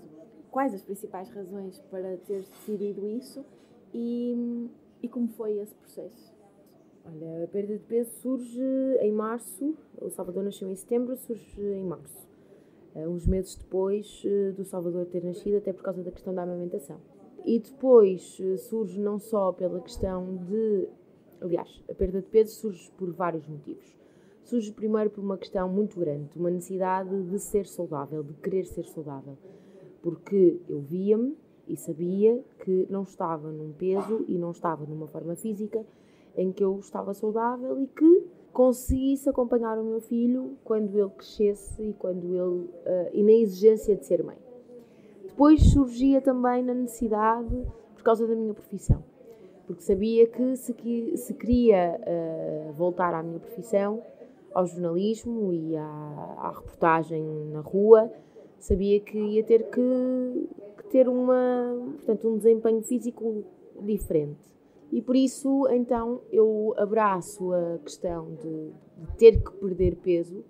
Quais 0.51 0.75
as 0.75 0.83
principais 0.83 1.27
razões 1.31 1.79
para 1.89 2.17
teres 2.17 2.47
decidido 2.47 3.07
isso 3.07 3.43
e, 3.91 4.69
e 5.01 5.09
como 5.09 5.27
foi 5.29 5.57
esse 5.57 5.73
processo? 5.73 6.31
Olha, 7.03 7.45
a 7.45 7.47
perda 7.47 7.79
de 7.79 7.83
peso 7.83 8.11
surge 8.21 8.61
em 8.99 9.11
março, 9.11 9.75
o 9.99 10.11
Salvador 10.11 10.43
nasceu 10.43 10.69
em 10.69 10.75
setembro, 10.75 11.17
surge 11.17 11.63
em 11.63 11.83
março. 11.83 12.30
Uh, 12.95 13.09
uns 13.09 13.25
meses 13.25 13.55
depois 13.55 14.23
uh, 14.25 14.53
do 14.53 14.63
Salvador 14.63 15.05
ter 15.05 15.23
nascido, 15.23 15.57
até 15.57 15.71
por 15.71 15.83
causa 15.83 16.03
da 16.03 16.11
questão 16.11 16.33
da 16.33 16.43
amamentação. 16.43 16.97
E 17.45 17.59
depois 17.59 18.39
uh, 18.39 18.57
surge 18.57 18.99
não 18.99 19.19
só 19.19 19.51
pela 19.51 19.79
questão 19.79 20.37
de. 20.37 20.87
Aliás, 21.39 21.81
a 21.89 21.93
perda 21.93 22.21
de 22.21 22.27
peso 22.27 22.53
surge 22.53 22.91
por 22.97 23.11
vários 23.11 23.47
motivos. 23.47 23.97
Surge 24.43 24.71
primeiro 24.71 25.09
por 25.09 25.23
uma 25.23 25.37
questão 25.37 25.69
muito 25.69 25.99
grande, 25.99 26.29
uma 26.35 26.49
necessidade 26.49 27.23
de 27.23 27.39
ser 27.39 27.65
saudável, 27.65 28.23
de 28.23 28.33
querer 28.33 28.65
ser 28.65 28.85
saudável. 28.85 29.37
Porque 30.01 30.59
eu 30.67 30.81
via-me 30.81 31.37
e 31.67 31.77
sabia 31.77 32.43
que 32.59 32.87
não 32.89 33.03
estava 33.03 33.51
num 33.51 33.71
peso 33.71 34.25
e 34.27 34.37
não 34.37 34.51
estava 34.51 34.85
numa 34.85 35.07
forma 35.07 35.35
física 35.35 35.85
em 36.35 36.51
que 36.51 36.63
eu 36.63 36.77
estava 36.79 37.13
saudável 37.13 37.79
e 37.81 37.87
que 37.87 38.27
conseguisse 38.53 39.29
acompanhar 39.29 39.77
o 39.79 39.83
meu 39.83 40.01
filho 40.01 40.57
quando 40.63 40.97
ele 40.97 41.09
crescesse 41.09 41.81
e 41.81 41.93
quando 41.93 42.25
ele 42.35 42.39
uh, 42.39 43.09
e 43.13 43.23
na 43.23 43.31
exigência 43.31 43.95
de 43.95 44.05
ser 44.05 44.23
mãe. 44.23 44.37
Depois 45.23 45.61
surgia 45.71 46.21
também 46.21 46.63
na 46.63 46.73
necessidade 46.73 47.65
por 47.95 48.03
causa 48.03 48.27
da 48.27 48.35
minha 48.35 48.53
profissão, 48.53 49.03
porque 49.65 49.81
sabia 49.81 50.27
que 50.27 50.55
se, 50.57 50.75
se 51.17 51.33
queria 51.33 51.99
uh, 51.99 52.73
voltar 52.73 53.13
à 53.13 53.23
minha 53.23 53.39
profissão 53.39 54.01
ao 54.53 54.65
jornalismo 54.65 55.53
e 55.53 55.75
à, 55.77 55.83
à 56.37 56.51
reportagem 56.51 57.23
na 57.51 57.61
rua, 57.61 58.11
sabia 58.59 58.99
que 58.99 59.17
ia 59.17 59.43
ter 59.43 59.69
que, 59.69 60.49
que, 60.77 60.83
ter 60.89 61.07
uma, 61.07 61.93
portanto, 61.95 62.27
um 62.27 62.37
desempenho 62.37 62.81
físico 62.81 63.43
diferente. 63.81 64.51
E 64.91 65.01
por 65.01 65.15
isso, 65.15 65.67
então, 65.69 66.21
eu 66.31 66.73
abraço 66.77 67.53
a 67.53 67.77
questão 67.79 68.35
de, 68.35 68.71
de 68.97 69.17
ter 69.17 69.41
que 69.41 69.51
perder 69.51 69.95
peso. 69.97 70.43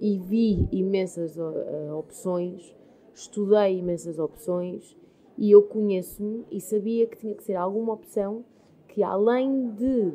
E 0.00 0.18
vi 0.18 0.68
imensas 0.72 1.36
uh, 1.36 1.94
opções, 1.96 2.74
estudei 3.14 3.78
imensas 3.78 4.18
opções 4.18 4.96
e 5.36 5.50
eu 5.50 5.62
conheço-me 5.62 6.44
e 6.50 6.60
sabia 6.60 7.06
que 7.06 7.16
tinha 7.16 7.34
que 7.34 7.44
ser 7.44 7.54
alguma 7.54 7.92
opção 7.92 8.44
que, 8.88 9.02
além 9.02 9.70
de 9.70 10.12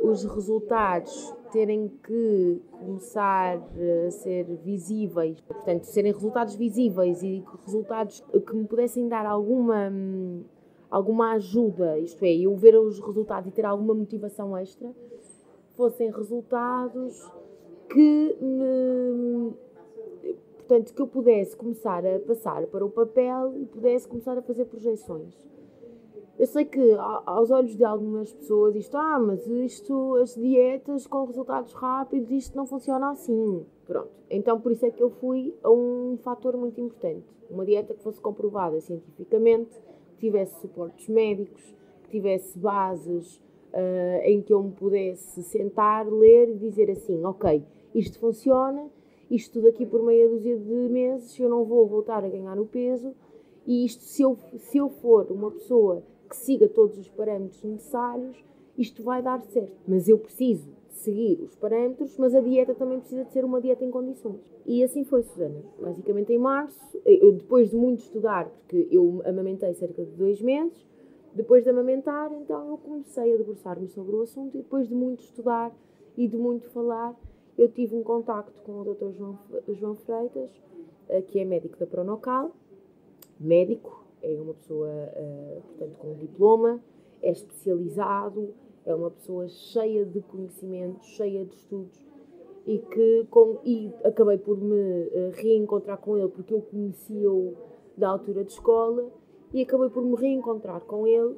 os 0.00 0.24
resultados 0.24 1.34
terem 1.50 1.88
que 2.04 2.60
começar 2.70 3.58
a 4.06 4.10
ser 4.10 4.44
visíveis, 4.64 5.40
portanto, 5.40 5.84
serem 5.84 6.12
resultados 6.12 6.54
visíveis 6.54 7.22
e 7.22 7.44
resultados 7.64 8.22
que 8.46 8.54
me 8.54 8.66
pudessem 8.66 9.08
dar 9.08 9.24
alguma, 9.26 9.90
alguma 10.90 11.32
ajuda, 11.32 11.98
isto 11.98 12.24
é, 12.24 12.34
eu 12.34 12.56
ver 12.56 12.76
os 12.76 12.98
resultados 13.00 13.48
e 13.48 13.52
ter 13.52 13.64
alguma 13.64 13.94
motivação 13.94 14.56
extra, 14.56 14.90
fossem 15.76 16.10
resultados 16.10 17.30
que 17.88 18.36
me, 18.40 19.52
portanto, 20.56 20.92
que 20.92 21.00
eu 21.00 21.06
pudesse 21.06 21.56
começar 21.56 22.04
a 22.04 22.18
passar 22.20 22.66
para 22.66 22.84
o 22.84 22.90
papel 22.90 23.54
e 23.56 23.64
pudesse 23.66 24.06
começar 24.06 24.36
a 24.36 24.42
fazer 24.42 24.66
projeções. 24.66 25.48
Eu 26.38 26.46
sei 26.46 26.64
que 26.64 26.94
aos 27.26 27.50
olhos 27.50 27.74
de 27.74 27.84
algumas 27.84 28.32
pessoas 28.32 28.76
isto, 28.76 28.96
ah, 28.96 29.18
mas 29.18 29.44
isto, 29.48 30.14
as 30.16 30.36
dietas 30.36 31.04
com 31.04 31.24
resultados 31.24 31.72
rápidos, 31.72 32.30
isto 32.30 32.56
não 32.56 32.64
funciona 32.64 33.10
assim. 33.10 33.66
Pronto. 33.84 34.10
Então 34.30 34.60
por 34.60 34.70
isso 34.70 34.86
é 34.86 34.90
que 34.90 35.02
eu 35.02 35.10
fui 35.10 35.52
a 35.64 35.70
um 35.70 36.16
fator 36.22 36.56
muito 36.56 36.80
importante. 36.80 37.26
Uma 37.50 37.64
dieta 37.64 37.92
que 37.92 38.02
fosse 38.02 38.20
comprovada 38.20 38.80
cientificamente, 38.80 39.74
tivesse 40.18 40.60
suportes 40.60 41.08
médicos, 41.08 41.74
que 42.04 42.10
tivesse 42.10 42.58
bases 42.58 43.36
uh, 43.72 44.22
em 44.24 44.42
que 44.42 44.52
eu 44.52 44.62
me 44.62 44.72
pudesse 44.72 45.42
sentar, 45.42 46.06
ler 46.06 46.48
e 46.48 46.54
dizer 46.56 46.90
assim, 46.90 47.24
ok, 47.24 47.62
isto 47.94 48.18
funciona, 48.18 48.88
isto 49.30 49.60
daqui 49.60 49.84
por 49.84 50.02
meia 50.02 50.28
dúzia 50.28 50.56
de 50.56 50.88
meses 50.88 51.38
eu 51.38 51.48
não 51.48 51.64
vou 51.64 51.86
voltar 51.86 52.24
a 52.24 52.28
ganhar 52.28 52.58
o 52.58 52.66
peso 52.66 53.14
e 53.66 53.84
isto 53.84 54.02
se 54.02 54.22
eu, 54.22 54.38
se 54.56 54.78
eu 54.78 54.88
for 54.88 55.30
uma 55.30 55.50
pessoa 55.50 56.02
que 56.28 56.36
siga 56.36 56.68
todos 56.68 56.98
os 56.98 57.08
parâmetros 57.08 57.62
necessários, 57.62 58.42
isto 58.76 59.02
vai 59.02 59.22
dar 59.22 59.42
certo. 59.42 59.76
Mas 59.86 60.08
eu 60.08 60.18
preciso 60.18 60.77
seguir 60.98 61.40
os 61.40 61.54
parâmetros, 61.56 62.16
mas 62.18 62.34
a 62.34 62.40
dieta 62.40 62.74
também 62.74 63.00
precisa 63.00 63.24
de 63.24 63.32
ser 63.32 63.44
uma 63.44 63.60
dieta 63.60 63.84
em 63.84 63.90
condições. 63.90 64.40
E 64.66 64.82
assim 64.82 65.04
foi, 65.04 65.22
Susana. 65.22 65.62
Basicamente 65.80 66.32
em 66.32 66.38
março, 66.38 66.78
eu, 67.04 67.32
depois 67.32 67.70
de 67.70 67.76
muito 67.76 68.00
estudar, 68.00 68.48
porque 68.48 68.88
eu 68.90 69.22
amamentei 69.24 69.72
cerca 69.74 70.04
de 70.04 70.12
dois 70.12 70.40
meses, 70.40 70.86
depois 71.34 71.64
de 71.64 71.70
amamentar, 71.70 72.32
então 72.32 72.68
eu 72.68 72.78
comecei 72.78 73.34
a 73.34 73.36
debruçar-me 73.36 73.88
sobre 73.88 74.14
o 74.16 74.22
assunto 74.22 74.56
e 74.56 74.62
depois 74.62 74.88
de 74.88 74.94
muito 74.94 75.20
estudar 75.20 75.74
e 76.16 76.26
de 76.26 76.36
muito 76.36 76.68
falar, 76.70 77.14
eu 77.56 77.68
tive 77.68 77.94
um 77.94 78.02
contacto 78.02 78.60
com 78.62 78.80
o 78.80 78.84
Dr. 78.84 79.10
João, 79.12 79.38
João 79.68 79.94
Freitas, 79.94 80.50
eh, 81.08 81.22
que 81.22 81.38
é 81.38 81.44
médico 81.44 81.78
da 81.78 81.86
Pronocal, 81.86 82.52
médico, 83.38 84.04
é 84.22 84.32
uma 84.40 84.54
pessoa, 84.54 84.88
uh, 84.88 85.62
portanto, 85.62 85.96
com 85.98 86.14
diploma, 86.14 86.80
é 87.22 87.30
especializado, 87.30 88.52
é 88.88 88.94
uma 88.94 89.10
pessoa 89.10 89.46
cheia 89.48 90.04
de 90.06 90.22
conhecimentos, 90.22 91.06
cheia 91.08 91.44
de 91.44 91.54
estudos 91.54 92.02
e 92.66 92.78
que 92.78 93.26
com, 93.30 93.58
e 93.62 93.92
acabei 94.02 94.38
por 94.38 94.58
me 94.58 94.74
uh, 94.74 95.30
reencontrar 95.34 95.98
com 95.98 96.16
ele 96.16 96.28
porque 96.28 96.54
eu 96.54 96.62
conhecia-o 96.62 97.54
da 97.96 98.08
altura 98.08 98.44
de 98.44 98.52
escola 98.52 99.12
e 99.52 99.62
acabei 99.62 99.90
por 99.90 100.02
me 100.02 100.16
reencontrar 100.16 100.80
com 100.80 101.06
ele 101.06 101.36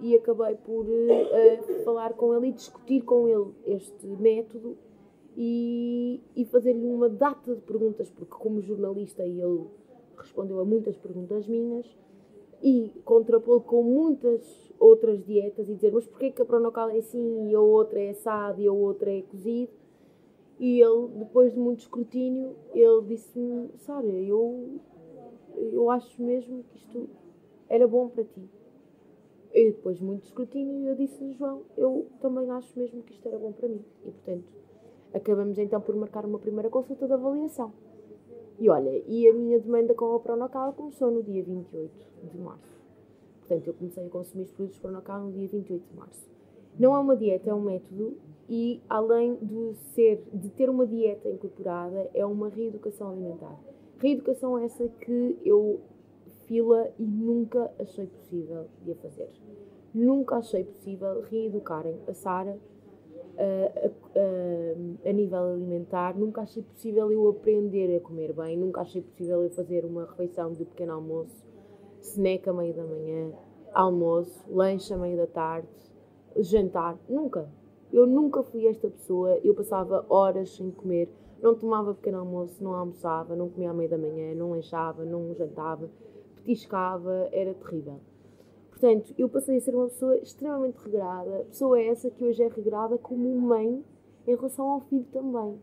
e 0.00 0.14
acabei 0.14 0.54
por 0.56 0.84
uh, 0.84 1.84
falar 1.84 2.12
com 2.12 2.34
ele 2.34 2.48
e 2.48 2.52
discutir 2.52 3.00
com 3.02 3.26
ele 3.26 3.50
este 3.64 4.06
método 4.06 4.76
e, 5.34 6.20
e 6.36 6.44
fazer-lhe 6.44 6.86
uma 6.86 7.08
data 7.08 7.54
de 7.54 7.62
perguntas, 7.62 8.10
porque 8.10 8.34
como 8.34 8.60
jornalista 8.60 9.24
ele 9.24 9.64
respondeu 10.18 10.60
a 10.60 10.64
muitas 10.64 10.96
perguntas 10.98 11.48
minhas 11.48 11.86
e 12.62 12.92
contrapô-lo 13.04 13.62
com 13.62 13.82
muitas 13.82 14.72
outras 14.78 15.24
dietas 15.24 15.68
e 15.68 15.74
dizer 15.74 15.92
mas 15.92 16.06
porquê 16.06 16.30
que 16.30 16.42
a 16.42 16.44
pronocal 16.44 16.90
é 16.90 16.98
assim 16.98 17.48
e 17.48 17.54
a 17.54 17.60
outra 17.60 18.00
é 18.00 18.10
assado 18.10 18.60
e 18.60 18.66
a 18.66 18.72
outra 18.72 19.10
é 19.12 19.22
cozido 19.22 19.72
e 20.62 20.80
ele, 20.80 21.08
depois 21.16 21.52
de 21.52 21.58
muito 21.58 21.80
escrutínio, 21.80 22.54
ele 22.72 23.02
disse-me, 23.08 23.68
Sara, 23.78 24.06
eu, 24.06 24.78
eu 25.56 25.90
acho 25.90 26.22
mesmo 26.22 26.62
que 26.62 26.76
isto 26.76 27.10
era 27.68 27.88
bom 27.88 28.08
para 28.08 28.22
ti. 28.22 28.48
E 29.52 29.72
depois 29.72 29.98
de 29.98 30.04
muito 30.04 30.24
escrutínio, 30.24 30.86
eu 30.86 30.94
disse-lhe, 30.94 31.32
João, 31.32 31.62
eu 31.76 32.06
também 32.20 32.48
acho 32.50 32.78
mesmo 32.78 33.02
que 33.02 33.12
isto 33.12 33.26
era 33.26 33.38
bom 33.38 33.50
para 33.50 33.68
mim. 33.68 33.84
E, 34.04 34.12
portanto, 34.12 34.44
acabamos 35.12 35.58
então 35.58 35.80
por 35.80 35.96
marcar 35.96 36.24
uma 36.24 36.38
primeira 36.38 36.70
consulta 36.70 37.08
de 37.08 37.12
avaliação. 37.12 37.72
E 38.58 38.68
olha, 38.68 39.02
e 39.06 39.28
a 39.28 39.32
minha 39.32 39.58
demanda 39.58 39.94
com 39.94 40.14
a 40.14 40.20
Pronocal 40.20 40.72
começou 40.72 41.10
no 41.10 41.22
dia 41.22 41.42
28 41.42 41.90
de 42.30 42.38
março. 42.38 42.80
Portanto, 43.40 43.66
eu 43.66 43.74
comecei 43.74 44.06
a 44.06 44.08
consumir 44.08 44.44
os 44.44 44.52
produtos 44.52 44.78
Pronocal 44.78 45.24
no 45.24 45.32
dia 45.32 45.48
28 45.48 45.84
de 45.88 45.96
março. 45.96 46.30
Não 46.78 46.94
é 46.96 46.98
uma 46.98 47.16
dieta, 47.16 47.50
é 47.50 47.54
um 47.54 47.60
método 47.60 48.16
e 48.48 48.80
além 48.88 49.36
de 49.36 49.74
ser 49.94 50.22
de 50.32 50.48
ter 50.50 50.70
uma 50.70 50.86
dieta 50.86 51.28
incorporada, 51.28 52.10
é 52.14 52.24
uma 52.24 52.48
reeducação 52.48 53.10
alimentar. 53.10 53.58
Reeducação 53.98 54.58
essa 54.58 54.88
que 54.88 55.38
eu 55.44 55.80
fila 56.46 56.90
e 56.98 57.04
nunca 57.04 57.72
achei 57.78 58.06
possível 58.06 58.66
de 58.84 58.92
a 58.92 58.94
fazer. 58.96 59.30
Nunca 59.94 60.36
achei 60.36 60.64
possível 60.64 61.22
reeducarem 61.22 61.98
a 62.08 62.14
Sara 62.14 62.58
a, 63.38 65.06
a, 65.06 65.08
a, 65.08 65.12
nível 65.12 65.44
alimentar, 65.44 66.16
nunca 66.16 66.42
achei 66.42 66.62
possível 66.62 67.10
eu 67.10 67.28
aprender 67.28 67.96
a 67.96 68.00
comer 68.00 68.32
bem, 68.32 68.56
nunca 68.56 68.82
achei 68.82 69.02
possível 69.02 69.42
eu 69.42 69.50
fazer 69.50 69.84
uma 69.84 70.04
refeição 70.04 70.52
de 70.52 70.64
pequeno 70.64 70.92
almoço, 70.92 71.44
snack 72.00 72.48
a 72.48 72.52
meio 72.52 72.74
da 72.74 72.84
manhã, 72.84 73.32
almoço, 73.72 74.44
lanche 74.48 74.92
a 74.92 74.98
meio 74.98 75.16
da 75.16 75.26
tarde, 75.26 75.68
jantar, 76.36 76.98
nunca. 77.08 77.48
Eu 77.92 78.06
nunca 78.06 78.42
fui 78.42 78.66
esta 78.66 78.88
pessoa, 78.88 79.38
eu 79.44 79.54
passava 79.54 80.06
horas 80.08 80.54
sem 80.56 80.70
comer, 80.70 81.10
não 81.42 81.54
tomava 81.54 81.94
pequeno 81.94 82.18
almoço, 82.20 82.62
não 82.62 82.72
almoçava, 82.74 83.36
não 83.36 83.50
comia 83.50 83.70
à 83.70 83.74
meia 83.74 83.90
da 83.90 83.98
manhã, 83.98 84.34
não 84.34 84.52
lanchava, 84.52 85.04
não 85.04 85.34
jantava, 85.34 85.90
petiscava, 86.36 87.28
era 87.32 87.52
terrível. 87.52 88.00
Portanto, 88.82 89.14
eu 89.16 89.28
passei 89.28 89.58
a 89.58 89.60
ser 89.60 89.76
uma 89.76 89.86
pessoa 89.86 90.16
extremamente 90.16 90.76
regrada, 90.78 91.44
pessoa 91.48 91.80
essa 91.80 92.10
que 92.10 92.24
hoje 92.24 92.42
é 92.42 92.48
regrada 92.48 92.98
como 92.98 93.32
mãe 93.40 93.80
em 94.26 94.34
relação 94.34 94.68
ao 94.68 94.80
filho 94.80 95.06
também, 95.12 95.56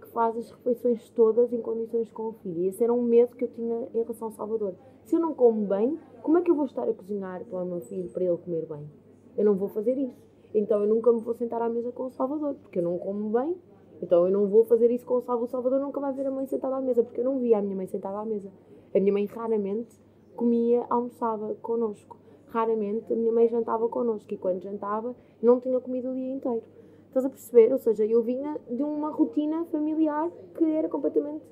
que 0.00 0.08
faz 0.08 0.34
as 0.34 0.50
refeições 0.50 1.10
todas 1.10 1.52
em 1.52 1.60
condições 1.60 2.10
com 2.10 2.28
o 2.28 2.32
filho. 2.32 2.62
E 2.62 2.68
esse 2.68 2.82
era 2.82 2.90
um 2.90 3.02
medo 3.02 3.36
que 3.36 3.44
eu 3.44 3.48
tinha 3.48 3.86
em 3.92 4.00
relação 4.00 4.28
ao 4.28 4.32
Salvador. 4.32 4.74
Se 5.04 5.14
eu 5.14 5.20
não 5.20 5.34
como 5.34 5.66
bem, 5.66 5.98
como 6.22 6.38
é 6.38 6.40
que 6.40 6.50
eu 6.50 6.54
vou 6.54 6.64
estar 6.64 6.88
a 6.88 6.94
cozinhar 6.94 7.44
para 7.44 7.62
o 7.62 7.66
meu 7.66 7.82
filho 7.82 8.08
para 8.08 8.24
ele 8.24 8.38
comer 8.38 8.64
bem? 8.64 8.90
Eu 9.36 9.44
não 9.44 9.56
vou 9.56 9.68
fazer 9.68 9.98
isso. 9.98 10.26
Então 10.54 10.80
eu 10.80 10.88
nunca 10.88 11.12
me 11.12 11.20
vou 11.20 11.34
sentar 11.34 11.60
à 11.60 11.68
mesa 11.68 11.92
com 11.92 12.04
o 12.04 12.10
Salvador, 12.12 12.54
porque 12.54 12.78
eu 12.78 12.82
não 12.82 12.96
como 12.96 13.28
bem. 13.28 13.54
Então 14.00 14.24
eu 14.24 14.32
não 14.32 14.48
vou 14.48 14.64
fazer 14.64 14.90
isso 14.90 15.04
com 15.04 15.16
o 15.16 15.20
Salvador. 15.20 15.48
O 15.48 15.50
Salvador 15.50 15.80
nunca 15.80 16.00
vai 16.00 16.14
ver 16.14 16.26
a 16.28 16.30
mãe 16.30 16.46
sentada 16.46 16.76
à 16.76 16.80
mesa, 16.80 17.02
porque 17.02 17.20
eu 17.20 17.26
não 17.26 17.38
via 17.40 17.58
a 17.58 17.62
minha 17.62 17.76
mãe 17.76 17.86
sentada 17.86 18.20
à 18.20 18.24
mesa. 18.24 18.50
A 18.94 18.98
minha 18.98 19.12
mãe 19.12 19.26
raramente 19.26 20.02
comia, 20.34 20.86
almoçava 20.88 21.54
connosco 21.56 22.23
raramente 22.54 23.12
a 23.12 23.16
minha 23.16 23.32
mãe 23.32 23.48
jantava 23.48 23.88
connosco 23.88 24.32
e 24.32 24.36
quando 24.36 24.62
jantava 24.62 25.14
não 25.42 25.58
tinha 25.58 25.80
comido 25.80 26.10
o 26.10 26.14
dia 26.14 26.32
inteiro. 26.32 26.62
Estás 27.08 27.26
a 27.26 27.28
perceber? 27.28 27.72
Ou 27.72 27.78
seja, 27.78 28.06
eu 28.06 28.22
vinha 28.22 28.56
de 28.70 28.82
uma 28.84 29.10
rotina 29.10 29.64
familiar 29.66 30.30
que 30.56 30.64
era 30.64 30.88
completamente 30.88 31.44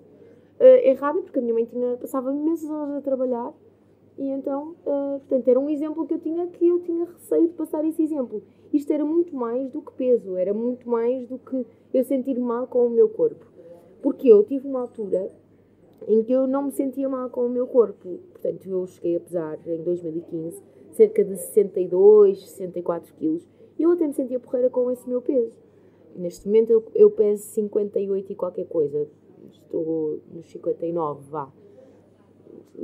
uh, 0.61 0.65
errada, 0.85 1.21
porque 1.21 1.41
a 1.41 1.43
minha 1.43 1.55
mãe 1.55 1.65
tinha, 1.65 1.97
passava 1.97 2.33
imensas 2.33 2.71
horas 2.71 2.95
a 2.95 3.01
trabalhar 3.01 3.53
e 4.17 4.29
então, 4.29 4.77
uh, 4.87 5.19
portanto, 5.19 5.49
era 5.49 5.59
um 5.59 5.69
exemplo 5.69 6.07
que 6.07 6.15
eu 6.15 6.21
tinha 6.21 6.47
que 6.47 6.69
eu 6.69 6.81
tinha 6.81 7.05
receio 7.05 7.49
de 7.49 7.55
passar 7.55 7.85
esse 7.85 8.03
exemplo. 8.03 8.41
Isto 8.73 8.93
era 8.93 9.05
muito 9.05 9.35
mais 9.35 9.71
do 9.71 9.83
que 9.83 9.93
peso, 9.93 10.37
era 10.37 10.55
muito 10.55 10.89
mais 10.89 11.27
do 11.29 11.39
que 11.39 11.67
eu 11.93 12.05
sentir 12.05 12.39
mal 12.39 12.69
com 12.69 12.87
o 12.87 12.91
meu 12.91 13.09
corpo. 13.09 13.45
Porque 14.01 14.29
eu 14.29 14.45
tive 14.45 14.69
uma 14.69 14.83
altura 14.83 15.29
em 16.07 16.23
que 16.23 16.33
eu 16.33 16.47
não 16.47 16.65
me 16.65 16.73
sentia 16.73 17.09
mal 17.09 17.29
com 17.31 17.47
o 17.47 17.49
meu 17.49 17.67
corpo. 17.67 18.19
Portanto, 18.33 18.69
eu 18.69 18.87
cheguei 18.87 19.17
a 19.17 19.21
pesar 19.21 19.59
em 19.67 19.83
2015 19.83 20.72
cerca 20.93 21.25
de 21.25 21.37
62, 21.37 22.49
64 22.51 23.15
quilos. 23.15 23.47
E 23.79 23.83
eu 23.83 23.91
até 23.91 24.07
me 24.07 24.15
sentia 24.15 24.39
porreira 24.39 24.71
com 24.71 24.91
esse 24.91 25.09
meu 25.09 25.21
peso. 25.21 25.57
Neste 26.15 26.47
momento 26.47 26.71
eu, 26.71 26.85
eu 26.95 27.11
peso 27.11 27.43
58 27.43 28.33
e 28.33 28.35
qualquer 28.35 28.67
coisa. 28.67 29.09
Estou 29.51 30.21
nos 30.33 30.51
59, 30.51 31.31
vá. 31.31 31.53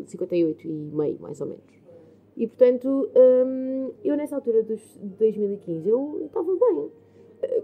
58 0.06 0.66
e 0.66 0.70
meio, 0.70 1.18
mais 1.20 1.40
ou 1.40 1.46
menos. 1.46 1.78
E 2.36 2.46
portanto, 2.46 3.10
hum, 3.16 3.90
eu 4.04 4.16
nessa 4.16 4.36
altura 4.36 4.62
dos, 4.62 4.80
de 4.80 5.16
2015, 5.18 5.88
eu 5.88 6.22
estava 6.24 6.54
bem. 6.54 6.90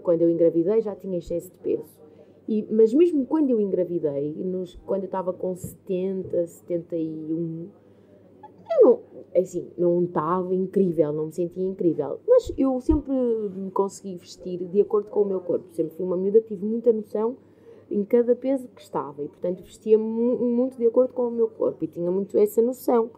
quando 0.03 0.21
eu 0.21 0.29
engravidei 0.29 0.81
já 0.81 0.95
tinha 0.95 1.17
excesso 1.17 1.49
de 1.51 1.57
peso. 1.59 2.05
E, 2.47 2.67
mas 2.69 2.93
mesmo 2.93 3.25
quando 3.25 3.49
eu 3.49 3.59
engravidei, 3.59 4.33
nos, 4.33 4.75
quando 4.85 5.03
eu 5.03 5.07
estava 5.07 5.33
com 5.33 5.55
70, 5.55 6.45
71, 6.45 7.69
eu 8.81 8.85
não, 8.85 8.99
assim, 9.41 9.71
não 9.77 10.03
estava 10.03 10.53
incrível, 10.53 11.11
não 11.11 11.27
me 11.27 11.33
sentia 11.33 11.63
incrível. 11.63 12.19
Mas 12.27 12.53
eu 12.57 12.79
sempre 12.81 13.13
me 13.13 13.71
consegui 13.71 14.15
vestir 14.15 14.59
de 14.65 14.81
acordo 14.81 15.09
com 15.09 15.21
o 15.21 15.25
meu 15.25 15.39
corpo. 15.39 15.65
Sempre 15.71 15.95
fui 15.95 16.05
uma 16.05 16.17
miúda 16.17 16.41
tive 16.41 16.65
muita 16.65 16.91
noção 16.91 17.37
em 17.89 18.03
cada 18.03 18.35
peso 18.35 18.67
que 18.69 18.81
estava 18.81 19.21
e, 19.21 19.27
portanto, 19.27 19.61
vestia 19.61 19.97
muito 19.97 20.77
de 20.77 20.87
acordo 20.87 21.13
com 21.13 21.27
o 21.27 21.31
meu 21.31 21.47
corpo 21.47 21.83
e 21.83 21.87
tinha 21.87 22.09
muito 22.09 22.37
essa 22.37 22.61
noção. 22.61 23.09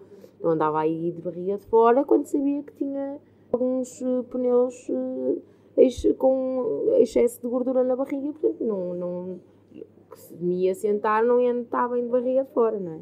Não 0.41 0.51
andava 0.51 0.79
aí 0.79 1.11
de 1.11 1.21
barriga 1.21 1.57
de 1.57 1.65
fora 1.65 2.03
quando 2.03 2.25
sabia 2.25 2.61
que 2.63 2.73
tinha 2.73 3.19
alguns 3.51 4.01
uh, 4.01 4.23
pneus 4.29 4.87
uh, 4.89 5.41
com 6.17 6.95
excesso 6.99 7.41
de 7.41 7.47
gordura 7.47 7.83
na 7.83 7.95
barriga, 7.95 8.31
portanto, 8.33 8.63
não, 8.63 8.93
não, 8.93 9.39
se 10.15 10.35
me 10.35 10.63
ia 10.63 10.75
sentar 10.75 11.23
não 11.23 11.39
ia 11.39 11.53
estar 11.59 11.87
bem 11.87 12.03
de 12.03 12.09
barriga 12.09 12.43
de 12.43 12.51
fora, 12.51 12.79
não 12.79 12.93
é? 12.93 12.99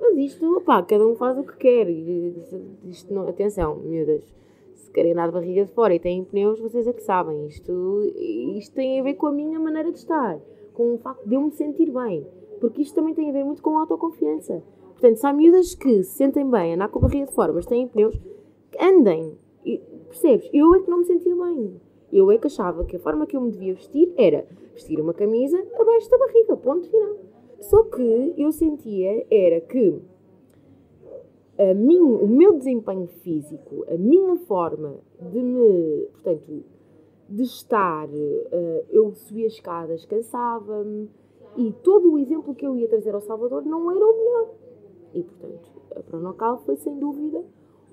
Mas 0.00 0.16
isto, 0.16 0.56
opá, 0.56 0.82
cada 0.82 1.06
um 1.06 1.14
faz 1.14 1.38
o 1.38 1.44
que 1.44 1.56
quer. 1.56 1.88
Isto 1.88 3.12
não, 3.12 3.28
atenção, 3.28 3.76
miúdas, 3.76 4.34
se 4.74 4.90
querem 4.90 5.12
andar 5.12 5.26
de 5.26 5.32
barriga 5.32 5.64
de 5.64 5.72
fora 5.72 5.94
e 5.94 5.98
têm 5.98 6.24
pneus, 6.24 6.58
vocês 6.58 6.86
é 6.86 6.92
que 6.92 7.02
sabem. 7.02 7.46
Isto, 7.46 8.02
isto 8.56 8.74
tem 8.74 9.00
a 9.00 9.02
ver 9.02 9.14
com 9.14 9.26
a 9.26 9.32
minha 9.32 9.60
maneira 9.60 9.92
de 9.92 9.98
estar, 9.98 10.40
com 10.72 10.94
o 10.94 10.98
facto 10.98 11.26
de 11.28 11.34
eu 11.34 11.40
me 11.42 11.50
sentir 11.50 11.90
bem. 11.90 12.26
Porque 12.60 12.82
isto 12.82 12.94
também 12.94 13.14
tem 13.14 13.28
a 13.28 13.32
ver 13.32 13.44
muito 13.44 13.62
com 13.62 13.76
a 13.76 13.80
autoconfiança. 13.80 14.62
Portanto, 14.92 15.16
se 15.16 15.26
há 15.26 15.32
miúdas 15.32 15.74
que 15.74 16.02
se 16.02 16.16
sentem 16.16 16.50
bem 16.50 16.72
andar 16.72 16.88
com 16.88 16.98
a 16.98 17.02
barriga 17.02 17.26
de 17.26 17.34
fora, 17.34 17.52
mas 17.52 17.66
têm 17.66 17.86
pneus, 17.86 18.18
andem. 18.80 19.36
E, 19.64 19.78
percebes? 20.06 20.48
Eu 20.54 20.74
é 20.74 20.80
que 20.80 20.90
não 20.90 20.98
me 20.98 21.04
sentia 21.04 21.36
bem. 21.36 21.78
Eu 22.10 22.30
é 22.30 22.38
que 22.38 22.46
achava 22.46 22.84
que 22.84 22.96
a 22.96 23.00
forma 23.00 23.26
que 23.26 23.36
eu 23.36 23.40
me 23.42 23.50
devia 23.50 23.74
vestir 23.74 24.14
era 24.16 24.46
vestir 24.72 24.98
uma 25.00 25.12
camisa 25.12 25.62
abaixo 25.78 26.08
da 26.08 26.18
barriga, 26.18 26.56
ponto 26.56 26.88
final. 26.88 27.25
Só 27.60 27.82
que 27.84 28.34
eu 28.36 28.52
sentia 28.52 29.26
era 29.30 29.60
que 29.60 30.00
mim, 31.74 32.00
o 32.00 32.26
meu 32.26 32.58
desempenho 32.58 33.06
físico, 33.06 33.84
a 33.88 33.96
minha 33.96 34.36
forma 34.36 34.96
de 35.20 35.42
me, 35.42 36.06
portanto, 36.12 36.64
de 37.28 37.42
estar, 37.42 38.08
uh, 38.08 38.84
eu 38.90 39.12
subia 39.14 39.46
escadas, 39.46 40.04
cansava-me, 40.04 41.10
e 41.56 41.72
todo 41.82 42.12
o 42.12 42.18
exemplo 42.18 42.54
que 42.54 42.66
eu 42.66 42.76
ia 42.76 42.86
trazer 42.86 43.14
ao 43.14 43.20
Salvador 43.20 43.64
não 43.64 43.90
era 43.90 44.06
o 44.06 44.16
melhor. 44.16 44.54
E, 45.14 45.22
portanto, 45.22 45.70
a 45.96 46.00
Pronocal 46.02 46.58
foi 46.58 46.76
sem 46.76 46.98
dúvida 46.98 47.42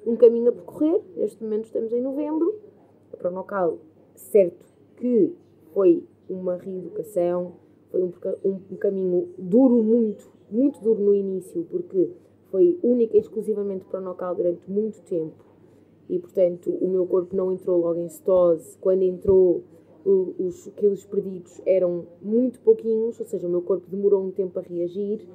um 0.05 0.17
caminho 0.17 0.49
a 0.49 0.51
percorrer. 0.51 1.01
Neste 1.15 1.41
momento 1.41 1.65
estamos 1.65 1.93
em 1.93 2.01
novembro. 2.01 2.59
A 3.13 3.17
Pronocal, 3.17 3.77
certo 4.13 4.65
que 4.97 5.33
foi 5.73 6.03
uma 6.29 6.57
reeducação, 6.57 7.53
foi 7.93 8.01
um, 8.01 8.11
um, 8.43 8.59
um 8.71 8.75
caminho 8.75 9.29
duro, 9.37 9.83
muito, 9.83 10.27
muito 10.49 10.81
duro 10.81 10.99
no 10.99 11.13
início, 11.13 11.63
porque 11.69 12.09
foi 12.49 12.79
única 12.81 13.15
e 13.15 13.19
exclusivamente 13.19 13.85
Pronocal 13.85 14.33
durante 14.33 14.69
muito 14.69 14.99
tempo. 15.03 15.45
E, 16.09 16.17
portanto, 16.17 16.71
o 16.71 16.89
meu 16.89 17.05
corpo 17.05 17.35
não 17.35 17.51
entrou 17.51 17.79
logo 17.79 17.99
em 17.99 18.09
cetose. 18.09 18.75
Quando 18.79 19.03
entrou, 19.03 19.63
os 20.03 20.67
quilos 20.75 21.05
perdidos 21.05 21.61
eram 21.67 22.07
muito 22.19 22.59
pouquinhos, 22.61 23.19
ou 23.19 23.25
seja, 23.27 23.47
o 23.47 23.49
meu 23.49 23.61
corpo 23.61 23.87
demorou 23.87 24.23
um 24.23 24.31
tempo 24.31 24.57
a 24.57 24.63
reagir. 24.63 25.27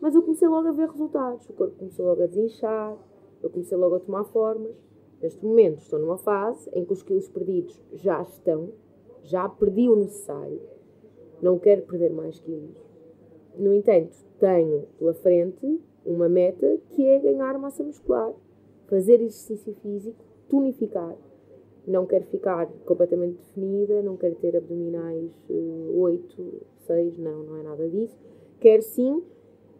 Mas 0.00 0.16
eu 0.16 0.22
comecei 0.22 0.48
logo 0.48 0.66
a 0.66 0.72
ver 0.72 0.88
resultados. 0.88 1.48
O 1.48 1.52
corpo 1.52 1.76
começou 1.78 2.06
logo 2.06 2.22
a 2.24 2.26
desinchar, 2.26 2.98
eu 3.40 3.48
comecei 3.48 3.78
logo 3.78 3.94
a 3.94 4.00
tomar 4.00 4.24
formas. 4.24 4.76
Neste 5.22 5.44
momento 5.44 5.78
estou 5.78 6.00
numa 6.00 6.18
fase 6.18 6.68
em 6.72 6.84
que 6.84 6.92
os 6.92 7.04
quilos 7.04 7.28
perdidos 7.28 7.80
já 7.92 8.20
estão, 8.20 8.70
já 9.22 9.48
perdi 9.48 9.88
o 9.88 9.96
necessário, 9.96 10.60
não 11.42 11.58
quero 11.58 11.82
perder 11.82 12.12
mais 12.12 12.38
quilos. 12.40 12.76
No 13.56 13.72
entanto, 13.72 14.16
tenho 14.38 14.84
pela 14.98 15.14
frente 15.14 15.80
uma 16.04 16.28
meta 16.28 16.78
que 16.90 17.06
é 17.06 17.18
ganhar 17.18 17.58
massa 17.58 17.82
muscular, 17.82 18.32
fazer 18.88 19.14
exercício 19.14 19.74
físico, 19.82 20.22
tonificar. 20.48 21.16
Não 21.86 22.06
quero 22.06 22.24
ficar 22.26 22.66
completamente 22.86 23.36
definida, 23.36 24.02
não 24.02 24.16
quero 24.16 24.34
ter 24.36 24.56
abdominais 24.56 25.30
8, 25.94 26.36
eh, 26.40 26.64
6, 26.86 27.18
não, 27.18 27.42
não 27.44 27.56
é 27.56 27.62
nada 27.62 27.88
disso. 27.88 28.16
Quero 28.58 28.82
sim 28.82 29.22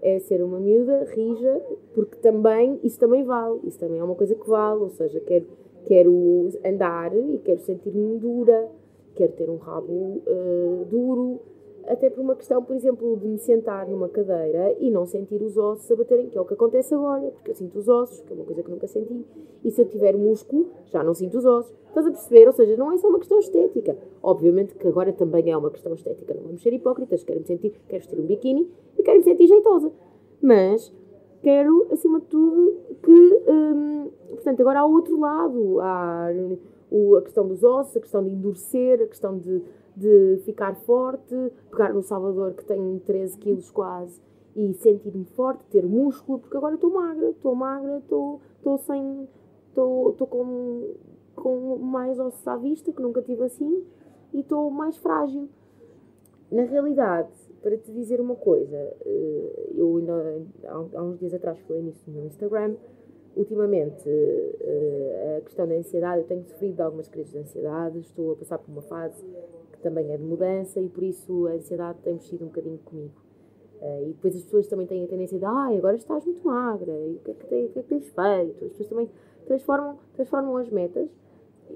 é 0.04 0.18
ser 0.18 0.42
uma 0.42 0.60
miúda 0.60 1.04
rija, 1.04 1.62
porque 1.94 2.16
também, 2.16 2.78
isso 2.82 3.00
também 3.00 3.24
vale, 3.24 3.60
isso 3.64 3.78
também 3.78 3.98
é 3.98 4.04
uma 4.04 4.14
coisa 4.14 4.34
que 4.34 4.46
vale, 4.46 4.82
ou 4.82 4.90
seja, 4.90 5.18
quero, 5.20 5.46
quero 5.86 6.50
andar 6.62 7.16
e 7.16 7.38
quero 7.38 7.60
sentir-me 7.60 8.18
dura, 8.18 8.68
quero 9.14 9.32
ter 9.32 9.48
um 9.48 9.56
rabo 9.56 10.22
uh, 10.26 10.84
duro, 10.90 11.40
até 11.86 12.08
por 12.08 12.20
uma 12.20 12.34
questão, 12.34 12.62
por 12.62 12.74
exemplo, 12.74 13.16
de 13.16 13.26
me 13.26 13.38
sentar 13.38 13.86
numa 13.88 14.08
cadeira 14.08 14.74
e 14.78 14.90
não 14.90 15.04
sentir 15.06 15.42
os 15.42 15.56
ossos 15.56 15.90
a 15.90 15.96
baterem, 15.96 16.28
que 16.28 16.38
é 16.38 16.40
o 16.40 16.44
que 16.44 16.54
acontece 16.54 16.94
agora, 16.94 17.30
porque 17.30 17.50
eu 17.50 17.54
sinto 17.54 17.78
os 17.78 17.88
ossos, 17.88 18.20
que 18.22 18.32
é 18.32 18.36
uma 18.36 18.44
coisa 18.44 18.62
que 18.62 18.70
nunca 18.70 18.86
senti, 18.86 19.24
e 19.62 19.70
se 19.70 19.82
eu 19.82 19.88
tiver 19.88 20.16
músculo, 20.16 20.68
já 20.86 21.02
não 21.02 21.14
sinto 21.14 21.38
os 21.38 21.44
ossos. 21.44 21.74
Estás 21.88 22.06
a 22.06 22.10
perceber? 22.10 22.46
Ou 22.46 22.52
seja, 22.52 22.76
não 22.76 22.92
é 22.92 22.96
só 22.96 23.08
uma 23.08 23.18
questão 23.18 23.38
estética. 23.38 23.96
Obviamente 24.22 24.74
que 24.74 24.88
agora 24.88 25.12
também 25.12 25.50
é 25.50 25.56
uma 25.56 25.70
questão 25.70 25.94
estética, 25.94 26.34
não 26.34 26.42
vamos 26.42 26.62
ser 26.62 26.72
hipócritas, 26.72 27.22
quero 27.22 27.40
me 27.40 27.46
sentir, 27.46 27.70
quero 27.88 28.00
vestir 28.00 28.18
um 28.18 28.26
biquíni 28.26 28.70
e 28.98 29.02
quero 29.02 29.18
me 29.18 29.24
sentir 29.24 29.46
jeitosa. 29.46 29.92
Mas 30.40 30.92
quero, 31.42 31.86
acima 31.92 32.20
de 32.20 32.26
tudo, 32.26 32.74
que. 33.02 33.42
Hum, 33.48 34.10
portanto, 34.30 34.60
agora 34.60 34.80
há 34.80 34.86
outro 34.86 35.18
lado, 35.20 35.80
há 35.80 36.28
a 37.16 37.22
questão 37.22 37.46
dos 37.46 37.62
ossos, 37.62 37.96
a 37.96 38.00
questão 38.00 38.22
de 38.22 38.30
endurecer, 38.30 39.02
a 39.02 39.06
questão 39.06 39.38
de 39.38 39.62
de 39.96 40.40
ficar 40.44 40.74
forte, 40.74 41.34
pegar 41.70 41.92
no 41.92 42.02
Salvador 42.02 42.54
que 42.54 42.64
tenho 42.64 42.98
13 43.00 43.38
quilos 43.38 43.70
quase 43.70 44.20
e 44.56 44.72
sentir-me 44.74 45.24
forte, 45.24 45.64
ter 45.66 45.84
músculo, 45.84 46.38
porque 46.38 46.56
agora 46.56 46.74
estou 46.74 46.90
magra, 46.90 47.30
estou 47.30 47.54
magra, 47.54 47.98
estou, 47.98 48.40
sem. 48.78 49.28
estou 49.68 50.26
com, 50.28 50.94
com 51.34 51.76
mais 51.78 52.18
ossos 52.18 52.46
à 52.46 52.56
vista, 52.56 52.92
que 52.92 53.02
nunca 53.02 53.20
tive 53.20 53.44
assim, 53.44 53.84
e 54.32 54.40
estou 54.40 54.70
mais 54.70 54.96
frágil. 54.96 55.48
Na 56.52 56.62
realidade, 56.62 57.32
para 57.62 57.76
te 57.76 57.90
dizer 57.90 58.20
uma 58.20 58.36
coisa, 58.36 58.76
eh, 58.76 59.72
eu 59.74 59.96
ainda 59.96 60.40
há 60.68 61.02
uns 61.02 61.18
dias 61.18 61.34
atrás 61.34 61.58
falei 61.60 61.82
nisso 61.82 62.04
no 62.06 62.14
meu 62.14 62.26
Instagram. 62.26 62.76
Ultimamente, 63.36 64.08
eh, 64.08 65.38
a 65.38 65.40
questão 65.40 65.66
da 65.66 65.74
ansiedade, 65.74 66.22
eu 66.22 66.26
tenho 66.26 66.44
sofrido 66.44 66.76
de 66.76 66.82
algumas 66.82 67.08
crises 67.08 67.32
de 67.32 67.38
ansiedade, 67.38 67.98
estou 67.98 68.32
a 68.32 68.36
passar 68.36 68.58
por 68.58 68.70
uma 68.70 68.82
fase 68.82 69.24
também 69.84 70.10
é 70.10 70.16
de 70.16 70.24
mudança 70.24 70.80
e 70.80 70.88
por 70.88 71.04
isso 71.04 71.46
a 71.46 71.50
ansiedade 71.50 71.98
tem 72.02 72.14
mexido 72.14 72.44
um 72.44 72.48
bocadinho 72.48 72.78
comigo. 72.78 73.12
Uh, 73.82 74.08
e 74.08 74.12
depois 74.14 74.34
as 74.34 74.42
pessoas 74.42 74.66
também 74.66 74.86
têm 74.86 75.04
a 75.04 75.06
tendência 75.06 75.38
de, 75.38 75.44
ah, 75.44 75.68
agora 75.76 75.94
estás 75.94 76.24
muito 76.24 76.42
magra, 76.46 76.92
e 76.92 77.16
o 77.16 77.18
que 77.18 77.30
é 77.32 77.34
que, 77.34 77.46
tem, 77.46 77.66
o 77.66 77.68
que, 77.68 77.78
é 77.78 77.82
que 77.82 77.88
tens 77.88 78.08
feito? 78.08 78.64
As 78.64 78.70
pessoas 78.70 78.88
também 78.88 79.10
transformam, 79.46 79.98
transformam 80.14 80.56
as 80.56 80.70
metas. 80.70 81.10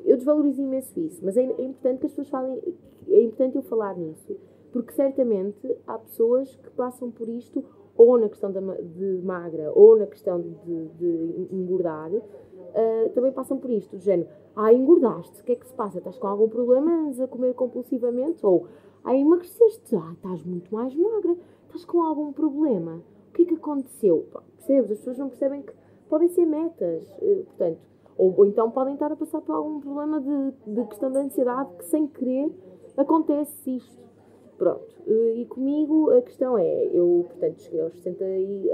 Eu 0.07 0.17
desvalorizo 0.17 0.63
imenso 0.63 0.99
isso, 0.99 1.23
mas 1.23 1.37
é, 1.37 1.43
é 1.43 1.63
importante 1.63 2.01
que 2.01 2.07
as 2.07 2.13
pessoas 2.13 2.29
falem, 2.29 2.63
é 3.09 3.21
importante 3.21 3.57
eu 3.57 3.63
falar 3.63 3.95
nisso, 3.97 4.35
porque 4.73 4.93
certamente 4.93 5.77
há 5.87 5.99
pessoas 5.99 6.57
que 6.57 6.71
passam 6.71 7.11
por 7.11 7.29
isto 7.29 7.63
ou 7.99 8.17
na 8.17 8.29
questão 8.29 8.53
de, 8.53 9.21
magra 9.25 9.73
ou 9.75 9.99
na 9.99 10.07
questão 10.07 10.41
de, 10.41 10.89
de 10.97 11.49
engordar, 11.53 12.11
uh, 12.13 13.09
também 13.13 13.33
passam 13.33 13.59
por 13.59 13.69
isto, 13.69 13.97
do 13.97 14.03
género, 14.03 14.29
ah, 14.55 14.73
engordaste, 14.73 15.41
o 15.41 15.45
que 15.45 15.53
é 15.53 15.57
que 15.57 15.67
se 15.67 15.75
passa? 15.75 15.99
Estás 15.99 16.17
com 16.17 16.27
algum 16.27 16.49
problema? 16.49 16.91
Andas 16.91 17.21
a 17.21 17.29
comer 17.29 17.55
compulsivamente? 17.55 18.45
Ou, 18.47 18.67
ah, 19.05 19.15
emagreceste, 19.15 19.95
ah, 19.97 20.13
estás 20.15 20.45
muito 20.45 20.73
mais 20.73 20.95
magra, 20.95 21.37
estás 21.67 21.85
com 21.85 22.03
algum 22.03 22.33
problema? 22.33 23.03
O 23.29 23.33
que 23.33 23.43
é 23.43 23.47
que 23.47 23.55
aconteceu? 23.55 24.27
Pá, 24.33 24.43
percebes? 24.57 24.91
As 24.93 24.99
pessoas 24.99 25.19
não 25.19 25.29
percebem 25.29 25.63
que 25.63 25.73
podem 26.09 26.29
ser 26.29 26.47
metas, 26.47 27.05
uh, 27.21 27.45
portanto, 27.45 27.79
ou, 28.17 28.35
ou, 28.37 28.47
então 28.47 28.71
podem 28.71 28.95
estar 28.95 29.13
a 29.13 29.17
passar 29.17 29.41
por 29.41 29.55
algum 29.55 29.81
problema 29.81 30.21
de, 30.21 30.75
de 30.75 30.85
questão 30.87 31.11
de 31.13 31.19
ansiedade 31.19 31.71
que 31.79 31.85
sem 31.85 32.07
querer 32.07 32.51
acontece 32.97 33.77
isto. 33.77 34.08
Pronto, 34.59 34.93
uh, 35.07 35.31
e 35.37 35.47
comigo 35.47 36.11
a 36.11 36.21
questão 36.21 36.59
é, 36.59 36.87
eu, 36.93 37.25
portanto, 37.29 37.63
cheguei 37.63 37.81
aos 37.81 37.95
60, 37.95 38.25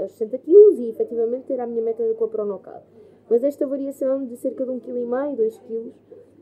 aos 0.01 0.11
60 0.13 0.37
quilos 0.39 0.79
e 0.79 0.89
efetivamente 0.89 1.53
era 1.53 1.63
a 1.63 1.67
minha 1.67 1.83
meta 1.83 2.03
com 2.15 2.25
a 2.25 2.27
Pronocal. 2.27 2.81
Mas 3.29 3.43
esta 3.43 3.67
variação 3.67 4.25
de 4.25 4.35
cerca 4.37 4.65
de 4.65 4.71
1,5 4.71 4.81
kg, 4.81 5.35
2 5.35 5.57
kg, 5.59 5.93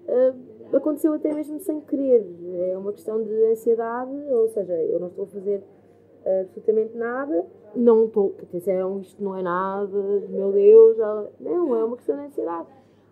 uh, 0.08 0.76
aconteceu 0.78 1.12
até 1.12 1.34
mesmo 1.34 1.60
sem 1.60 1.82
querer. 1.82 2.26
É 2.72 2.78
uma 2.78 2.94
questão 2.94 3.22
de 3.22 3.46
ansiedade, 3.46 4.16
ou 4.30 4.48
seja, 4.48 4.74
eu 4.82 4.98
não 4.98 5.08
estou 5.08 5.26
a 5.26 5.28
fazer 5.28 5.58
uh, 5.60 6.42
absolutamente 6.42 6.98
nada, 6.98 7.46
não 7.76 8.06
estou, 8.06 8.34
atenção, 8.42 9.02
isto 9.02 9.22
não 9.22 9.36
é 9.36 9.42
nada, 9.42 9.98
meu 10.30 10.54
Deus, 10.54 10.98
não, 11.42 11.76
é 11.76 11.84
uma 11.84 11.98
questão 11.98 12.16
de 12.16 12.28
ansiedade. 12.28 12.68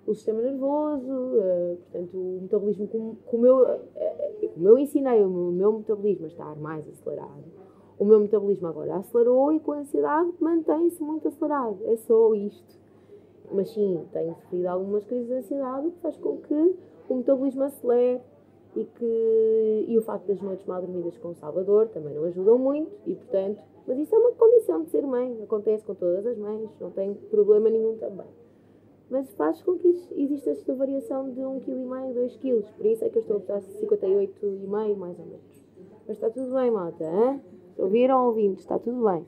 O 0.05 0.15
sistema 0.15 0.41
nervoso, 0.41 1.11
uh, 1.11 1.77
portanto, 1.77 2.17
o 2.17 2.39
metabolismo, 2.41 2.87
como, 2.87 3.15
como, 3.27 3.45
eu, 3.45 3.61
uh, 3.61 4.49
como 4.55 4.67
eu 4.69 4.77
ensinei 4.79 5.23
o 5.23 5.29
meu, 5.29 5.73
metabolismo 5.73 6.25
a 6.25 6.27
estar 6.27 6.55
mais 6.55 6.87
acelerado, 6.87 7.43
o 7.99 8.05
meu 8.05 8.19
metabolismo 8.19 8.67
agora 8.67 8.95
acelerou 8.95 9.53
e 9.53 9.59
com 9.59 9.73
a 9.73 9.77
ansiedade 9.77 10.31
mantém-se 10.39 11.03
muito 11.03 11.27
acelerado. 11.27 11.77
É 11.85 11.95
só 11.97 12.33
isto. 12.33 12.79
Mas 13.51 13.69
sim, 13.69 14.03
tenho 14.11 14.33
sofrido 14.33 14.65
algumas 14.65 15.05
crises 15.05 15.27
de 15.27 15.33
ansiedade 15.33 15.91
que 15.91 15.99
faz 15.99 16.17
com 16.17 16.37
que 16.37 16.75
o 17.07 17.15
metabolismo 17.15 17.63
acelere 17.63 18.21
e 18.75 18.85
que 18.85 19.85
e 19.87 19.97
o 19.97 20.01
facto 20.01 20.25
das 20.25 20.41
noites 20.41 20.65
mal 20.65 20.81
dormidas 20.81 21.15
com 21.17 21.29
o 21.29 21.35
Salvador 21.35 21.89
também 21.89 22.15
não 22.15 22.23
ajudam 22.23 22.57
muito 22.57 22.89
e 23.05 23.13
portanto 23.13 23.61
mas 23.85 23.99
isso 23.99 24.15
é 24.15 24.17
uma 24.17 24.31
condição 24.31 24.83
de 24.83 24.89
ser 24.89 25.05
mãe. 25.05 25.43
Acontece 25.43 25.83
com 25.83 25.93
todas 25.93 26.25
as 26.25 26.37
mães 26.37 26.69
não 26.79 26.89
tem 26.89 27.13
problema 27.13 27.69
nenhum 27.69 27.97
também 27.97 28.27
mas 29.11 29.29
faz 29.33 29.61
com 29.61 29.77
que 29.77 29.89
exista 30.15 30.51
esta 30.51 30.73
variação 30.73 31.29
de 31.29 31.41
1,5 31.41 31.65
kg, 31.65 32.13
2 32.13 32.37
kg. 32.37 32.63
Por 32.77 32.85
isso 32.85 33.03
é 33.03 33.09
que 33.09 33.17
eu 33.17 33.21
estou 33.21 33.37
a 33.37 33.39
pesar 33.41 33.59
58,5 33.59 34.95
mais 34.95 35.19
ou 35.19 35.25
menos. 35.25 35.65
Mas 36.07 36.15
está 36.15 36.29
tudo 36.29 36.53
bem, 36.53 36.71
malta. 36.71 37.03
Hein? 37.03 37.41
Ouviram 37.77 38.27
ouvindo? 38.27 38.57
Está 38.57 38.79
tudo 38.79 39.03
bem. 39.03 39.25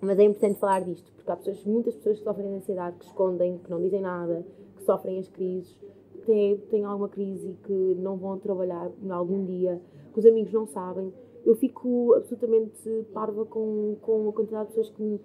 Mas 0.00 0.20
é 0.20 0.22
importante 0.22 0.60
falar 0.60 0.84
disto, 0.84 1.12
porque 1.12 1.30
há 1.30 1.36
pessoas, 1.36 1.64
muitas 1.64 1.96
pessoas 1.96 2.18
que 2.18 2.24
sofrem 2.24 2.48
de 2.48 2.54
ansiedade, 2.54 2.96
que 2.96 3.06
escondem, 3.06 3.58
que 3.58 3.68
não 3.68 3.80
dizem 3.80 4.00
nada, 4.00 4.46
que 4.76 4.84
sofrem 4.84 5.18
as 5.18 5.28
crises, 5.28 5.76
que 6.12 6.26
têm, 6.26 6.56
têm 6.56 6.84
alguma 6.84 7.08
crise 7.08 7.50
e 7.50 7.54
que 7.66 7.94
não 7.98 8.16
vão 8.16 8.38
trabalhar 8.38 8.90
algum 9.10 9.44
dia, 9.44 9.80
que 10.12 10.18
os 10.18 10.24
amigos 10.24 10.52
não 10.52 10.66
sabem. 10.66 11.12
Eu 11.44 11.56
fico 11.56 12.14
absolutamente 12.14 13.04
parva 13.12 13.44
com, 13.44 13.96
com 14.00 14.28
a 14.28 14.32
quantidade 14.32 14.68
de 14.68 14.74
pessoas 14.76 14.94
que 14.94 15.02
me, 15.02 15.20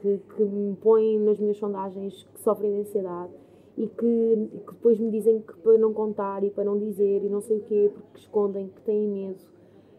que, 0.00 0.18
que 0.34 0.42
me 0.42 0.76
põem 0.76 1.18
nas 1.18 1.38
minhas 1.38 1.56
sondagens 1.56 2.26
que 2.34 2.40
sofrem 2.40 2.72
de 2.72 2.80
ansiedade 2.80 3.32
e 3.76 3.86
que, 3.86 4.48
que, 4.66 4.72
depois 4.72 4.98
me 4.98 5.10
dizem 5.10 5.40
que 5.40 5.54
para 5.58 5.78
não 5.78 5.92
contar 5.92 6.42
e 6.44 6.50
para 6.50 6.64
não 6.64 6.78
dizer 6.78 7.24
e 7.24 7.28
não 7.28 7.40
sei 7.40 7.58
o 7.58 7.60
quê, 7.62 7.90
porque 7.92 8.18
escondem, 8.18 8.68
que 8.68 8.82
têm 8.82 9.08
medo. 9.08 9.40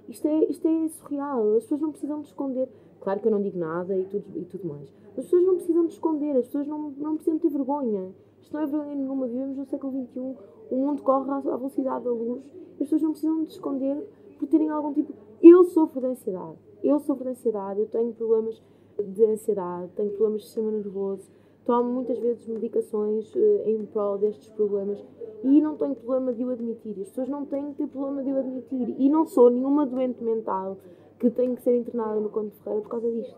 Isto 0.08 0.28
é, 0.28 0.44
isto 0.46 0.68
é 0.68 0.88
surreal. 0.90 1.56
As 1.56 1.64
pessoas 1.64 1.82
não 1.82 1.92
precisam 1.92 2.22
de 2.22 2.28
esconder. 2.28 2.70
Claro 3.00 3.20
que 3.20 3.28
eu 3.28 3.32
não 3.32 3.42
digo 3.42 3.58
nada 3.58 3.98
e 3.98 4.04
tudo, 4.06 4.26
e 4.36 4.46
tudo 4.46 4.68
mais. 4.68 4.94
As 5.10 5.26
pessoas 5.26 5.44
não 5.46 5.56
precisam 5.56 5.86
de 5.86 5.94
esconder, 5.94 6.36
as 6.36 6.46
pessoas 6.46 6.68
não, 6.68 6.92
não 6.92 7.16
precisam 7.16 7.40
ter 7.40 7.50
vergonha. 7.50 8.12
Isto 8.42 8.54
não 8.54 8.62
é 8.62 8.66
vergonha 8.66 8.96
nenhuma. 8.96 9.28
Vivemos 9.28 9.58
no 9.58 9.66
século 9.66 10.06
XXI, 10.06 10.38
o 10.70 10.76
mundo 10.76 11.02
corre 11.02 11.32
à 11.32 11.40
velocidade 11.40 12.04
da 12.04 12.12
luz. 12.12 12.44
As 12.74 12.78
pessoas 12.78 13.02
não 13.02 13.12
precisam 13.12 13.44
de 13.44 13.52
esconder 13.52 13.98
por 14.38 14.48
terem 14.48 14.70
algum 14.70 14.94
tipo. 14.94 15.14
Eu 15.42 15.64
sofro 15.66 16.02
de 16.02 16.08
ansiedade. 16.08 16.58
Eu 16.84 17.00
sofro 17.00 17.24
de 17.24 17.30
ansiedade, 17.32 17.80
eu 17.80 17.88
tenho 17.88 18.14
problemas 18.14 18.62
de 19.04 19.26
ansiedade, 19.26 19.92
tenho 19.96 20.10
problemas 20.12 20.42
de 20.42 20.48
sistema 20.48 20.72
nervoso, 20.72 21.30
tomo 21.66 21.92
muitas 21.92 22.18
vezes 22.20 22.48
medicações 22.48 23.34
uh, 23.36 23.62
em 23.66 23.86
prol 23.86 24.18
destes 24.18 24.50
problemas 24.50 25.04
e 25.44 25.62
não 25.62 25.76
tenho 25.76 25.96
problema 25.96 26.34
de 26.34 26.44
o 26.44 26.50
admitir. 26.50 26.92
As 27.02 27.10
pessoas 27.10 27.30
não 27.30 27.46
têm 27.46 27.72
que 27.72 27.78
ter 27.78 27.88
problema 27.88 28.24
de 28.24 28.32
o 28.32 28.38
admitir. 28.38 28.96
E 29.00 29.10
não 29.10 29.26
sou 29.26 29.50
nenhuma 29.50 29.86
doente 29.86 30.24
mental 30.24 30.78
que 31.20 31.30
tenho 31.30 31.56
que 31.56 31.62
ser 31.62 31.78
internada 31.78 32.20
no 32.20 32.30
Conde 32.30 32.52
Ferreira 32.64 32.82
por 32.82 32.90
causa 32.90 33.12
disto. 33.12 33.38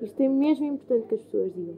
Isto 0.00 0.20
é 0.22 0.28
mesmo 0.28 0.66
importante 0.66 1.06
que 1.06 1.14
as 1.14 1.22
pessoas 1.22 1.54
digam. 1.54 1.76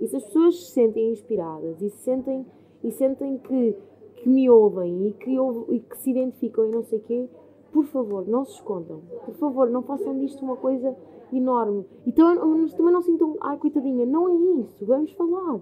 E 0.00 0.06
se 0.06 0.16
as 0.16 0.24
pessoas 0.24 0.66
se 0.66 0.72
sentem 0.72 1.10
inspiradas 1.10 1.80
e 1.80 1.90
sentem, 1.90 2.46
e 2.82 2.90
sentem 2.90 3.38
que, 3.38 3.76
que 4.16 4.28
me 4.28 4.48
ouvem 4.50 5.08
e 5.08 5.12
que, 5.12 5.36
e 5.68 5.80
que 5.80 5.98
se 5.98 6.10
identificam 6.10 6.66
e 6.66 6.70
não 6.70 6.82
sei 6.82 6.98
o 6.98 7.02
quê, 7.02 7.28
por 7.72 7.84
favor, 7.86 8.26
não 8.26 8.44
se 8.44 8.54
escondam. 8.54 9.00
Por 9.24 9.34
favor, 9.34 9.68
não 9.68 9.82
façam 9.82 10.18
disto 10.18 10.44
uma 10.44 10.56
coisa 10.56 10.96
enorme. 11.36 11.84
Então 12.06 12.34
também 12.76 12.92
não 12.92 13.02
sintam, 13.02 13.36
ai 13.40 13.58
coitadinha, 13.58 14.06
não 14.06 14.28
é 14.28 14.60
isso. 14.60 14.84
Vamos 14.84 15.12
falar. 15.12 15.60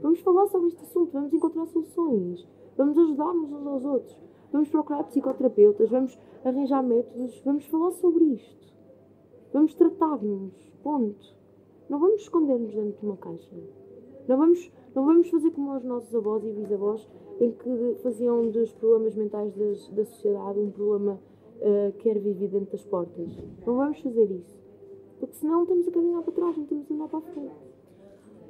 Vamos 0.00 0.20
falar 0.20 0.46
sobre 0.48 0.68
este 0.68 0.82
assunto, 0.82 1.12
vamos 1.12 1.32
encontrar 1.32 1.66
soluções, 1.66 2.46
vamos 2.76 2.98
ajudar-nos 2.98 3.50
uns 3.50 3.66
aos 3.66 3.84
outros, 3.84 4.18
vamos 4.52 4.68
procurar 4.68 5.04
psicoterapeutas, 5.04 5.88
vamos 5.88 6.18
arranjar 6.44 6.82
métodos, 6.82 7.40
vamos 7.44 7.64
falar 7.66 7.92
sobre 7.92 8.24
isto. 8.24 8.66
Vamos 9.52 9.74
tratar-nos. 9.74 10.52
Ponto. 10.82 11.34
Não 11.88 11.98
vamos 11.98 12.20
esconder-nos 12.22 12.74
dentro 12.74 13.00
de 13.00 13.06
uma 13.06 13.16
caixa. 13.16 13.56
Não 14.28 14.36
vamos, 14.36 14.70
não 14.94 15.06
vamos 15.06 15.30
fazer 15.30 15.50
como 15.52 15.74
os 15.74 15.84
nossos 15.84 16.14
avós 16.14 16.44
e 16.44 16.52
bisavós, 16.52 17.08
em 17.40 17.52
que 17.52 17.96
faziam 18.02 18.50
dos 18.50 18.72
problemas 18.74 19.14
mentais 19.14 19.54
das, 19.54 19.88
da 19.88 20.04
sociedade 20.04 20.58
um 20.58 20.70
problema 20.70 21.18
uh, 21.60 21.92
que 21.98 22.08
era 22.10 22.20
vivido 22.20 22.52
dentro 22.52 22.72
das 22.72 22.84
portas. 22.84 23.42
Não 23.64 23.76
vamos 23.76 24.00
fazer 24.00 24.30
isso. 24.30 24.65
Porque 25.18 25.34
senão 25.34 25.62
estamos 25.62 25.88
a 25.88 25.90
caminhar 25.90 26.22
para 26.22 26.32
trás, 26.32 26.56
não 26.56 26.64
estamos 26.64 26.90
a 26.90 26.94
andar 26.94 27.08
para 27.08 27.18
a 27.18 27.22
frente. 27.22 27.76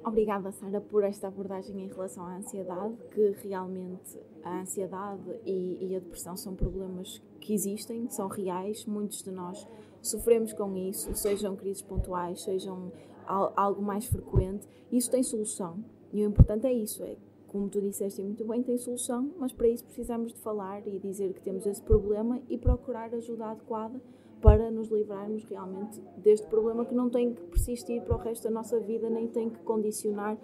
Obrigada, 0.05 0.53
Sara, 0.53 0.81
por 0.81 1.03
esta 1.03 1.27
abordagem 1.27 1.83
em 1.83 1.89
relação 1.89 2.25
à 2.25 2.37
ansiedade, 2.37 2.95
que 3.11 3.31
realmente 3.43 4.21
a 4.45 4.61
ansiedade 4.61 5.41
e, 5.45 5.79
e, 5.85 5.97
a 5.97 5.99
depressão 5.99 6.37
são 6.37 6.55
problemas 6.55 7.21
que 7.41 7.53
existem, 7.53 8.09
são 8.09 8.29
reais, 8.29 8.87
muitos 8.87 9.21
de 9.23 9.33
nós 9.33 9.67
sofremos 10.01 10.53
com 10.53 10.77
isso, 10.77 11.12
sejam 11.17 11.57
crises 11.57 11.83
pontuais, 11.83 12.43
sejam 12.43 12.93
algo 13.27 13.83
mais 13.83 14.07
frequente, 14.07 14.69
isso 14.93 15.11
tem 15.11 15.25
solução. 15.25 15.85
E 16.12 16.25
o 16.25 16.29
importante 16.29 16.69
é 16.69 16.73
isso, 16.73 17.03
é 17.03 17.17
como 17.49 17.69
tu 17.69 17.81
disseste 17.81 18.23
muito 18.23 18.45
bem, 18.45 18.62
tem 18.62 18.79
solução, 18.79 19.33
mas 19.39 19.53
para 19.53 19.67
isso 19.67 19.85
precisamos 19.85 20.33
de 20.33 20.39
falar 20.39 20.87
e 20.87 21.01
dizer 21.01 21.33
que 21.33 21.41
temos 21.41 21.67
esse 21.67 21.83
problema 21.83 22.41
e 22.49 22.57
procurar 22.57 23.12
ajuda 23.12 23.47
adequada 23.47 24.01
para 24.41 24.70
nos 24.70 24.89
livrarmos 24.89 25.45
realmente 25.45 26.01
deste 26.18 26.47
problema 26.47 26.84
que 26.84 26.95
não 26.95 27.09
tem 27.09 27.32
que 27.32 27.43
persistir 27.43 28.03
para 28.03 28.16
o 28.16 28.18
resto 28.18 28.45
da 28.45 28.51
nossa 28.51 28.78
vida, 28.78 29.09
nem 29.09 29.26
tem 29.26 29.51
que 29.51 29.59
condicionar 29.61 30.37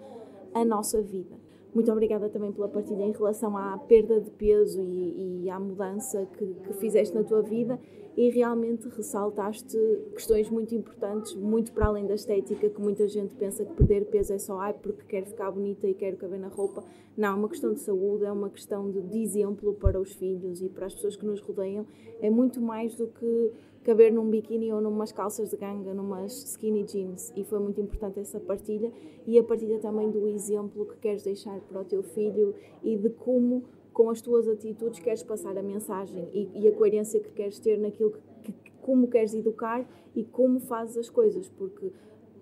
a 0.53 0.65
nossa 0.65 1.01
vida. 1.01 1.35
Muito 1.73 1.91
obrigada 1.91 2.29
também 2.29 2.51
pela 2.51 2.67
partilha 2.67 3.03
em 3.03 3.11
relação 3.11 3.57
à 3.57 3.75
perda 3.79 4.21
de 4.21 4.29
peso 4.29 4.79
e, 4.79 5.43
e 5.43 5.49
à 5.49 5.59
mudança 5.59 6.27
que, 6.37 6.45
que, 6.45 6.73
fizeste 6.73 7.15
na 7.15 7.23
tua 7.23 7.41
vida 7.41 7.79
e 8.15 8.29
realmente 8.29 8.87
ressaltaste 8.89 9.75
questões 10.13 10.51
muito 10.51 10.75
importantes, 10.75 11.33
muito 11.33 11.73
para 11.73 11.87
além 11.87 12.05
da 12.05 12.13
estética, 12.13 12.69
que 12.69 12.79
muita 12.79 13.07
gente 13.07 13.33
pensa 13.33 13.65
que 13.65 13.73
perder 13.73 14.05
peso 14.05 14.33
é 14.33 14.37
só 14.37 14.71
porque 14.73 15.03
quer 15.07 15.25
ficar 15.25 15.49
bonita 15.49 15.87
e 15.87 15.95
quer 15.95 16.15
caber 16.15 16.39
na 16.39 16.47
roupa. 16.47 16.83
Não, 17.17 17.29
é 17.29 17.33
uma 17.33 17.49
questão 17.49 17.73
de 17.73 17.79
saúde, 17.79 18.23
é 18.23 18.31
uma 18.31 18.51
questão 18.51 18.91
de, 18.91 19.01
de 19.01 19.23
exemplo 19.23 19.73
para 19.73 19.99
os 19.99 20.13
filhos 20.13 20.61
e 20.61 20.69
para 20.69 20.85
as 20.85 20.93
pessoas 20.93 21.15
que 21.15 21.25
nos 21.25 21.39
rodeiam. 21.41 21.87
É 22.21 22.29
muito 22.29 22.61
mais 22.61 22.95
do 22.95 23.07
que 23.07 23.51
caber 23.83 24.11
num 24.11 24.29
biquíni 24.29 24.71
ou 24.71 24.81
numas 24.81 25.11
calças 25.11 25.49
de 25.49 25.57
ganga, 25.57 25.93
numas 25.93 26.31
skinny 26.43 26.83
jeans. 26.83 27.33
E 27.35 27.43
foi 27.43 27.59
muito 27.59 27.79
importante 27.81 28.19
essa 28.19 28.39
partilha 28.39 28.91
e 29.27 29.37
a 29.37 29.43
partilha 29.43 29.79
também 29.79 30.09
do 30.09 30.27
exemplo 30.27 30.85
que 30.85 30.97
queres 30.97 31.23
deixar 31.23 31.59
para 31.61 31.81
o 31.81 31.85
teu 31.85 32.01
filho 32.01 32.55
e 32.81 32.97
de 32.97 33.09
como, 33.09 33.63
com 33.91 34.09
as 34.09 34.21
tuas 34.21 34.47
atitudes, 34.47 34.99
queres 34.99 35.23
passar 35.23 35.57
a 35.57 35.63
mensagem 35.63 36.27
e, 36.33 36.49
e 36.61 36.67
a 36.67 36.71
coerência 36.71 37.19
que 37.19 37.31
queres 37.31 37.59
ter 37.59 37.77
naquilo 37.77 38.11
que, 38.43 38.51
que, 38.51 38.71
como 38.81 39.07
queres 39.07 39.33
educar 39.33 39.87
e 40.15 40.23
como 40.23 40.59
fazes 40.59 40.97
as 40.97 41.09
coisas, 41.09 41.49
porque 41.49 41.91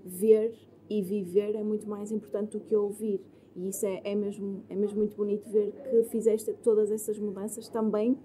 ver 0.06 0.54
e 0.90 1.02
viver 1.02 1.56
é 1.56 1.64
muito 1.64 1.88
mais 1.90 2.12
importante 2.12 2.58
do 2.58 2.60
que 2.60 2.76
ouvir. 2.76 3.22
E 3.56 3.68
isso 3.70 3.86
é, 3.86 4.02
é, 4.04 4.16
mesmo, 4.16 4.64
é 4.70 4.76
mesmo 4.76 5.00
muito 5.00 5.16
bonito 5.16 5.50
ver 5.50 5.72
que 5.72 6.04
fizeste 6.04 6.54
todas 6.64 6.92
essas 6.92 7.18
mudanças 7.20 7.68
também 7.68 8.18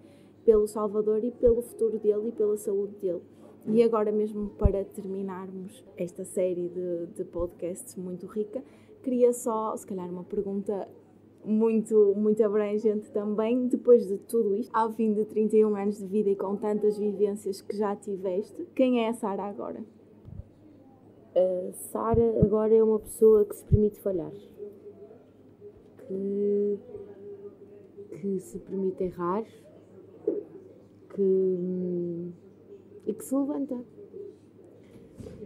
pelo 0.46 0.68
Salvador 0.68 1.22
e 1.24 1.32
pelo 1.32 1.60
futuro 1.60 1.98
dele 1.98 2.28
e 2.28 2.32
pela 2.32 2.56
saúde 2.56 2.94
dele. 2.96 3.20
E 3.66 3.82
agora, 3.82 4.12
mesmo 4.12 4.50
para 4.50 4.84
terminarmos 4.84 5.84
esta 5.96 6.24
série 6.24 6.68
de, 6.68 7.06
de 7.16 7.24
podcasts 7.24 7.96
muito 7.96 8.24
rica, 8.26 8.62
queria 9.02 9.32
só, 9.32 9.76
se 9.76 9.84
calhar, 9.84 10.08
uma 10.08 10.22
pergunta 10.22 10.88
muito, 11.44 12.14
muito 12.16 12.44
abrangente 12.44 13.10
também, 13.10 13.66
depois 13.66 14.06
de 14.06 14.18
tudo 14.18 14.54
isto, 14.54 14.70
ao 14.74 14.92
fim 14.92 15.12
de 15.12 15.24
31 15.24 15.74
anos 15.74 15.98
de 15.98 16.06
vida 16.06 16.30
e 16.30 16.36
com 16.36 16.54
tantas 16.56 16.96
vivências 16.96 17.60
que 17.60 17.76
já 17.76 17.96
tiveste, 17.96 18.64
quem 18.72 19.04
é 19.04 19.08
a 19.08 19.14
Sara 19.14 19.42
agora? 19.42 19.84
A 21.34 21.72
Sara 21.72 22.40
agora 22.40 22.72
é 22.72 22.82
uma 22.82 23.00
pessoa 23.00 23.44
que 23.44 23.56
se 23.56 23.64
permite 23.64 23.98
falhar, 23.98 24.32
que, 26.06 26.78
que 28.20 28.38
se 28.38 28.58
permite 28.60 29.02
errar, 29.02 29.44
que, 31.16 32.32
e 33.06 33.14
que 33.14 33.24
se 33.24 33.34
levanta. 33.34 33.80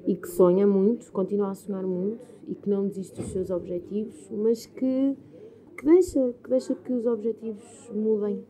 E 0.04 0.16
que 0.16 0.28
sonha 0.28 0.66
muito, 0.66 1.10
continua 1.12 1.50
a 1.50 1.54
sonhar 1.54 1.84
muito 1.84 2.24
e 2.48 2.54
que 2.54 2.68
não 2.68 2.88
desiste 2.88 3.20
dos 3.20 3.30
seus 3.30 3.50
objetivos, 3.50 4.28
mas 4.30 4.66
que, 4.66 5.16
que, 5.76 5.84
deixa, 5.84 6.34
que 6.42 6.50
deixa 6.50 6.74
que 6.74 6.92
os 6.92 7.06
objetivos 7.06 7.90
mudem, 7.94 8.44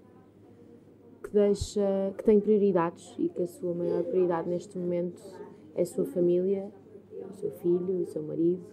que 1.23 1.31
deixa 1.31 2.15
que 2.17 2.25
tem 2.25 2.41
prioridades 2.41 3.15
e 3.19 3.29
que 3.29 3.43
a 3.43 3.47
sua 3.47 3.75
maior 3.75 4.03
prioridade 4.05 4.49
neste 4.49 4.79
momento 4.79 5.21
é 5.75 5.83
a 5.83 5.87
sua 5.87 6.07
família, 6.07 6.73
o 7.29 7.35
seu 7.35 7.51
filho, 7.51 8.01
o 8.01 8.07
seu 8.07 8.23
marido, 8.23 8.65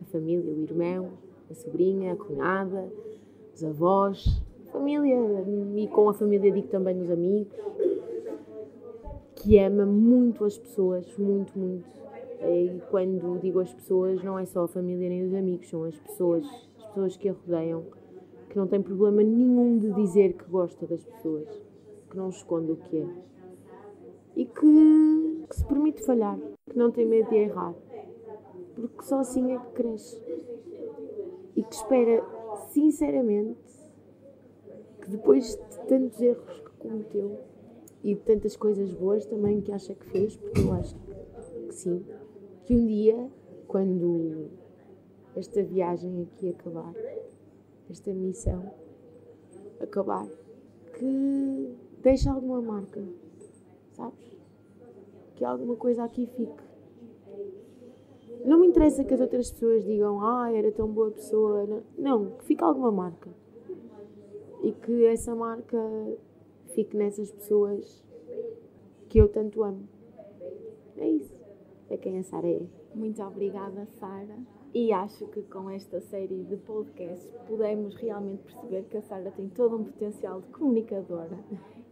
a 0.00 0.04
família, 0.06 0.50
o 0.50 0.62
irmão, 0.62 1.12
a 1.50 1.54
sobrinha, 1.54 2.14
a 2.14 2.16
cunhada, 2.16 2.90
os 3.54 3.62
avós, 3.62 4.42
família 4.72 5.16
e 5.76 5.86
com 5.88 6.08
a 6.08 6.14
família 6.14 6.50
digo 6.50 6.66
também 6.68 7.00
os 7.00 7.10
amigos, 7.10 7.52
que 9.36 9.58
ama 9.58 9.84
muito 9.84 10.44
as 10.44 10.58
pessoas, 10.58 11.06
muito, 11.18 11.58
muito. 11.58 11.88
E 12.40 12.80
quando 12.90 13.38
digo 13.40 13.60
as 13.60 13.72
pessoas, 13.72 14.22
não 14.22 14.38
é 14.38 14.44
só 14.46 14.64
a 14.64 14.68
família 14.68 15.08
nem 15.08 15.26
os 15.26 15.34
amigos, 15.34 15.68
são 15.68 15.84
as 15.84 15.96
pessoas, 15.96 16.44
as 16.76 16.86
pessoas 16.86 17.16
que 17.16 17.28
a 17.28 17.32
rodeiam, 17.32 17.84
que 18.48 18.56
não 18.56 18.66
tem 18.66 18.82
problema 18.82 19.22
nenhum 19.22 19.78
de 19.78 19.92
dizer 19.92 20.32
que 20.34 20.44
gosta 20.50 20.86
das 20.86 21.04
pessoas, 21.04 21.48
que 22.10 22.16
não 22.16 22.30
esconde 22.30 22.72
o 22.72 22.76
que 22.76 22.98
é. 22.98 23.06
E 24.34 24.46
que, 24.46 25.44
que 25.48 25.56
se 25.56 25.64
permite 25.66 26.02
falhar, 26.04 26.38
que 26.68 26.76
não 26.76 26.90
tem 26.90 27.06
medo 27.06 27.28
de 27.28 27.36
errar, 27.36 27.74
porque 28.74 29.02
só 29.02 29.20
assim 29.20 29.52
é 29.52 29.58
que 29.58 29.72
cresce. 29.72 30.20
E 31.54 31.62
que 31.62 31.74
espera, 31.74 32.24
sinceramente, 32.70 33.60
que 35.02 35.10
depois 35.10 35.56
de 35.56 35.86
tantos 35.88 36.20
erros 36.20 36.60
que 36.60 36.70
cometeu 36.78 37.38
e 38.02 38.14
de 38.14 38.20
tantas 38.20 38.56
coisas 38.56 38.92
boas 38.92 39.26
também 39.26 39.60
que 39.60 39.72
acha 39.72 39.94
que 39.94 40.06
fez, 40.06 40.36
porque 40.36 40.60
eu 40.60 40.72
acho 40.72 40.96
que 40.96 41.72
sim. 41.72 42.04
Que 42.64 42.74
um 42.74 42.86
dia, 42.86 43.30
quando 43.66 44.48
esta 45.34 45.62
viagem 45.62 46.22
aqui 46.22 46.50
acabar, 46.50 46.94
esta 47.90 48.12
missão 48.14 48.72
acabar, 49.80 50.26
que 50.94 51.76
deixe 52.00 52.28
alguma 52.28 52.62
marca, 52.62 53.02
sabes? 53.92 54.38
Que 55.34 55.44
alguma 55.44 55.74
coisa 55.74 56.04
aqui 56.04 56.26
fique. 56.26 56.62
Não 58.44 58.58
me 58.58 58.68
interessa 58.68 59.04
que 59.04 59.14
as 59.14 59.20
outras 59.20 59.50
pessoas 59.50 59.84
digam, 59.84 60.20
ah, 60.20 60.50
era 60.52 60.70
tão 60.72 60.88
boa 60.88 61.10
pessoa. 61.10 61.82
Não, 61.98 62.30
que 62.32 62.44
fique 62.44 62.62
alguma 62.62 62.90
marca. 62.90 63.41
E 64.62 64.72
que 64.72 65.06
essa 65.06 65.34
marca 65.34 65.78
fique 66.74 66.96
nessas 66.96 67.30
pessoas 67.30 68.02
que 69.08 69.18
eu 69.18 69.28
tanto 69.28 69.62
amo. 69.62 69.88
É 70.96 71.08
isso. 71.08 71.34
É 71.90 71.96
quem 71.96 72.18
a 72.18 72.22
Sara 72.22 72.48
é. 72.48 72.62
Muito 72.94 73.22
obrigada, 73.22 73.86
Sara. 73.98 74.38
E 74.74 74.90
acho 74.92 75.26
que 75.26 75.42
com 75.42 75.68
esta 75.68 76.00
série 76.00 76.44
de 76.44 76.56
podcasts 76.56 77.30
podemos 77.46 77.94
realmente 77.96 78.42
perceber 78.44 78.84
que 78.84 78.96
a 78.96 79.02
Sara 79.02 79.30
tem 79.30 79.48
todo 79.50 79.76
um 79.76 79.84
potencial 79.84 80.40
de 80.40 80.48
comunicadora 80.48 81.38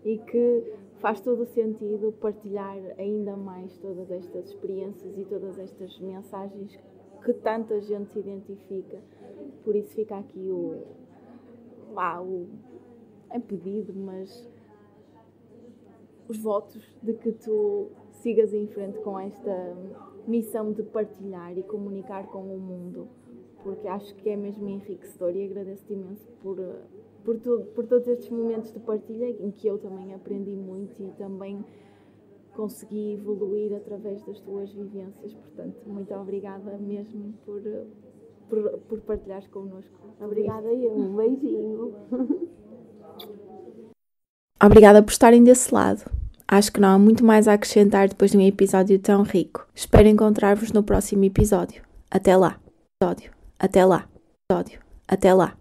e 0.02 0.16
que 0.16 0.72
faz 0.98 1.20
todo 1.20 1.42
o 1.42 1.46
sentido 1.46 2.12
partilhar 2.12 2.78
ainda 2.96 3.36
mais 3.36 3.76
todas 3.78 4.10
estas 4.10 4.46
experiências 4.46 5.18
e 5.18 5.24
todas 5.24 5.58
estas 5.58 5.98
mensagens 5.98 6.78
que 7.22 7.34
tanta 7.34 7.80
gente 7.82 8.10
se 8.12 8.18
identifica. 8.18 8.98
Por 9.62 9.76
isso 9.76 9.94
fica 9.94 10.16
aqui 10.16 10.48
o, 10.50 10.82
ah, 11.96 12.22
o 12.22 12.48
é 13.30 13.38
pedido, 13.38 13.94
mas 13.94 14.48
os 16.28 16.38
votos 16.38 16.82
de 17.02 17.14
que 17.14 17.32
tu 17.32 17.90
sigas 18.10 18.52
em 18.52 18.66
frente 18.66 18.98
com 19.00 19.18
esta 19.18 19.76
missão 20.26 20.72
de 20.72 20.82
partilhar 20.82 21.56
e 21.56 21.62
comunicar 21.62 22.26
com 22.26 22.42
o 22.42 22.58
mundo, 22.58 23.08
porque 23.62 23.88
acho 23.88 24.14
que 24.16 24.28
é 24.28 24.36
mesmo 24.36 24.68
enriquecedor 24.68 25.34
e 25.34 25.44
agradeço-te 25.44 25.92
imenso 25.92 26.28
por, 26.42 26.56
por, 27.24 27.38
tudo, 27.38 27.64
por 27.66 27.86
todos 27.86 28.06
estes 28.08 28.30
momentos 28.30 28.72
de 28.72 28.78
partilha 28.80 29.28
em 29.28 29.50
que 29.50 29.66
eu 29.66 29.78
também 29.78 30.14
aprendi 30.14 30.54
muito 30.54 31.02
e 31.02 31.10
também 31.12 31.64
consegui 32.54 33.14
evoluir 33.14 33.74
através 33.74 34.22
das 34.24 34.38
tuas 34.40 34.72
vivências. 34.72 35.32
Portanto, 35.32 35.80
muito 35.86 36.12
obrigada 36.14 36.76
mesmo 36.78 37.32
por, 37.44 37.62
por, 38.50 38.78
por 38.80 39.00
partilhares 39.00 39.46
connosco. 39.48 39.98
Obrigada 40.20 40.66
eu, 40.66 40.92
um 40.92 41.16
beijinho. 41.16 41.94
Obrigada 44.62 45.02
por 45.02 45.10
estarem 45.10 45.42
desse 45.42 45.72
lado. 45.72 46.04
Acho 46.46 46.72
que 46.72 46.80
não 46.80 46.88
há 46.88 46.98
muito 46.98 47.24
mais 47.24 47.48
a 47.48 47.54
acrescentar 47.54 48.08
depois 48.08 48.32
de 48.32 48.36
um 48.36 48.42
episódio 48.42 48.98
tão 48.98 49.22
rico. 49.22 49.66
Espero 49.74 50.08
encontrar-vos 50.08 50.72
no 50.72 50.82
próximo 50.82 51.24
episódio. 51.24 51.82
Até 52.10 52.36
lá. 52.36 52.60
Episódio. 53.00 53.30
Até 53.58 53.84
lá. 53.84 54.08
Episódio. 54.50 54.80
Até 55.06 55.32
lá. 55.32 55.56